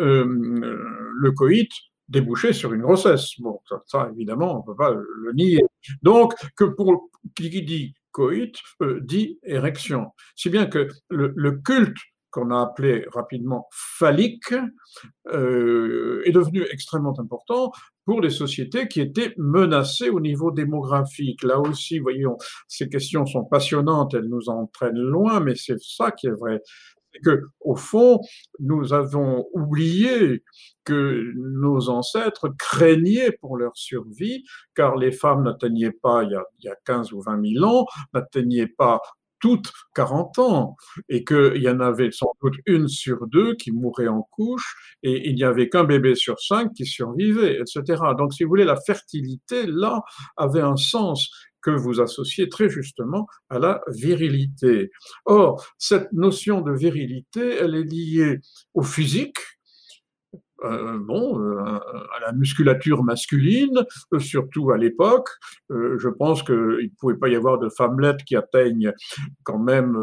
euh, 0.00 0.24
le 0.26 1.30
coït 1.32 1.70
débouchait 2.08 2.52
sur 2.52 2.74
une 2.74 2.82
grossesse. 2.82 3.40
Bon, 3.40 3.60
ça, 3.86 4.10
évidemment, 4.14 4.56
on 4.56 4.58
ne 4.58 4.66
peut 4.66 4.76
pas 4.76 4.92
le 4.92 5.32
nier. 5.32 5.64
Donc, 6.02 6.34
que 6.56 6.64
pour 6.64 7.08
qui 7.34 7.48
dit 7.62 7.94
coït 8.12 8.54
dit 9.00 9.38
érection. 9.42 10.08
Si 10.36 10.50
bien 10.50 10.66
que 10.66 10.88
le 11.08 11.50
culte 11.62 11.96
qu'on 12.34 12.50
a 12.50 12.62
appelé 12.62 13.06
rapidement 13.12 13.68
phallique 13.70 14.52
euh, 15.32 16.20
est 16.24 16.32
devenu 16.32 16.66
extrêmement 16.68 17.14
important 17.20 17.70
pour 18.04 18.20
les 18.20 18.30
sociétés 18.30 18.88
qui 18.88 19.00
étaient 19.00 19.32
menacées 19.38 20.10
au 20.10 20.18
niveau 20.20 20.50
démographique. 20.50 21.44
Là 21.44 21.60
aussi, 21.60 22.00
voyons, 22.00 22.36
ces 22.66 22.88
questions 22.88 23.24
sont 23.24 23.44
passionnantes, 23.44 24.14
elles 24.14 24.28
nous 24.28 24.48
entraînent 24.48 24.98
loin, 24.98 25.38
mais 25.38 25.54
c'est 25.54 25.80
ça 25.80 26.10
qui 26.10 26.26
est 26.26 26.38
vrai 26.38 26.60
que, 27.24 27.42
au 27.60 27.76
fond, 27.76 28.20
nous 28.58 28.92
avons 28.92 29.46
oublié 29.52 30.42
que 30.82 31.32
nos 31.36 31.88
ancêtres 31.88 32.48
craignaient 32.58 33.30
pour 33.30 33.56
leur 33.56 33.76
survie, 33.76 34.42
car 34.74 34.96
les 34.96 35.12
femmes 35.12 35.44
n'atteignaient 35.44 35.92
pas, 35.92 36.24
il 36.24 36.32
y, 36.32 36.34
a, 36.34 36.44
il 36.58 36.64
y 36.64 36.68
a 36.68 36.74
15 36.84 37.12
ou 37.12 37.22
20 37.22 37.40
000 37.60 37.64
ans, 37.64 37.86
n'atteignaient 38.12 38.66
pas 38.66 39.00
toutes 39.44 39.70
40 39.94 40.38
ans, 40.38 40.74
et 41.10 41.22
qu'il 41.22 41.60
y 41.62 41.68
en 41.68 41.80
avait 41.80 42.10
sans 42.10 42.32
doute 42.42 42.54
une 42.64 42.88
sur 42.88 43.26
deux 43.26 43.54
qui 43.56 43.72
mourait 43.72 44.08
en 44.08 44.22
couche, 44.22 44.96
et 45.02 45.28
il 45.28 45.34
n'y 45.34 45.44
avait 45.44 45.68
qu'un 45.68 45.84
bébé 45.84 46.14
sur 46.14 46.40
cinq 46.40 46.72
qui 46.72 46.86
survivait, 46.86 47.60
etc. 47.60 48.00
Donc, 48.16 48.32
si 48.32 48.42
vous 48.42 48.48
voulez, 48.48 48.64
la 48.64 48.80
fertilité, 48.80 49.66
là, 49.66 50.00
avait 50.38 50.62
un 50.62 50.76
sens 50.76 51.28
que 51.60 51.70
vous 51.70 52.00
associez 52.00 52.48
très 52.48 52.70
justement 52.70 53.26
à 53.50 53.58
la 53.58 53.82
virilité. 53.88 54.90
Or, 55.26 55.62
cette 55.76 56.10
notion 56.14 56.62
de 56.62 56.72
virilité, 56.72 57.58
elle 57.60 57.74
est 57.74 57.84
liée 57.84 58.38
au 58.72 58.82
physique, 58.82 59.36
euh, 60.64 60.98
bon, 60.98 61.40
euh, 61.40 61.64
à 61.64 62.20
la 62.20 62.32
musculature 62.32 63.02
masculine, 63.02 63.84
euh, 64.12 64.18
surtout 64.18 64.70
à 64.70 64.78
l'époque. 64.78 65.28
Je 65.70 66.08
pense 66.08 66.42
qu'il 66.42 66.54
ne 66.54 66.98
pouvait 66.98 67.16
pas 67.16 67.28
y 67.28 67.36
avoir 67.36 67.58
de 67.58 67.68
femmelettes 67.68 68.24
qui 68.24 68.36
atteignent 68.36 68.92
quand 69.42 69.58
même 69.58 70.02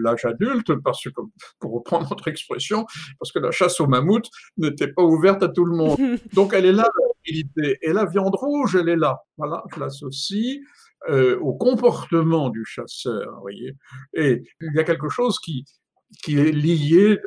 l'âge 0.00 0.24
adulte, 0.24 0.74
parce 0.82 1.04
que, 1.04 1.20
pour 1.60 1.72
reprendre 1.72 2.08
notre 2.10 2.28
expression, 2.28 2.86
parce 3.18 3.32
que 3.32 3.38
la 3.38 3.50
chasse 3.50 3.80
au 3.80 3.86
mammouth 3.86 4.28
n'était 4.56 4.88
pas 4.88 5.02
ouverte 5.02 5.42
à 5.42 5.48
tout 5.48 5.64
le 5.64 5.76
monde. 5.76 5.98
Donc 6.34 6.52
elle 6.54 6.66
est 6.66 6.72
là. 6.72 6.88
Et 7.26 7.92
la 7.92 8.04
viande 8.04 8.34
rouge, 8.34 8.76
elle 8.76 8.88
est 8.88 8.96
là. 8.96 9.22
Voilà, 9.38 9.64
je 9.74 9.80
l'associe 9.80 10.60
euh, 11.10 11.38
au 11.40 11.52
comportement 11.52 12.48
du 12.48 12.64
chasseur, 12.64 13.38
voyez. 13.40 13.74
Et 14.14 14.42
il 14.60 14.74
y 14.74 14.78
a 14.78 14.84
quelque 14.84 15.10
chose 15.10 15.38
qui, 15.38 15.66
qui 16.22 16.38
est 16.38 16.52
lié 16.52 17.18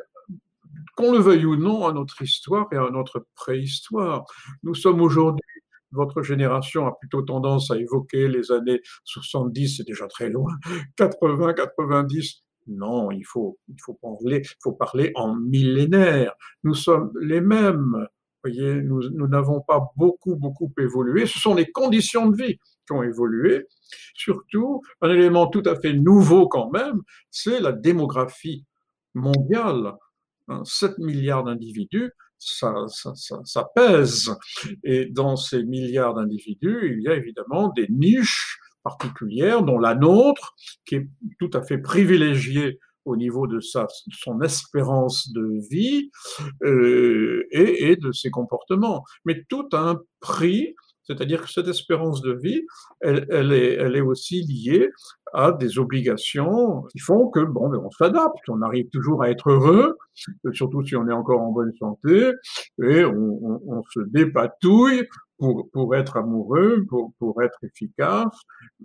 qu'on 0.95 1.11
le 1.11 1.19
veuille 1.19 1.45
ou 1.45 1.55
non, 1.55 1.87
à 1.87 1.93
notre 1.93 2.21
histoire 2.21 2.67
et 2.71 2.77
à 2.77 2.89
notre 2.91 3.25
préhistoire. 3.35 4.25
Nous 4.63 4.75
sommes 4.75 5.01
aujourd'hui 5.01 5.41
votre 5.91 6.21
génération 6.21 6.85
a 6.85 6.93
plutôt 6.99 7.21
tendance 7.21 7.71
à 7.71 7.77
évoquer 7.77 8.27
les 8.27 8.51
années 8.51 8.81
70, 9.05 9.77
c'est 9.77 9.87
déjà 9.87 10.07
très 10.07 10.29
loin, 10.29 10.53
80, 10.97 11.53
90. 11.53 12.43
Non, 12.67 13.11
il 13.11 13.23
faut, 13.25 13.57
il 13.69 13.77
faut 13.81 13.93
parler, 13.93 14.43
faut 14.61 14.73
parler 14.73 15.11
en 15.15 15.35
millénaire. 15.35 16.33
Nous 16.63 16.73
sommes 16.73 17.11
les 17.21 17.39
mêmes. 17.39 18.07
Voyez, 18.43 18.81
nous 18.81 19.27
n'avons 19.27 19.61
pas 19.61 19.91
beaucoup, 19.95 20.35
beaucoup 20.35 20.71
évolué. 20.77 21.25
Ce 21.25 21.39
sont 21.39 21.55
les 21.55 21.71
conditions 21.71 22.27
de 22.27 22.35
vie 22.35 22.59
qui 22.85 22.93
ont 22.93 23.03
évolué. 23.03 23.65
Surtout, 24.15 24.81
un 25.01 25.09
élément 25.09 25.47
tout 25.47 25.63
à 25.65 25.79
fait 25.79 25.93
nouveau 25.93 26.49
quand 26.49 26.69
même, 26.69 27.01
c'est 27.31 27.61
la 27.61 27.71
démographie 27.71 28.65
mondiale. 29.13 29.93
7 30.63 30.91
hein, 30.91 30.95
milliards 30.99 31.43
d'individus, 31.43 32.11
ça, 32.39 32.85
pèse. 33.75 34.35
Et 34.83 35.05
dans 35.05 35.35
ces 35.35 35.63
milliards 35.63 36.13
d'individus, 36.13 36.95
il 36.97 37.03
y 37.03 37.07
a 37.07 37.15
évidemment 37.15 37.69
des 37.69 37.87
niches 37.89 38.59
particulière, 38.83 39.63
dont 39.63 39.79
la 39.79 39.95
nôtre, 39.95 40.55
qui 40.85 40.95
est 40.95 41.07
tout 41.39 41.49
à 41.53 41.61
fait 41.61 41.77
privilégiée 41.77 42.79
au 43.03 43.15
niveau 43.15 43.47
de 43.47 43.59
sa, 43.59 43.87
son 44.11 44.41
espérance 44.41 45.31
de 45.31 45.59
vie 45.69 46.11
euh, 46.63 47.45
et, 47.51 47.91
et, 47.91 47.95
de 47.95 48.11
ses 48.11 48.29
comportements. 48.29 49.03
Mais 49.25 49.43
tout 49.49 49.67
a 49.73 49.79
un 49.79 50.01
prix, 50.19 50.75
c'est-à-dire 51.07 51.41
que 51.41 51.49
cette 51.49 51.67
espérance 51.67 52.21
de 52.21 52.33
vie, 52.33 52.65
elle, 53.01 53.53
est, 53.53 54.01
aussi 54.01 54.43
liée 54.43 54.89
à 55.33 55.51
des 55.53 55.79
obligations 55.79 56.83
qui 56.91 56.99
font 56.99 57.29
que 57.29 57.39
bon, 57.39 57.69
ben, 57.69 57.79
on 57.83 57.91
s'adapte, 57.91 58.49
on 58.49 58.61
arrive 58.61 58.89
toujours 58.89 59.23
à 59.23 59.29
être 59.29 59.49
heureux, 59.49 59.97
surtout 60.53 60.85
si 60.85 60.95
on 60.95 61.07
est 61.07 61.13
encore 61.13 61.41
en 61.41 61.51
bonne 61.51 61.73
santé, 61.79 62.33
et 62.83 63.05
on, 63.05 63.83
se 63.93 64.01
dépatouille 64.01 65.07
pour, 65.37 65.69
pour 65.71 65.95
être 65.95 66.17
amoureux, 66.17 66.85
pour, 66.89 67.13
pour 67.19 67.41
être 67.41 67.57
efficace. 67.63 68.35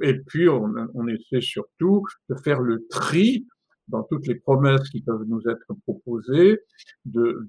Et 0.01 0.15
puis, 0.21 0.49
on, 0.49 1.09
essaie 1.09 1.41
surtout 1.41 2.05
de 2.29 2.37
faire 2.37 2.61
le 2.61 2.87
tri 2.89 3.47
dans 3.89 4.05
toutes 4.05 4.27
les 4.27 4.37
promesses 4.37 4.89
qui 4.91 5.03
peuvent 5.03 5.25
nous 5.27 5.43
être 5.49 5.67
proposées 5.85 6.61
de, 7.05 7.47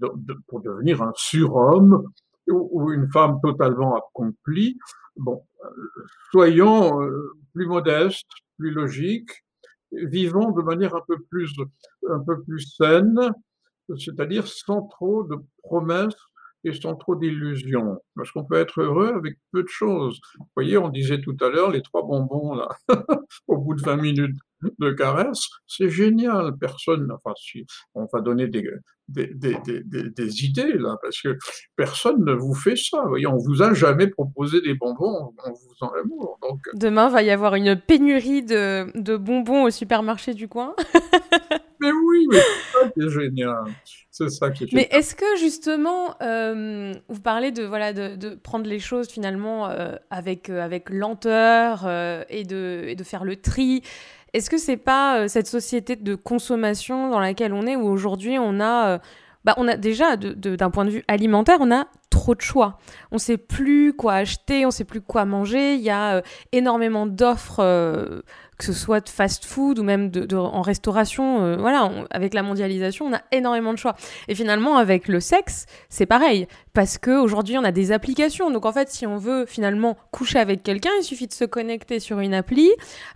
pour 0.47 0.61
devenir 0.61 1.01
un 1.03 1.13
surhomme 1.15 2.09
ou, 2.47 2.69
ou, 2.71 2.91
une 2.91 3.09
femme 3.11 3.39
totalement 3.41 3.95
accomplie. 3.95 4.77
Bon, 5.15 5.43
soyons 6.31 7.01
euh, 7.01 7.33
plus 7.53 7.67
modestes, 7.67 8.29
plus 8.57 8.71
logiques, 8.71 9.43
vivons 9.91 10.51
de 10.51 10.61
manière 10.61 10.95
un 10.95 11.03
peu 11.07 11.17
plus, 11.29 11.53
un 12.09 12.19
peu 12.19 12.41
plus 12.43 12.61
saine, 12.77 13.31
c'est-à-dire 13.97 14.47
sans 14.47 14.83
trop 14.87 15.23
de 15.23 15.35
promesses 15.61 16.15
et 16.63 16.73
sans 16.73 16.95
trop 16.95 17.15
d'illusions. 17.15 18.01
Parce 18.15 18.31
qu'on 18.31 18.45
peut 18.45 18.55
être 18.55 18.81
heureux 18.81 19.13
avec 19.13 19.37
peu 19.51 19.63
de 19.63 19.67
choses. 19.67 20.19
Vous 20.39 20.47
voyez, 20.55 20.77
on 20.77 20.89
disait 20.89 21.21
tout 21.21 21.35
à 21.41 21.49
l'heure, 21.49 21.71
les 21.71 21.81
trois 21.81 22.03
bonbons, 22.03 22.55
là, 22.55 22.69
au 23.47 23.57
bout 23.57 23.75
de 23.75 23.81
20 23.81 23.97
minutes 23.97 24.37
de 24.79 24.91
caresse, 24.91 25.47
c'est 25.67 25.89
génial. 25.89 26.57
Personne, 26.59 27.11
enfin, 27.11 27.33
si, 27.37 27.65
on 27.95 28.07
va 28.11 28.21
donner 28.21 28.47
des, 28.47 28.63
des, 29.09 29.27
des, 29.33 29.57
des, 29.65 30.09
des, 30.09 30.45
idées, 30.45 30.73
là, 30.73 30.97
parce 31.01 31.21
que 31.21 31.37
personne 31.75 32.23
ne 32.23 32.33
vous 32.33 32.53
fait 32.53 32.75
ça. 32.75 33.03
Voyez, 33.07 33.27
on 33.27 33.37
vous 33.37 33.61
a 33.61 33.73
jamais 33.73 34.07
proposé 34.07 34.61
des 34.61 34.73
bonbons 34.73 35.33
en 35.37 35.51
vous 35.51 35.75
en 35.81 35.89
amour. 35.89 36.39
Donc... 36.41 36.59
Demain, 36.73 37.09
va 37.09 37.21
y 37.21 37.29
avoir 37.29 37.55
une 37.55 37.75
pénurie 37.75 38.43
de, 38.43 38.87
de 38.95 39.17
bonbons 39.17 39.63
au 39.63 39.69
supermarché 39.69 40.33
du 40.33 40.47
coin. 40.47 40.73
mais 41.79 41.91
oui, 41.91 42.27
mais 42.31 42.39
c'est 42.39 42.79
ça 42.79 42.89
qui 42.89 43.01
est 43.01 43.09
génial. 43.09 43.63
C'est 44.09 44.29
ça 44.29 44.51
qui 44.51 44.63
est 44.63 44.67
génial. 44.67 44.87
Mais 44.89 44.97
est-ce 44.97 45.15
que 45.15 45.37
justement, 45.37 46.15
euh, 46.21 46.93
vous 47.09 47.21
parlez 47.21 47.51
de, 47.51 47.63
voilà, 47.63 47.93
de, 47.93 48.15
de, 48.15 48.35
prendre 48.35 48.67
les 48.67 48.79
choses 48.79 49.09
finalement 49.09 49.69
euh, 49.69 49.95
avec, 50.09 50.49
euh, 50.49 50.61
avec 50.61 50.89
lenteur 50.89 51.83
euh, 51.85 52.23
et, 52.29 52.45
de, 52.45 52.85
et 52.87 52.95
de 52.95 53.03
faire 53.03 53.25
le 53.25 53.35
tri 53.35 53.83
est-ce 54.33 54.49
que 54.49 54.57
c'est 54.57 54.77
pas 54.77 55.19
euh, 55.19 55.27
cette 55.27 55.47
société 55.47 55.95
de 55.95 56.15
consommation 56.15 57.09
dans 57.09 57.19
laquelle 57.19 57.53
on 57.53 57.65
est 57.67 57.75
où 57.75 57.85
aujourd'hui 57.85 58.37
on 58.39 58.59
a, 58.59 58.95
euh, 58.95 58.97
bah, 59.45 59.53
on 59.57 59.67
a 59.67 59.75
déjà 59.75 60.15
d'un 60.17 60.69
point 60.69 60.85
de 60.85 60.89
vue 60.89 61.03
alimentaire, 61.07 61.57
on 61.59 61.71
a 61.71 61.87
trop 62.09 62.35
de 62.35 62.41
choix. 62.41 62.77
On 63.11 63.17
sait 63.17 63.37
plus 63.37 63.93
quoi 63.93 64.13
acheter, 64.13 64.65
on 64.65 64.71
sait 64.71 64.83
plus 64.83 65.01
quoi 65.01 65.25
manger. 65.25 65.75
Il 65.75 65.81
y 65.81 65.89
a 65.89 66.17
euh, 66.17 66.21
énormément 66.51 67.07
d'offres, 67.07 67.61
que 68.57 68.65
ce 68.65 68.73
soit 68.73 69.01
de 69.01 69.09
fast-food 69.09 69.79
ou 69.79 69.83
même 69.83 70.09
de, 70.09 70.35
en 70.35 70.61
restauration. 70.61 71.57
voilà, 71.57 71.91
avec 72.11 72.33
la 72.33 72.43
mondialisation, 72.43 73.05
on 73.07 73.13
a 73.13 73.21
énormément 73.31 73.73
de 73.73 73.77
choix. 73.77 73.95
Et 74.27 74.35
finalement, 74.35 74.77
avec 74.77 75.07
le 75.07 75.19
sexe, 75.19 75.65
c'est 75.89 76.05
pareil, 76.05 76.47
parce 76.73 76.97
que 76.97 77.19
aujourd'hui, 77.19 77.57
on 77.57 77.63
a 77.63 77.71
des 77.71 77.91
applications. 77.91 78.51
Donc 78.51 78.65
en 78.65 78.71
fait, 78.71 78.89
si 78.89 79.07
on 79.07 79.17
veut 79.17 79.45
finalement 79.45 79.97
coucher 80.11 80.39
avec 80.39 80.63
quelqu'un, 80.63 80.91
il 80.99 81.03
suffit 81.03 81.27
de 81.27 81.33
se 81.33 81.45
connecter 81.45 81.99
sur 81.99 82.19
une 82.19 82.33
appli, 82.33 82.71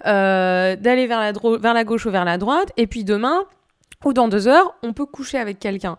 euh, 0.05 0.75
d'aller 0.75 1.07
vers 1.07 1.19
la, 1.19 1.32
vers 1.32 1.73
la 1.73 1.84
gauche 1.84 2.05
ou 2.05 2.11
vers 2.11 2.25
la 2.25 2.38
droite, 2.38 2.71
et 2.78 2.88
puis 2.88 3.03
demain 3.03 3.45
ou 4.05 4.13
dans 4.13 4.27
deux 4.27 4.47
heures, 4.47 4.75
on 4.83 4.93
peut 4.93 5.05
coucher 5.05 5.37
avec 5.37 5.59
quelqu'un. 5.59 5.97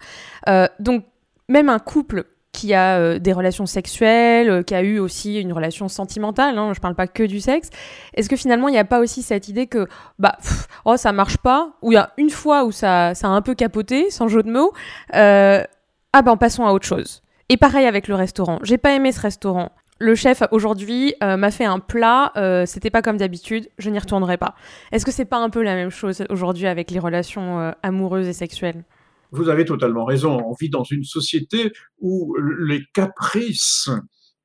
Euh, 0.49 0.67
donc 0.79 1.05
même 1.49 1.69
un 1.69 1.79
couple 1.79 2.25
qui 2.53 2.75
a 2.75 2.99
euh, 2.99 3.19
des 3.19 3.33
relations 3.33 3.67
sexuelles, 3.67 4.51
euh, 4.51 4.63
qui 4.63 4.75
a 4.75 4.83
eu 4.83 4.99
aussi 4.99 5.41
une 5.41 5.53
relation 5.53 5.89
sentimentale, 5.89 6.57
hein, 6.59 6.73
je 6.75 6.81
parle 6.81 6.95
pas 6.95 7.07
que 7.07 7.23
du 7.23 7.41
sexe, 7.41 7.71
est-ce 8.15 8.29
que 8.29 8.37
finalement 8.37 8.69
il 8.69 8.73
n'y 8.73 8.79
a 8.79 8.85
pas 8.85 9.01
aussi 9.01 9.23
cette 9.23 9.49
idée 9.49 9.67
que 9.67 9.87
bah 10.19 10.37
oh 10.85 10.97
ça 10.97 11.13
marche 11.13 11.37
pas, 11.37 11.73
ou 11.83 11.93
il 11.93 11.97
y 11.97 11.99
a 11.99 12.13
une 12.17 12.31
fois 12.31 12.65
où 12.65 12.73
ça, 12.73 13.15
ça 13.15 13.29
a 13.29 13.31
un 13.31 13.43
peu 13.43 13.55
capoté, 13.55 14.11
sans 14.11 14.29
jeu 14.29 14.43
de 14.43 14.51
mots, 14.51 14.73
ah 15.13 16.23
ben 16.23 16.37
passons 16.37 16.65
à 16.67 16.73
autre 16.73 16.87
chose. 16.87 17.23
Et 17.51 17.57
pareil 17.57 17.87
avec 17.87 18.09
le 18.09 18.15
restaurant, 18.15 18.59
j'ai 18.63 18.79
pas 18.79 18.93
aimé 18.93 19.13
ce 19.13 19.21
restaurant. 19.21 19.71
Le 20.01 20.15
chef 20.15 20.43
aujourd'hui 20.53 21.15
euh, 21.25 21.37
m'a 21.37 21.51
fait 21.51 21.65
un 21.65 21.81
plat, 21.81 22.33
euh, 22.37 22.67
c'était 22.67 22.91
pas 22.91 23.03
comme 23.03 23.17
d'habitude, 23.17 23.69
je 23.79 23.91
n'y 23.91 23.99
retournerai 23.99 24.37
pas. 24.37 24.55
Est-ce 24.93 25.05
que 25.05 25.11
c'est 25.11 25.25
pas 25.25 25.39
un 25.39 25.51
peu 25.51 25.63
la 25.63 25.75
même 25.75 25.91
chose 25.91 26.25
aujourd'hui 26.31 26.67
avec 26.67 26.93
les 26.93 27.01
relations 27.01 27.59
euh, 27.59 27.73
amoureuses 27.83 28.29
et 28.29 28.33
sexuelles? 28.33 28.85
Vous 29.33 29.49
avez 29.49 29.65
totalement 29.65 30.05
raison. 30.05 30.41
On 30.47 30.55
vit 30.59 30.71
dans 30.71 30.85
une 30.85 31.03
société 31.03 31.73
où 32.01 32.35
les 32.61 32.83
caprices 32.95 33.91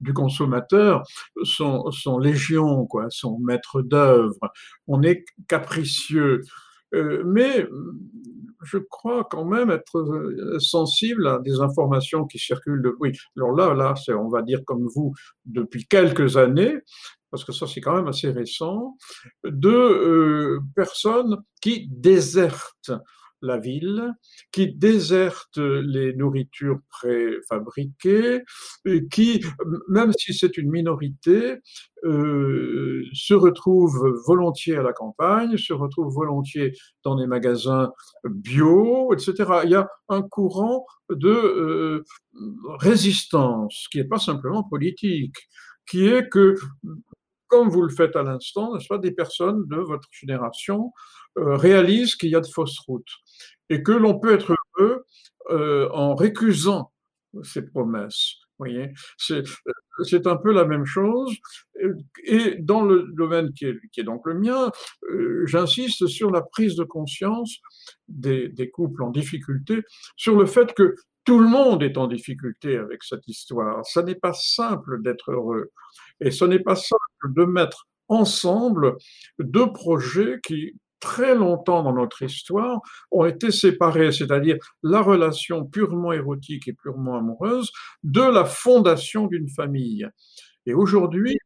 du 0.01 0.11
consommateur 0.11 1.03
sont, 1.43 1.89
sont 1.91 2.17
légion, 2.17 2.85
quoi, 2.87 3.05
sont 3.09 3.37
maîtres 3.39 3.81
d'œuvre. 3.81 4.51
On 4.87 5.03
est 5.03 5.23
capricieux. 5.47 6.41
Euh, 6.93 7.23
mais 7.25 7.67
je 8.63 8.77
crois 8.77 9.27
quand 9.29 9.45
même 9.45 9.69
être 9.69 9.99
euh, 9.99 10.59
sensible 10.59 11.27
à 11.27 11.39
des 11.39 11.59
informations 11.59 12.25
qui 12.25 12.39
circulent. 12.39 12.81
De, 12.81 12.95
oui, 12.99 13.11
alors 13.37 13.51
là, 13.51 13.73
là, 13.73 13.93
c'est, 13.95 14.13
on 14.13 14.29
va 14.29 14.41
dire 14.41 14.61
comme 14.65 14.87
vous, 14.95 15.13
depuis 15.45 15.85
quelques 15.85 16.37
années, 16.37 16.79
parce 17.29 17.43
que 17.43 17.51
ça 17.51 17.67
c'est 17.67 17.81
quand 17.81 17.95
même 17.95 18.07
assez 18.07 18.29
récent, 18.29 18.97
de 19.43 19.69
euh, 19.69 20.59
personnes 20.75 21.41
qui 21.61 21.87
désertent 21.89 22.91
la 23.43 23.57
ville, 23.57 24.13
qui 24.51 24.73
déserte 24.73 25.57
les 25.57 26.13
nourritures 26.13 26.79
préfabriquées, 26.89 28.41
qui, 29.11 29.43
même 29.89 30.11
si 30.17 30.33
c'est 30.33 30.57
une 30.57 30.71
minorité, 30.71 31.59
euh, 32.05 33.03
se 33.13 33.33
retrouve 33.33 34.21
volontiers 34.25 34.77
à 34.77 34.81
la 34.81 34.93
campagne, 34.93 35.57
se 35.57 35.73
retrouve 35.73 36.13
volontiers 36.13 36.73
dans 37.03 37.15
des 37.15 37.27
magasins 37.27 37.91
bio, 38.25 39.13
etc. 39.13 39.61
Il 39.65 39.71
y 39.71 39.75
a 39.75 39.87
un 40.09 40.21
courant 40.21 40.85
de 41.09 41.29
euh, 41.29 42.05
résistance 42.79 43.87
qui 43.91 43.99
n'est 43.99 44.07
pas 44.07 44.19
simplement 44.19 44.63
politique, 44.63 45.35
qui 45.85 46.07
est 46.07 46.27
que 46.29 46.55
comme 47.53 47.69
vous 47.69 47.83
le 47.83 47.93
faites 47.93 48.15
à 48.15 48.23
l'instant, 48.23 48.75
pas, 48.89 48.97
des 48.97 49.11
personnes 49.11 49.67
de 49.67 49.75
votre 49.75 50.07
génération 50.09 50.91
euh, 51.37 51.55
réalisent 51.55 52.15
qu'il 52.15 52.29
y 52.29 52.35
a 52.35 52.39
de 52.39 52.47
fausses 52.47 52.79
routes 52.79 53.13
et 53.69 53.83
que 53.83 53.91
l'on 53.91 54.19
peut 54.19 54.33
être 54.33 54.55
heureux 54.79 55.05
euh, 55.51 55.87
en 55.91 56.15
récusant 56.15 56.91
ces 57.43 57.61
promesses. 57.61 58.37
Euh, 58.61 58.87
c'est 59.19 60.25
un 60.25 60.37
peu 60.37 60.51
la 60.51 60.65
même 60.65 60.85
chose. 60.85 61.31
Et 62.23 62.55
dans 62.59 62.81
le 62.81 63.03
domaine 63.15 63.53
qui 63.53 63.65
est, 63.65 64.03
donc 64.03 64.25
le 64.25 64.33
mien, 64.33 64.71
j'insiste 65.45 66.07
sur 66.07 66.31
la 66.31 66.41
prise 66.41 66.75
de 66.75 66.83
conscience 66.83 67.59
des 68.07 68.71
couples 68.73 69.03
en 69.03 69.11
difficulté, 69.11 69.83
sur 70.15 70.35
le 70.35 70.47
fait 70.47 70.73
que 70.73 70.95
tout 71.23 71.39
le 71.39 71.47
monde 71.47 71.83
est 71.83 71.97
en 71.97 72.07
difficulté 72.07 72.77
avec 72.77 73.03
cette 73.03 73.27
histoire. 73.27 73.85
Ça 73.85 74.03
n'est 74.03 74.15
pas 74.15 74.33
simple 74.33 75.01
d'être 75.01 75.31
heureux. 75.31 75.71
Et 76.19 76.31
ce 76.31 76.45
n'est 76.45 76.59
pas 76.59 76.75
simple 76.75 77.33
de 77.35 77.45
mettre 77.45 77.87
ensemble 78.07 78.97
deux 79.39 79.71
projets 79.71 80.39
qui, 80.45 80.73
très 80.99 81.35
longtemps 81.35 81.83
dans 81.83 81.93
notre 81.93 82.21
histoire, 82.21 82.81
ont 83.11 83.25
été 83.25 83.51
séparés, 83.51 84.11
c'est-à-dire 84.11 84.57
la 84.83 85.01
relation 85.01 85.65
purement 85.65 86.11
érotique 86.11 86.67
et 86.67 86.73
purement 86.73 87.17
amoureuse 87.17 87.71
de 88.03 88.21
la 88.21 88.45
fondation 88.45 89.27
d'une 89.27 89.49
famille. 89.49 90.07
Et 90.65 90.73
aujourd'hui, 90.73 91.37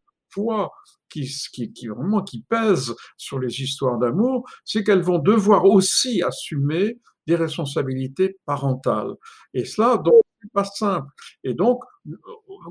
qui, 1.10 1.88
vraiment 1.88 2.24
qui 2.24 2.44
pèse 2.44 2.96
sur 3.18 3.40
les 3.40 3.62
histoires 3.62 3.98
d'amour, 3.98 4.48
c'est 4.66 4.84
qu'elles 4.84 5.02
vont 5.02 5.20
devoir 5.20 5.66
aussi 5.66 6.22
assumer 6.22 7.00
des 7.26 7.36
responsabilités 7.36 8.38
parentales. 8.46 9.14
Et 9.54 9.66
cela, 9.66 9.98
donc, 9.98 10.22
n'est 10.44 10.50
pas 10.54 10.64
simple. 10.64 11.12
Et 11.44 11.54
donc, 11.54 11.84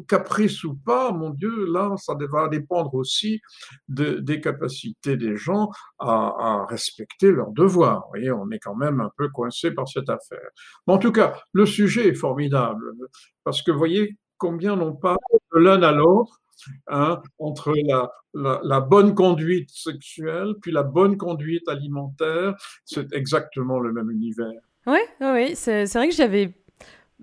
caprice 0.08 0.64
ou 0.64 0.76
pas, 0.76 1.12
mon 1.12 1.30
Dieu, 1.30 1.66
là, 1.66 1.94
ça 1.98 2.14
va 2.30 2.48
dépendre 2.48 2.94
aussi 2.94 3.40
de, 3.88 4.18
des 4.18 4.40
capacités 4.40 5.16
des 5.16 5.36
gens 5.36 5.70
à, 5.98 6.62
à, 6.62 6.66
respecter 6.66 7.30
leurs 7.30 7.50
devoirs. 7.50 8.02
Vous 8.04 8.10
voyez, 8.10 8.30
on 8.30 8.50
est 8.50 8.58
quand 8.58 8.76
même 8.76 9.00
un 9.00 9.10
peu 9.16 9.28
coincé 9.28 9.72
par 9.72 9.88
cette 9.88 10.08
affaire. 10.08 10.48
Mais 10.86 10.94
en 10.94 10.98
tout 10.98 11.12
cas, 11.12 11.38
le 11.52 11.66
sujet 11.66 12.08
est 12.08 12.14
formidable, 12.14 12.92
parce 13.44 13.62
que 13.62 13.70
vous 13.70 13.78
voyez 13.78 14.16
combien 14.38 14.78
on 14.80 14.94
parle 14.94 15.18
de 15.54 15.58
l'un 15.58 15.82
à 15.82 15.92
l'autre, 15.92 16.40
Hein, 16.88 17.20
entre 17.38 17.74
la, 18.34 18.80
bonne 18.80 19.14
conduite 19.14 19.70
sexuelle 19.70 20.54
puis 20.60 20.72
la 20.72 20.82
bonne 20.82 21.16
conduite 21.16 21.68
alimentaire, 21.68 22.54
c'est 22.84 23.12
exactement 23.12 23.78
le 23.78 23.92
même 23.92 24.10
univers. 24.10 24.60
Oui, 24.86 24.98
oui, 25.20 25.54
c'est 25.54 25.84
vrai 25.92 26.08
que 26.08 26.14
j'avais 26.14 26.52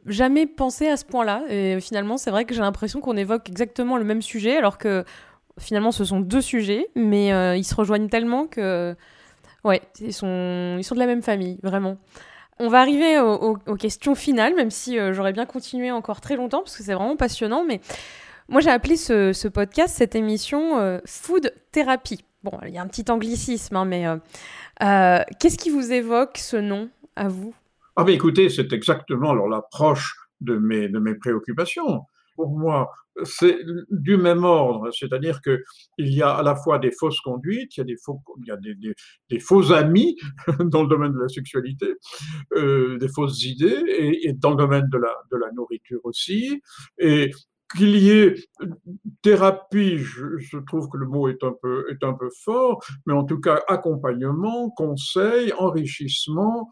jamais 0.06 0.46
pensé 0.46 0.88
à 0.88 0.98
ce 0.98 1.06
point-là. 1.06 1.44
Et 1.50 1.80
finalement, 1.80 2.18
c'est 2.18 2.32
vrai 2.32 2.46
que 2.46 2.54
j'ai 2.54 2.62
l'impression 2.62 3.00
qu'on 3.00 3.18
évoque 3.18 3.50
exactement 3.50 3.98
le 3.98 4.04
même 4.04 4.22
sujet, 4.22 4.58
alors 4.58 4.78
que 4.78 5.04
finalement, 5.60 5.92
ce 5.92 6.04
sont 6.04 6.20
deux 6.20 6.42
sujets, 6.42 6.88
mais 6.96 7.34
euh, 7.34 7.56
ils 7.56 7.64
se 7.64 7.76
rejoignent 7.76 8.10
tellement 8.10 8.48
que, 8.48 8.96
ouais, 9.64 9.82
ils 10.02 10.14
sont, 10.14 10.76
ils 10.78 10.84
sont 10.84 10.96
de 10.96 11.00
la 11.00 11.06
même 11.06 11.22
famille, 11.22 11.60
vraiment. 11.64 11.98
On 12.60 12.68
va 12.68 12.82
arriver 12.82 13.20
aux, 13.20 13.58
aux 13.66 13.76
questions 13.76 14.14
finales, 14.14 14.56
même 14.56 14.72
si 14.72 15.00
euh, 15.00 15.14
j'aurais 15.14 15.34
bien 15.34 15.46
continué 15.46 15.92
encore 15.92 16.22
très 16.22 16.36
longtemps, 16.36 16.60
parce 16.60 16.78
que 16.78 16.84
c'est 16.84 16.94
vraiment 16.94 17.16
passionnant, 17.16 17.64
mais 17.64 17.82
moi, 18.50 18.62
j'ai 18.62 18.70
appelé 18.70 18.98
ce, 18.98 19.48
podcast, 19.48 19.96
cette 19.96 20.16
émission, 20.16 20.78
euh, 20.80 21.00
Food 21.06 21.54
Therapy. 21.72 22.24
Bon, 22.44 22.52
il 22.68 22.74
y 22.74 22.78
a 22.78 22.82
un 22.82 22.88
petit 22.88 23.10
anglicisme, 23.10 23.78
hein, 23.78 23.86
mais 23.86 24.06
euh, 24.06 24.18
euh, 24.82 25.24
qu'est-ce 25.39 25.58
qui 25.58 25.70
vous 25.70 25.94
évoque 25.94 26.38
ce 26.38 26.58
nom 26.58 26.89
à 27.16 27.30
vous? 27.30 27.56
Ah, 27.96 28.04
mais 28.04 28.14
écoutez, 28.14 28.50
c'est 28.50 28.74
exactement 28.74 29.34
l'approche 29.34 30.16
de 30.41 30.58
mes, 30.58 30.89
préoccupations. 31.16 32.02
Pour 32.36 32.58
moi, 32.58 32.91
c'est 33.24 33.60
du 33.91 34.18
même 34.18 34.44
ordre, 34.44 34.89
c'est-à-dire 34.91 35.39
que 35.41 35.64
il 36.00 36.12
y 36.12 36.24
a 36.24 36.32
à 36.32 36.44
la 36.44 36.56
fois 36.56 36.80
des 36.80 36.91
fausses 36.91 37.22
conduites, 37.22 37.78
il 37.78 37.80
y 37.80 37.84
a 38.52 38.58
des 39.30 39.39
faux, 39.39 39.72
amis 39.72 40.18
dans 40.60 40.82
le 40.82 40.89
domaine 40.89 41.14
de 41.14 41.20
la 41.20 41.30
sexualité, 41.30 41.94
des 42.56 43.08
fausses 43.16 43.46
idées, 43.46 43.84
et, 43.88 44.28
et, 44.28 44.34
dans 44.34 44.50
le 44.50 44.58
domaine 44.58 44.89
de 44.91 44.98
la, 44.98 45.16
de 45.32 45.38
la 45.38 45.52
nourriture 45.52 46.02
aussi, 46.04 46.60
et 46.98 47.30
qu'il 47.76 47.96
y 47.98 48.12
ait 48.12 48.36
thérapie, 49.22 49.98
je, 49.98 50.58
trouve 50.68 50.90
que 50.90 50.98
le 50.98 51.08
mot 51.08 51.28
est 51.28 51.44
un, 51.44 51.54
peu, 51.62 51.86
est 51.90 52.04
un 52.04 52.14
peu 52.14 52.30
fort, 52.44 52.84
mais 53.06 53.14
en 53.14 53.24
tout 53.24 53.40
cas 53.40 53.62
accompagnement, 53.68 54.70
conseil, 54.72 55.54
enrichissement, 55.54 56.70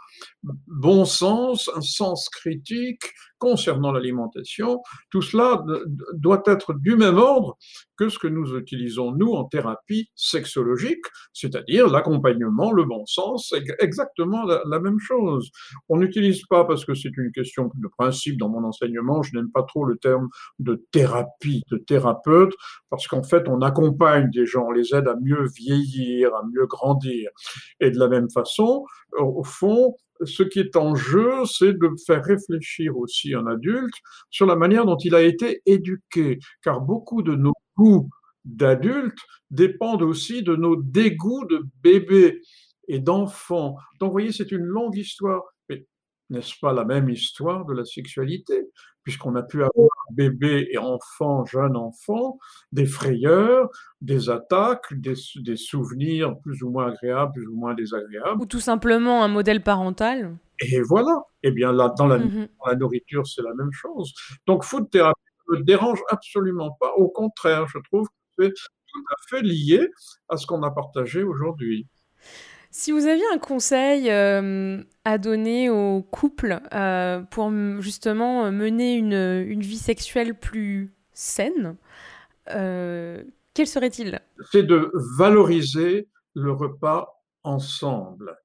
bon 0.68 1.06
sens, 1.06 1.70
un 1.76 1.82
sens 1.82 2.30
critique 2.30 3.04
concernant 3.41 3.91
l'alimentation, 3.91 4.81
tout 5.09 5.23
cela 5.23 5.65
doit 6.13 6.43
être 6.45 6.73
du 6.75 6.95
même 6.95 7.17
ordre 7.17 7.57
que 7.97 8.07
ce 8.07 8.19
que 8.19 8.27
nous 8.27 8.55
utilisons, 8.55 9.11
nous, 9.11 9.33
en 9.33 9.45
thérapie 9.45 10.09
sexologique, 10.15 11.03
c'est-à-dire 11.33 11.89
l'accompagnement, 11.89 12.71
le 12.71 12.83
bon 12.83 13.05
sens, 13.07 13.53
exactement 13.79 14.43
la, 14.43 14.61
la 14.65 14.79
même 14.79 14.99
chose. 14.99 15.49
On 15.89 15.97
n'utilise 15.97 16.43
pas, 16.45 16.65
parce 16.65 16.85
que 16.85 16.93
c'est 16.93 17.15
une 17.17 17.31
question 17.31 17.71
de 17.73 17.87
principe 17.97 18.37
dans 18.37 18.49
mon 18.49 18.63
enseignement, 18.63 19.23
je 19.23 19.35
n'aime 19.35 19.51
pas 19.51 19.63
trop 19.63 19.85
le 19.85 19.97
terme 19.97 20.29
de 20.59 20.85
thérapie, 20.91 21.63
de 21.71 21.77
thérapeute, 21.77 22.53
parce 22.91 23.07
qu'en 23.07 23.23
fait, 23.23 23.47
on 23.47 23.61
accompagne 23.61 24.29
des 24.29 24.45
gens, 24.45 24.67
on 24.67 24.71
les 24.71 24.93
aide 24.93 25.07
à 25.07 25.15
mieux 25.19 25.47
vieillir, 25.55 26.35
à 26.35 26.43
mieux 26.45 26.67
grandir. 26.67 27.31
Et 27.79 27.89
de 27.89 27.97
la 27.97 28.07
même 28.07 28.29
façon, 28.29 28.85
au 29.17 29.43
fond, 29.43 29.95
ce 30.26 30.43
qui 30.43 30.59
est 30.59 30.76
en 30.76 30.95
jeu, 30.95 31.45
c'est 31.45 31.74
de 31.74 31.89
faire 32.05 32.24
réfléchir 32.24 32.97
aussi 32.97 33.34
un 33.34 33.47
adulte 33.47 33.93
sur 34.30 34.45
la 34.45 34.55
manière 34.55 34.86
dont 34.86 34.97
il 34.97 35.15
a 35.15 35.22
été 35.22 35.61
éduqué, 35.65 36.39
car 36.63 36.82
beaucoup 36.82 37.22
de 37.22 37.36
nos 37.36 37.53
goûts 37.78 38.09
d'adultes 38.45 39.19
dépendent 39.49 40.03
aussi 40.03 40.43
de 40.43 40.55
nos 40.55 40.76
dégoûts 40.76 41.45
de 41.45 41.63
bébés 41.84 42.41
et 42.88 42.99
d'enfants. 42.99 43.76
Donc, 43.99 44.09
vous 44.09 44.13
voyez, 44.13 44.32
c'est 44.32 44.51
une 44.51 44.63
longue 44.63 44.97
histoire. 44.97 45.43
Mais 45.69 45.86
n'est-ce 46.30 46.55
pas 46.59 46.74
la 46.74 46.86
même 46.86 47.09
histoire 47.09 47.65
de 47.65 47.74
la 47.74 47.86
sexualité? 47.86 48.69
Puisqu'on 49.04 49.36
a 49.36 49.43
pu 49.43 49.64
avoir 49.64 49.89
bébé 50.12 50.68
et 50.72 50.78
enfant, 50.78 51.45
jeune 51.45 51.76
enfant, 51.76 52.38
des 52.72 52.86
frayeurs, 52.86 53.70
des 54.02 54.30
attaques, 54.30 54.93
des, 54.93 55.16
des, 55.38 55.56
souvenirs 55.56 56.38
plus 56.39 56.62
ou 56.64 56.70
moins 56.70 56.88
agréables, 56.91 57.34
plus 57.34 57.47
ou 57.47 57.56
moins 57.56 57.74
désagréables. 57.74 58.41
Ou 58.41 58.45
tout 58.45 58.60
simplement 58.60 59.24
un 59.24 59.28
modèle 59.28 59.64
parental. 59.64 60.38
Et 60.60 60.82
voilà. 60.82 61.24
Eh 61.43 61.52
bien, 61.52 61.72
là, 61.72 61.93
dans 61.97 62.08
la, 62.08 62.18
mm 62.20 62.28
-hmm. 62.28 62.47
dans 62.60 62.68
la 62.72 62.76
nourriture, 62.76 63.26
c'est 63.26 63.41
la 63.41 63.54
même 63.54 63.72
chose. 63.72 64.14
Donc, 64.47 64.64
food 64.64 64.89
thérapie 64.89 65.20
ne 65.49 65.58
me 65.58 65.64
dérange 65.64 66.02
absolument 66.10 66.72
pas. 66.80 66.91
Au 66.97 67.10
contraire, 67.10 67.68
je 67.68 67.80
trouve 67.89 68.08
que 68.08 68.43
c'est 68.43 68.54
tout 68.91 69.06
à 69.10 69.18
fait 69.30 69.41
lié 69.41 69.88
à 70.30 70.38
ce 70.38 70.45
qu'on 70.45 70.64
a 70.64 70.72
partagé 70.72 71.24
aujourd'hui. 71.24 71.88
Si 72.74 72.93
vous 72.93 73.05
aviez 73.05 73.26
un 73.34 73.38
conseil 73.38 74.09
euh, 74.09 74.82
à 75.03 75.17
donner 75.17 75.69
aux 75.69 76.01
couples 76.01 76.61
euh, 76.74 77.19
pour 77.19 77.51
justement 77.82 78.49
mener 78.49 78.95
une, 78.95 79.13
une, 79.13 79.59
vie 79.59 79.78
sexuelle 79.78 80.34
plus 80.36 80.93
saine, 81.11 81.76
euh, 82.49 83.24
quel 83.53 83.67
serait-il? 83.67 84.22
C'est 84.51 84.63
de 84.63 84.89
valoriser 85.17 86.07
le 86.34 86.53
repas 86.53 87.22
ensemble. 87.43 88.38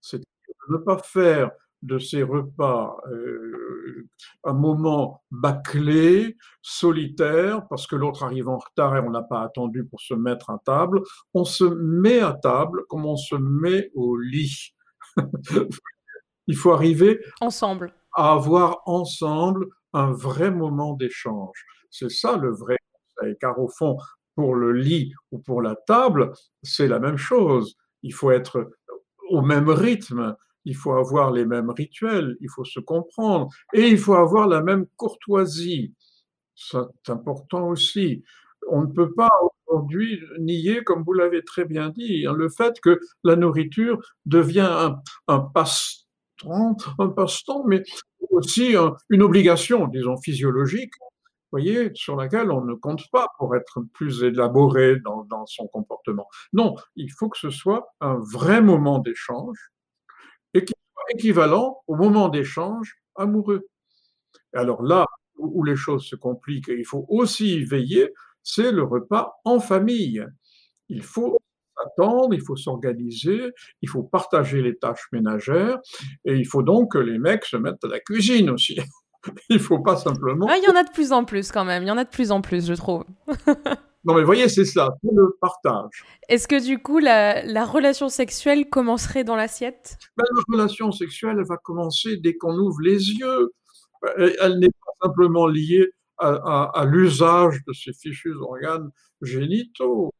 C'est 0.00 0.18
de 0.18 0.24
ne 0.70 0.78
pas 0.78 0.98
faire 0.98 1.50
de 1.86 1.98
ces 1.98 2.22
repas 2.22 2.96
euh, 3.10 4.08
un 4.44 4.52
moment 4.52 5.22
bâclé, 5.30 6.36
solitaire, 6.62 7.66
parce 7.68 7.86
que 7.86 7.96
l'autre 7.96 8.24
arrive 8.24 8.48
en 8.48 8.58
retard 8.58 8.96
et 8.96 9.00
on 9.00 9.10
n'a 9.10 9.22
pas 9.22 9.42
attendu 9.42 9.84
pour 9.84 10.00
se 10.00 10.14
mettre 10.14 10.50
à 10.50 10.58
table. 10.64 11.00
On 11.34 11.44
se 11.44 11.64
met 11.64 12.20
à 12.20 12.32
table 12.32 12.84
comme 12.88 13.06
on 13.06 13.16
se 13.16 13.36
met 13.36 13.90
au 13.94 14.16
lit. 14.16 14.74
Il 16.46 16.56
faut 16.56 16.72
arriver 16.72 17.20
ensemble 17.40 17.92
à 18.14 18.32
avoir 18.32 18.82
ensemble 18.86 19.66
un 19.92 20.10
vrai 20.10 20.50
moment 20.50 20.94
d'échange. 20.94 21.64
C'est 21.90 22.10
ça 22.10 22.36
le 22.36 22.50
vrai 22.50 22.76
conseil, 22.92 23.36
car 23.40 23.58
au 23.58 23.68
fond, 23.68 23.96
pour 24.34 24.54
le 24.54 24.72
lit 24.72 25.12
ou 25.32 25.38
pour 25.38 25.62
la 25.62 25.74
table, 25.86 26.32
c'est 26.62 26.88
la 26.88 26.98
même 26.98 27.16
chose. 27.16 27.76
Il 28.02 28.12
faut 28.12 28.30
être 28.30 28.70
au 29.30 29.42
même 29.42 29.68
rythme, 29.68 30.36
il 30.66 30.76
faut 30.76 30.92
avoir 30.92 31.30
les 31.30 31.46
mêmes 31.46 31.70
rituels, 31.70 32.36
il 32.40 32.50
faut 32.50 32.64
se 32.64 32.80
comprendre, 32.80 33.48
et 33.72 33.88
il 33.88 33.98
faut 33.98 34.14
avoir 34.14 34.48
la 34.48 34.62
même 34.62 34.86
courtoisie. 34.96 35.94
C'est 36.54 36.78
important 37.08 37.68
aussi. 37.68 38.22
On 38.68 38.82
ne 38.82 38.92
peut 38.92 39.14
pas 39.14 39.30
aujourd'hui 39.66 40.20
nier, 40.38 40.84
comme 40.84 41.02
vous 41.04 41.14
l'avez 41.14 41.42
très 41.42 41.64
bien 41.64 41.90
dit, 41.90 42.24
le 42.24 42.48
fait 42.48 42.80
que 42.80 43.00
la 43.24 43.36
nourriture 43.36 43.98
devient 44.26 44.92
un, 45.28 45.40
passe-temps, 45.40 46.76
un 46.98 47.08
passe-temps, 47.08 47.64
mais 47.66 47.82
aussi 48.30 48.76
un, 48.76 48.94
une 49.08 49.22
obligation, 49.22 49.86
disons, 49.86 50.16
physiologique, 50.18 50.92
voyez, 51.52 51.90
sur 51.94 52.16
laquelle 52.16 52.50
on 52.50 52.64
ne 52.64 52.74
compte 52.74 53.08
pas 53.10 53.28
pour 53.38 53.56
être 53.56 53.80
plus 53.94 54.22
élaboré 54.22 54.96
dans, 55.00 55.46
son 55.46 55.66
comportement. 55.68 56.28
Non, 56.52 56.74
il 56.96 57.10
faut 57.10 57.28
que 57.28 57.38
ce 57.38 57.50
soit 57.50 57.94
un 58.00 58.18
vrai 58.32 58.60
moment 58.60 58.98
d'échange, 58.98 59.56
équivalent 61.10 61.82
au 61.86 61.96
moment 61.96 62.28
d'échange 62.28 62.96
amoureux. 63.16 63.66
Alors 64.52 64.82
là 64.82 65.06
où 65.38 65.64
les 65.64 65.76
choses 65.76 66.06
se 66.06 66.16
compliquent, 66.16 66.68
et 66.68 66.78
il 66.78 66.86
faut 66.86 67.04
aussi 67.08 67.62
veiller, 67.64 68.12
c'est 68.42 68.72
le 68.72 68.82
repas 68.82 69.34
en 69.44 69.60
famille. 69.60 70.24
Il 70.88 71.02
faut 71.02 71.38
attendre, 71.76 72.32
il 72.32 72.40
faut 72.40 72.56
s'organiser, 72.56 73.50
il 73.82 73.88
faut 73.88 74.02
partager 74.02 74.62
les 74.62 74.76
tâches 74.76 75.06
ménagères, 75.12 75.78
et 76.24 76.34
il 76.34 76.46
faut 76.46 76.62
donc 76.62 76.92
que 76.92 76.98
les 76.98 77.18
mecs 77.18 77.44
se 77.44 77.56
mettent 77.56 77.84
à 77.84 77.88
la 77.88 78.00
cuisine 78.00 78.50
aussi. 78.50 78.78
il 79.50 79.58
faut 79.58 79.80
pas 79.80 79.96
simplement. 79.96 80.46
Ah, 80.48 80.56
il 80.56 80.64
y 80.64 80.68
en 80.68 80.76
a 80.76 80.84
de 80.84 80.90
plus 80.90 81.12
en 81.12 81.24
plus 81.24 81.52
quand 81.52 81.64
même, 81.64 81.82
il 81.82 81.88
y 81.88 81.90
en 81.90 81.98
a 81.98 82.04
de 82.04 82.10
plus 82.10 82.30
en 82.30 82.40
plus, 82.40 82.66
je 82.66 82.74
trouve. 82.74 83.04
Non, 84.06 84.14
mais 84.14 84.22
voyez, 84.22 84.48
c'est 84.48 84.64
ça, 84.64 84.90
c'est 85.02 85.10
le 85.12 85.36
partage. 85.40 86.04
Est-ce 86.28 86.46
que 86.46 86.64
du 86.64 86.78
coup, 86.80 86.98
la, 87.00 87.42
la 87.44 87.64
relation 87.64 88.08
sexuelle 88.08 88.68
commencerait 88.70 89.24
dans 89.24 89.34
l'assiette? 89.34 89.98
Ben, 90.16 90.24
La 90.36 90.42
relation 90.56 90.92
sexuelle, 90.92 91.36
elle 91.40 91.46
va 91.46 91.56
commencer 91.56 92.16
dès 92.16 92.36
qu'on 92.36 92.56
ouvre 92.56 92.80
les 92.82 93.10
yeux. 93.10 93.52
Elle, 94.16 94.36
elle 94.40 94.58
n'est 94.60 94.68
pas 94.68 95.08
simplement 95.08 95.48
liée 95.48 95.88
à, 96.18 96.28
à, 96.28 96.80
à 96.80 96.84
l'usage 96.84 97.58
de 97.66 97.72
ces 97.72 97.92
fichus 97.92 98.34
organes 98.40 98.90
génitaux. 99.22 100.12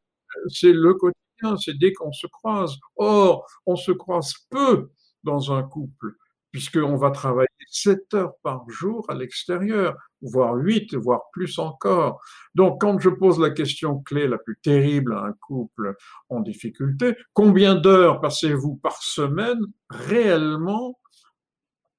C'est 0.49 0.73
le 0.73 0.95
quotidien, 0.95 1.57
c'est 1.57 1.79
dès 1.79 1.93
qu'on 1.93 2.13
se 2.13 2.27
croise. 2.27 2.75
Or, 2.97 3.47
on 3.67 3.77
se 3.77 3.93
croise 3.93 4.35
peu 4.51 4.91
dans 5.23 5.53
un 5.53 5.63
couple, 5.63 6.13
puisqu'on 6.57 6.97
va 6.97 7.11
travailler 7.11 7.49
7 7.69 8.15
heures 8.15 8.33
par 8.43 8.65
jour 8.71 9.05
à 9.11 9.15
l'extérieur, 9.15 9.95
voire 10.23 10.55
8, 10.55 10.95
voire 10.95 11.25
plus 11.31 11.59
encore. 11.59 12.19
Donc, 12.55 12.81
quand 12.81 12.99
je 12.99 13.11
pose 13.11 13.39
la 13.39 13.51
question 13.51 13.99
clé 13.99 14.27
la 14.27 14.39
plus 14.39 14.59
terrible 14.63 15.13
à 15.13 15.25
un 15.25 15.35
couple 15.35 15.95
en 16.31 16.41
difficulté, 16.41 17.15
combien 17.35 17.75
d'heures 17.75 18.23
passez-vous 18.23 18.77
par 18.77 19.03
semaine 19.03 19.61
réellement 19.91 20.99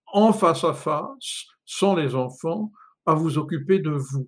en 0.07 0.33
face 0.33 0.63
à 0.63 0.73
face, 0.73 1.45
sans 1.63 1.93
les 1.93 2.15
enfants, 2.15 2.71
à 3.05 3.13
vous 3.13 3.37
occuper 3.37 3.77
de 3.77 3.91
vous? 3.91 4.27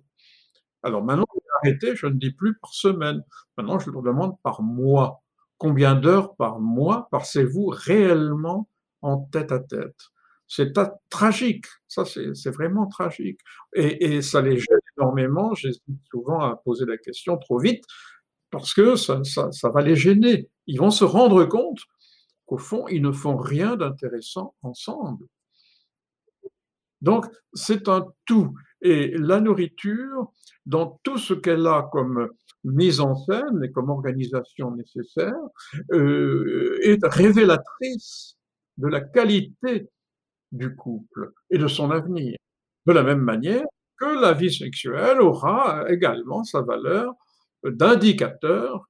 Alors 0.84 1.02
maintenant, 1.02 1.26
arrêté, 1.60 1.96
je 1.96 2.06
ne 2.06 2.14
dis 2.14 2.30
plus 2.30 2.56
par 2.56 2.72
semaine. 2.72 3.24
Maintenant, 3.56 3.80
je 3.80 3.90
leur 3.90 4.02
demande 4.02 4.36
par 4.44 4.62
mois. 4.62 5.24
Combien 5.58 5.96
d'heures 5.96 6.36
par 6.36 6.60
mois 6.60 7.08
passez-vous 7.10 7.66
réellement 7.66 8.68
en 9.02 9.18
tête 9.18 9.50
à 9.50 9.58
tête? 9.58 10.12
C'est 10.52 10.72
tragique, 11.10 11.66
ça 11.86 12.04
c'est 12.04 12.50
vraiment 12.50 12.88
tragique. 12.88 13.38
Et, 13.72 14.20
ça 14.20 14.42
les 14.42 14.58
gêne 14.58 14.80
énormément, 14.98 15.54
j'hésite 15.54 15.84
souvent 16.10 16.40
à 16.40 16.56
poser 16.56 16.86
la 16.86 16.98
question 16.98 17.38
trop 17.38 17.60
vite, 17.60 17.84
parce 18.50 18.74
que 18.74 18.96
ça, 18.96 19.20
va 19.72 19.80
les 19.80 19.94
gêner. 19.94 20.50
Ils 20.66 20.80
vont 20.80 20.90
se 20.90 21.04
rendre 21.04 21.44
compte 21.44 21.78
qu'au 22.46 22.58
fond, 22.58 22.88
ils 22.88 23.00
ne 23.00 23.12
font 23.12 23.36
rien 23.36 23.76
d'intéressant 23.76 24.56
ensemble. 24.62 25.24
Donc, 27.00 27.26
c'est 27.52 27.88
un 27.88 28.08
tout. 28.24 28.52
Et 28.82 29.16
la 29.16 29.40
nourriture, 29.40 30.32
dans 30.66 30.98
tout 31.04 31.18
ce 31.18 31.32
qu'elle 31.32 31.64
a 31.68 31.88
comme 31.92 32.28
mise 32.64 32.98
en 32.98 33.14
scène 33.14 33.62
et 33.62 33.70
comme 33.70 33.88
organisation 33.88 34.72
nécessaire, 34.74 35.38
euh, 35.92 36.76
est 36.82 37.06
révélatrice 37.06 38.36
de 38.78 38.88
la 38.88 39.00
qualité 39.00 39.88
du 40.52 40.74
couple 40.74 41.32
et 41.50 41.58
de 41.58 41.68
son 41.68 41.90
avenir. 41.90 42.36
De 42.86 42.92
la 42.92 43.02
même 43.02 43.20
manière 43.20 43.64
que 43.98 44.20
la 44.20 44.32
vie 44.32 44.52
sexuelle 44.52 45.20
aura 45.20 45.84
également 45.88 46.42
sa 46.44 46.62
valeur 46.62 47.12
d'indicateur, 47.64 48.86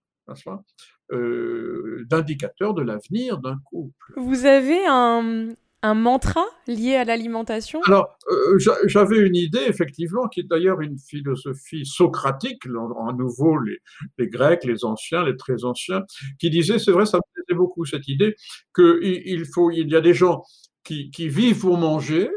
euh, 1.12 2.04
d'indicateur 2.08 2.74
de 2.74 2.82
l'avenir 2.82 3.38
d'un 3.38 3.58
couple. 3.64 4.12
Vous 4.16 4.44
avez 4.46 4.86
un, 4.86 5.48
un 5.82 5.94
mantra 5.94 6.44
lié 6.68 6.94
à 6.94 7.04
l'alimentation? 7.04 7.80
Alors, 7.86 8.16
euh, 8.30 8.58
j'avais 8.86 9.18
une 9.18 9.34
idée, 9.34 9.64
effectivement, 9.66 10.28
qui 10.28 10.40
est 10.40 10.48
d'ailleurs 10.48 10.80
une 10.80 10.98
philosophie 10.98 11.84
socratique, 11.84 12.64
à 12.66 13.12
nouveau 13.12 13.58
les, 13.58 13.78
les, 14.18 14.28
Grecs, 14.28 14.64
les 14.64 14.84
anciens, 14.84 15.24
les 15.24 15.36
très 15.36 15.64
anciens, 15.64 16.04
qui 16.38 16.50
disaient, 16.50 16.78
c'est 16.78 16.92
vrai, 16.92 17.06
ça 17.06 17.16
me 17.16 17.22
plaisait 17.34 17.56
beaucoup 17.56 17.84
cette 17.84 18.06
idée, 18.08 18.36
qu'il 18.74 18.98
il 19.02 19.44
faut, 19.46 19.70
il 19.70 19.90
y 19.90 19.96
a 19.96 20.00
des 20.00 20.14
gens 20.14 20.44
qui, 20.84 21.10
qui, 21.10 21.28
vivent 21.28 21.60
pour 21.60 21.78
manger, 21.78 22.30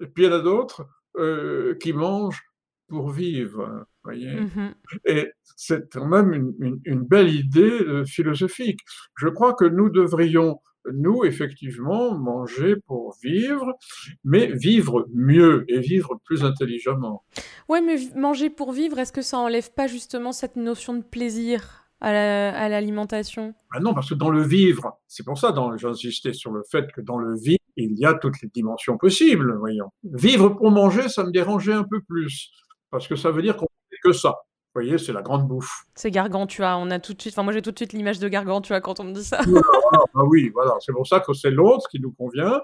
et 0.00 0.06
puis 0.06 0.24
il 0.24 0.26
y 0.26 0.28
en 0.28 0.36
a 0.36 0.40
d'autres 0.40 0.86
euh, 1.16 1.74
qui 1.80 1.92
mangent 1.92 2.42
pour 2.88 3.10
vivre. 3.10 3.86
Voyez 4.02 4.40
mmh 4.40 4.74
Et 5.04 5.32
c'est 5.56 5.92
quand 5.92 6.06
même 6.06 6.32
une, 6.32 6.54
une, 6.60 6.80
une 6.84 7.02
belle 7.02 7.34
idée 7.34 7.82
euh, 7.82 8.04
philosophique. 8.04 8.80
Je 9.16 9.28
crois 9.28 9.54
que 9.54 9.64
nous 9.64 9.90
devrions 9.90 10.60
nous, 10.92 11.24
effectivement, 11.24 12.16
manger 12.16 12.76
pour 12.86 13.16
vivre, 13.22 13.76
mais 14.24 14.46
vivre 14.46 15.06
mieux 15.12 15.64
et 15.68 15.80
vivre 15.80 16.18
plus 16.24 16.44
intelligemment. 16.44 17.24
Oui, 17.68 17.80
mais 17.84 17.96
manger 18.18 18.50
pour 18.50 18.72
vivre, 18.72 18.98
est-ce 18.98 19.12
que 19.12 19.22
ça 19.22 19.38
enlève 19.38 19.72
pas 19.72 19.86
justement 19.86 20.32
cette 20.32 20.56
notion 20.56 20.94
de 20.94 21.02
plaisir? 21.02 21.87
À 22.00 22.68
l'alimentation 22.68 23.54
ah 23.72 23.80
Non, 23.80 23.94
parce 23.94 24.10
que 24.10 24.14
dans 24.14 24.30
le 24.30 24.42
vivre, 24.42 24.98
c'est 25.06 25.24
pour 25.24 25.38
ça 25.38 25.52
que 25.52 25.76
j'insistais 25.76 26.32
sur 26.32 26.52
le 26.52 26.62
fait 26.70 26.90
que 26.92 27.00
dans 27.00 27.18
le 27.18 27.36
vivre, 27.36 27.58
il 27.76 27.98
y 27.98 28.04
a 28.04 28.14
toutes 28.14 28.40
les 28.42 28.48
dimensions 28.48 28.98
possibles, 28.98 29.56
voyons. 29.58 29.90
Vivre 30.04 30.50
pour 30.50 30.70
manger, 30.70 31.08
ça 31.08 31.24
me 31.24 31.30
dérangeait 31.30 31.72
un 31.72 31.84
peu 31.84 32.00
plus, 32.00 32.50
parce 32.90 33.06
que 33.06 33.16
ça 33.16 33.30
veut 33.30 33.42
dire 33.42 33.56
qu'on 33.56 33.66
ne 33.66 33.96
fait 33.96 34.00
que 34.02 34.12
ça. 34.12 34.36
Vous 34.74 34.82
voyez, 34.82 34.98
c'est 34.98 35.14
la 35.14 35.22
grande 35.22 35.48
bouffe. 35.48 35.86
C'est 35.94 36.10
Gargantua. 36.10 36.76
On 36.76 36.90
a 36.90 37.00
tout 37.00 37.14
de 37.14 37.20
suite. 37.20 37.32
Enfin, 37.34 37.42
moi, 37.42 37.54
j'ai 37.54 37.62
tout 37.62 37.72
de 37.72 37.78
suite 37.78 37.94
l'image 37.94 38.18
de 38.18 38.28
Gargantua 38.28 38.80
quand 38.80 39.00
on 39.00 39.04
me 39.04 39.12
dit 39.12 39.24
ça. 39.24 39.40
ah 40.14 40.24
oui, 40.24 40.50
voilà. 40.52 40.74
C'est 40.80 40.92
pour 40.92 41.06
ça 41.06 41.20
que 41.20 41.32
c'est 41.32 41.50
l'autre 41.50 41.88
qui 41.88 41.98
nous 42.00 42.12
convient, 42.12 42.60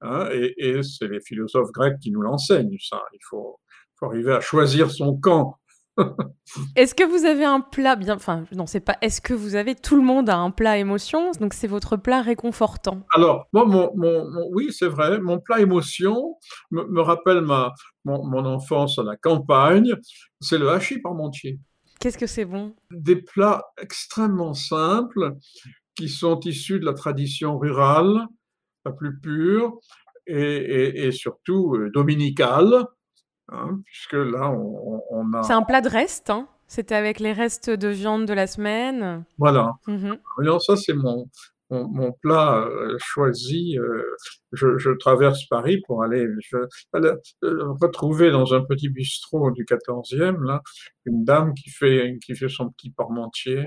hein, 0.00 0.28
et, 0.32 0.80
c'est 0.82 1.08
les 1.08 1.20
philosophes 1.20 1.72
grecs 1.72 1.98
qui 1.98 2.12
nous 2.12 2.22
l'enseignent. 2.22 2.78
Ça, 2.80 3.02
il 3.12 3.18
faut, 3.28 3.58
faut 3.96 4.06
arriver 4.06 4.32
à 4.32 4.40
choisir 4.40 4.90
son 4.90 5.18
camp. 5.18 5.58
Est-ce 6.76 6.94
que 6.94 7.04
vous 7.04 7.24
avez 7.24 7.44
un 7.44 7.60
plat 7.60 7.96
bien 7.96 8.16
Enfin, 8.16 8.44
non, 8.52 8.66
c'est 8.66 8.80
pas. 8.80 8.96
Est-ce 9.02 9.20
que 9.20 9.34
vous 9.34 9.54
avez 9.54 9.74
tout 9.74 9.96
le 9.96 10.02
monde 10.02 10.28
a 10.30 10.36
un 10.36 10.50
plat 10.50 10.78
émotion 10.78 11.30
Donc 11.40 11.54
c'est 11.54 11.66
votre 11.66 11.96
plat 11.96 12.22
réconfortant. 12.22 13.02
Alors, 13.14 13.48
moi, 13.52 13.64
mon, 13.66 13.90
oui, 14.52 14.72
c'est 14.72 14.88
vrai. 14.88 15.20
Mon 15.20 15.38
plat 15.38 15.60
émotion 15.60 16.36
me, 16.70 17.00
rappelle 17.00 17.40
ma 17.42 17.72
mon, 18.04 18.44
enfance 18.44 18.98
à 18.98 19.02
la 19.02 19.16
campagne. 19.16 19.94
C'est 20.40 20.58
le 20.58 20.68
hachis 20.70 21.00
parmentier. 21.00 21.58
Qu'est-ce 22.00 22.18
que 22.18 22.26
c'est 22.26 22.44
bon? 22.44 22.74
Des 22.90 23.16
plats 23.16 23.64
extrêmement 23.80 24.54
simples 24.54 25.34
qui 25.96 26.08
sont 26.08 26.38
issus 26.40 26.78
de 26.78 26.84
la 26.84 26.94
tradition 26.94 27.58
rurale, 27.58 28.26
la 28.84 28.92
plus 28.92 29.18
pure, 29.18 29.78
et, 30.28 31.06
et 31.06 31.12
surtout 31.12 31.74
euh, 31.74 31.90
dominicale. 31.92 32.86
Hein, 33.50 33.80
puisque 33.84 34.12
là, 34.12 34.50
on, 34.50 35.32
a... 35.32 35.42
C'est 35.42 35.52
un 35.52 35.62
plat 35.62 35.80
de 35.80 35.88
reste, 35.88 36.30
hein 36.30 36.48
C'était 36.66 36.94
avec 36.94 37.18
les 37.18 37.32
restes 37.32 37.70
de 37.70 37.88
viande 37.88 38.26
de 38.26 38.34
la 38.34 38.46
semaine. 38.46 39.24
Voilà. 39.38 39.74
Mmh 39.86 40.12
ça, 40.60 40.76
c'est 40.76 40.92
mon, 40.92 41.26
mon, 41.70 42.12
plat 42.12 42.58
euh, 42.58 42.96
choisi. 42.98 43.78
Euh, 43.78 44.02
je, 44.52 44.90
traverse 44.98 45.44
Paris 45.46 45.82
pour 45.86 46.02
aller 46.02 46.26
euh, 46.54 46.66
retrouver 47.80 48.30
dans 48.30 48.54
un 48.54 48.64
petit 48.64 48.88
bistrot 48.88 49.50
du 49.50 49.64
14e, 49.64 50.42
là, 50.44 50.62
une 51.04 51.24
dame 51.24 51.54
qui 51.54 51.70
fait, 51.70 52.18
qui 52.24 52.34
fait 52.34 52.48
son 52.48 52.70
petit 52.70 52.90
parmentier. 52.90 53.66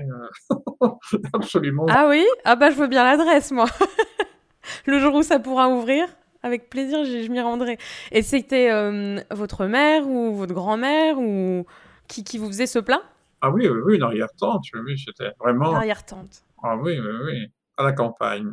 Absolument. 1.32 1.86
Ah 1.88 2.06
oui? 2.08 2.24
Ah 2.44 2.56
bah, 2.56 2.70
je 2.70 2.76
veux 2.76 2.88
bien 2.88 3.04
l'adresse, 3.04 3.50
moi. 3.52 3.66
Le 4.86 4.98
jour 4.98 5.14
où 5.14 5.22
ça 5.22 5.38
pourra 5.38 5.68
ouvrir 5.68 6.06
avec 6.42 6.68
plaisir, 6.68 7.04
je, 7.04 7.28
m'y 7.28 7.40
rendrai. 7.40 7.78
Et 8.10 8.22
c'était 8.22 8.70
euh, 8.70 9.20
votre 9.30 9.66
mère 9.66 10.06
ou 10.08 10.34
votre 10.34 10.54
grand-mère 10.54 11.18
ou 11.18 11.64
qui, 12.08 12.24
qui, 12.24 12.38
vous 12.38 12.48
faisait 12.48 12.66
ce 12.66 12.78
plat? 12.78 13.02
Ah 13.40 13.50
oui, 13.50 13.68
oui, 13.68 13.78
oui, 13.84 13.96
une 13.96 14.02
arrière-tante, 14.02 14.64
oui, 14.74 14.98
c'était 14.98 15.32
vraiment... 15.40 15.70
Une 15.70 15.76
arrière-tante. 15.76 16.42
Ah 16.62 16.76
oui, 16.76 16.98
oui, 16.98 17.12
oui, 17.24 17.46
à 17.76 17.84
la 17.84 17.92
campagne. 17.92 18.52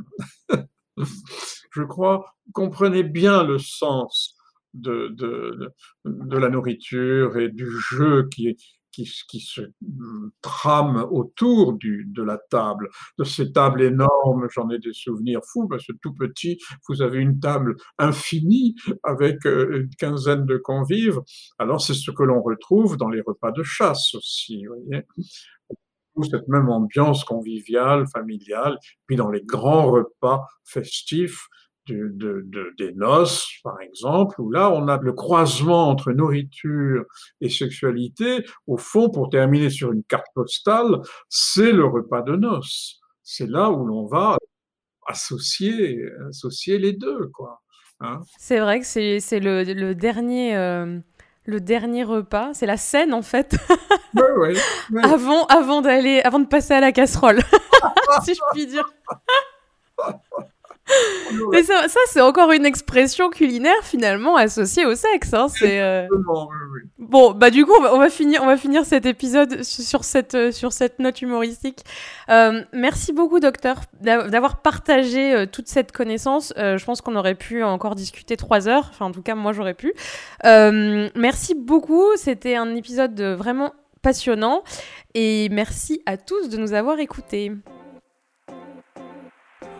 je 0.97 1.83
crois, 1.83 2.35
comprenez 2.53 3.03
bien 3.03 3.43
le 3.43 3.59
sens 3.59 4.35
de, 4.73 5.09
de, 5.09 5.73
de, 6.05 6.37
la 6.37 6.49
nourriture 6.49 7.37
et 7.37 7.49
du 7.49 7.67
jeu 7.91 8.27
qui 8.29 8.57
qui, 9.03 9.39
se 9.39 9.61
mm, 9.81 10.31
trame 10.41 11.07
autour 11.11 11.77
de 11.79 12.23
la 12.23 12.37
table, 12.49 12.89
de 13.17 13.23
ces 13.23 13.51
tables 13.51 13.81
énormes. 13.81 14.47
J'en 14.51 14.69
ai 14.69 14.79
des 14.79 14.93
souvenirs 14.93 15.41
fous 15.51 15.67
parce 15.67 15.85
que 15.85 15.93
tout 16.01 16.13
petit, 16.13 16.57
vous 16.87 17.01
avez 17.01 17.19
une 17.19 17.39
table 17.39 17.75
infinie 17.97 18.75
avec 19.03 19.45
euh, 19.45 19.81
une 19.81 19.89
quinzaine 19.95 20.45
de 20.45 20.57
convives. 20.57 21.19
Alors 21.57 21.81
c'est 21.81 21.93
ce 21.93 22.11
que 22.11 22.23
l'on 22.23 22.41
retrouve 22.41 22.97
dans 22.97 23.09
les 23.09 23.21
repas 23.21 23.51
de 23.51 23.63
chasse 23.63 24.13
aussi. 24.15 24.65
Vous 24.65 24.75
voyez 24.85 25.03
cette 26.23 26.47
même 26.47 26.69
ambiance 26.69 27.23
conviviale, 27.23 28.05
familiale, 28.07 28.77
puis 29.07 29.15
dans 29.15 29.29
les 29.29 29.41
grands 29.41 29.89
repas 29.91 30.45
festifs, 30.65 31.47
de, 31.89 32.73
des 32.77 32.93
noces, 32.93 33.47
par 33.63 33.79
exemple, 33.81 34.39
où 34.41 34.51
là, 34.51 34.71
on 34.71 34.87
a 34.87 34.97
le 35.01 35.13
croisement 35.13 35.89
entre 35.89 36.11
nourriture 36.11 37.03
et 37.41 37.49
sexualité. 37.49 38.45
Au 38.67 38.77
fond, 38.77 39.09
pour 39.09 39.29
terminer 39.29 39.69
sur 39.69 39.91
une 39.91 40.03
carte 40.03 40.27
postale, 40.33 41.01
c'est 41.29 41.71
le 41.71 41.85
repas 41.85 42.21
de 42.21 42.35
noces. 42.35 42.99
C'est 43.23 43.47
là 43.49 43.69
où 43.69 43.85
l'on 43.85 44.05
va 44.05 44.37
associer, 45.07 46.01
associer 46.29 46.77
les 46.77 46.93
deux, 46.93 47.27
quoi. 47.33 47.61
Hein. 48.01 48.21
c'est 48.37 48.59
vrai 48.59 48.79
que 48.79 48.85
c'est 48.85 49.39
le, 49.39 49.63
le, 49.63 49.93
dernier... 49.93 50.55
Euh, 50.55 50.99
le 51.49 51.59
dernier 51.59 52.03
repas, 52.03 52.53
c'est 52.53 52.67
la 52.67 52.77
scène 52.77 53.13
en 53.13 53.23
fait. 53.23 53.57
avant, 55.03 55.45
avant 55.47 55.81
d'aller, 55.81 56.21
avant 56.21 56.39
de 56.39 56.47
passer 56.47 56.75
à 56.75 56.79
la 56.79 56.91
casserole, 56.91 57.39
si 58.23 58.35
je 58.35 58.39
puis 58.51 58.67
dire. 58.67 58.87
Mais 61.51 61.63
ça, 61.63 61.99
c'est 62.07 62.21
encore 62.21 62.51
une 62.51 62.65
expression 62.65 63.29
culinaire 63.29 63.83
finalement 63.83 64.35
associée 64.35 64.85
au 64.85 64.95
sexe. 64.95 65.33
Hein, 65.33 65.47
c'est, 65.47 65.81
euh, 65.81 66.07
Bon, 66.97 67.31
bah 67.31 67.49
du 67.49 67.65
coup, 67.65 67.73
on 67.75 67.97
va, 67.97 68.09
finir, 68.09 68.41
on 68.43 68.45
va 68.45 68.57
finir 68.57 68.85
cet 68.85 69.05
épisode 69.05 69.63
sur 69.63 70.03
cette, 70.03 70.35
euh, 70.35 70.51
sur 70.51 70.73
cette 70.73 70.99
note 70.99 71.21
humoristique. 71.21 71.83
Euh, 72.29 72.61
merci 72.73 73.13
beaucoup, 73.13 73.39
docteur, 73.39 73.81
d'avoir 74.01 74.61
partagé 74.61 75.45
toute 75.51 75.67
cette 75.67 75.91
connaissance. 75.91 76.53
je 76.57 76.83
pense 76.83 77.01
qu'on 77.01 77.15
aurait 77.15 77.35
pu 77.35 77.63
encore 77.63 77.95
discuter 77.95 78.37
trois 78.37 78.67
heures. 78.67 78.87
Enfin, 78.91 79.05
en 79.05 79.11
tout 79.11 79.21
cas, 79.21 79.35
moi, 79.35 79.53
j'aurais 79.53 79.73
pu. 79.73 79.93
merci 80.43 81.55
beaucoup. 81.55 82.05
C'était 82.15 82.55
un 82.55 82.75
épisode 82.75 83.19
vraiment 83.21 83.73
passionnant. 84.01 84.63
Et 85.15 85.49
merci 85.49 86.01
à 86.05 86.17
tous 86.17 86.49
de 86.49 86.57
nous 86.57 86.73
avoir 86.73 86.99
écoutés. 86.99 87.51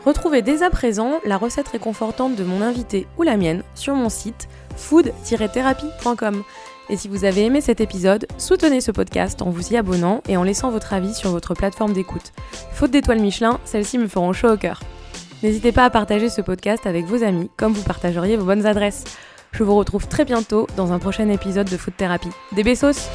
Retrouvez 0.09 0.41
dès 0.41 0.63
à 0.63 0.71
présent 0.71 1.19
la 1.23 1.37
recette 1.37 1.67
réconfortante 1.67 2.35
de 2.35 2.43
mon 2.43 2.63
invité 2.63 3.05
ou 3.19 3.21
la 3.21 3.37
mienne 3.37 3.61
sur 3.75 3.93
mon 3.93 4.09
site 4.09 4.49
food-thérapie.com. 4.75 6.43
Et 6.89 6.97
si 6.97 7.07
vous 7.07 7.25
avez 7.25 7.45
aimé 7.45 7.61
cet 7.61 7.79
épisode, 7.79 8.25
soutenez 8.39 8.81
ce 8.81 8.89
podcast 8.89 9.43
en 9.43 9.51
vous 9.51 9.71
y 9.71 9.77
abonnant 9.77 10.23
et 10.27 10.35
en 10.35 10.41
laissant 10.41 10.71
votre 10.71 10.93
avis 10.93 11.13
sur 11.13 11.29
votre 11.29 11.53
plateforme 11.53 11.93
d'écoute. 11.93 12.31
Faute 12.71 12.89
d'étoiles 12.89 13.19
Michelin, 13.19 13.59
celles-ci 13.65 13.99
me 13.99 14.07
feront 14.07 14.33
chaud 14.33 14.53
au 14.53 14.57
cœur. 14.57 14.79
N'hésitez 15.43 15.71
pas 15.71 15.85
à 15.85 15.91
partager 15.91 16.29
ce 16.29 16.41
podcast 16.41 16.87
avec 16.87 17.05
vos 17.05 17.23
amis, 17.23 17.51
comme 17.55 17.73
vous 17.73 17.83
partageriez 17.83 18.35
vos 18.35 18.45
bonnes 18.45 18.65
adresses. 18.65 19.03
Je 19.51 19.63
vous 19.63 19.75
retrouve 19.75 20.07
très 20.07 20.25
bientôt 20.25 20.65
dans 20.75 20.91
un 20.91 20.97
prochain 20.97 21.29
épisode 21.29 21.69
de 21.69 21.77
Food 21.77 21.95
Thérapie. 21.95 22.31
Des 22.53 22.63
bessos 22.63 23.11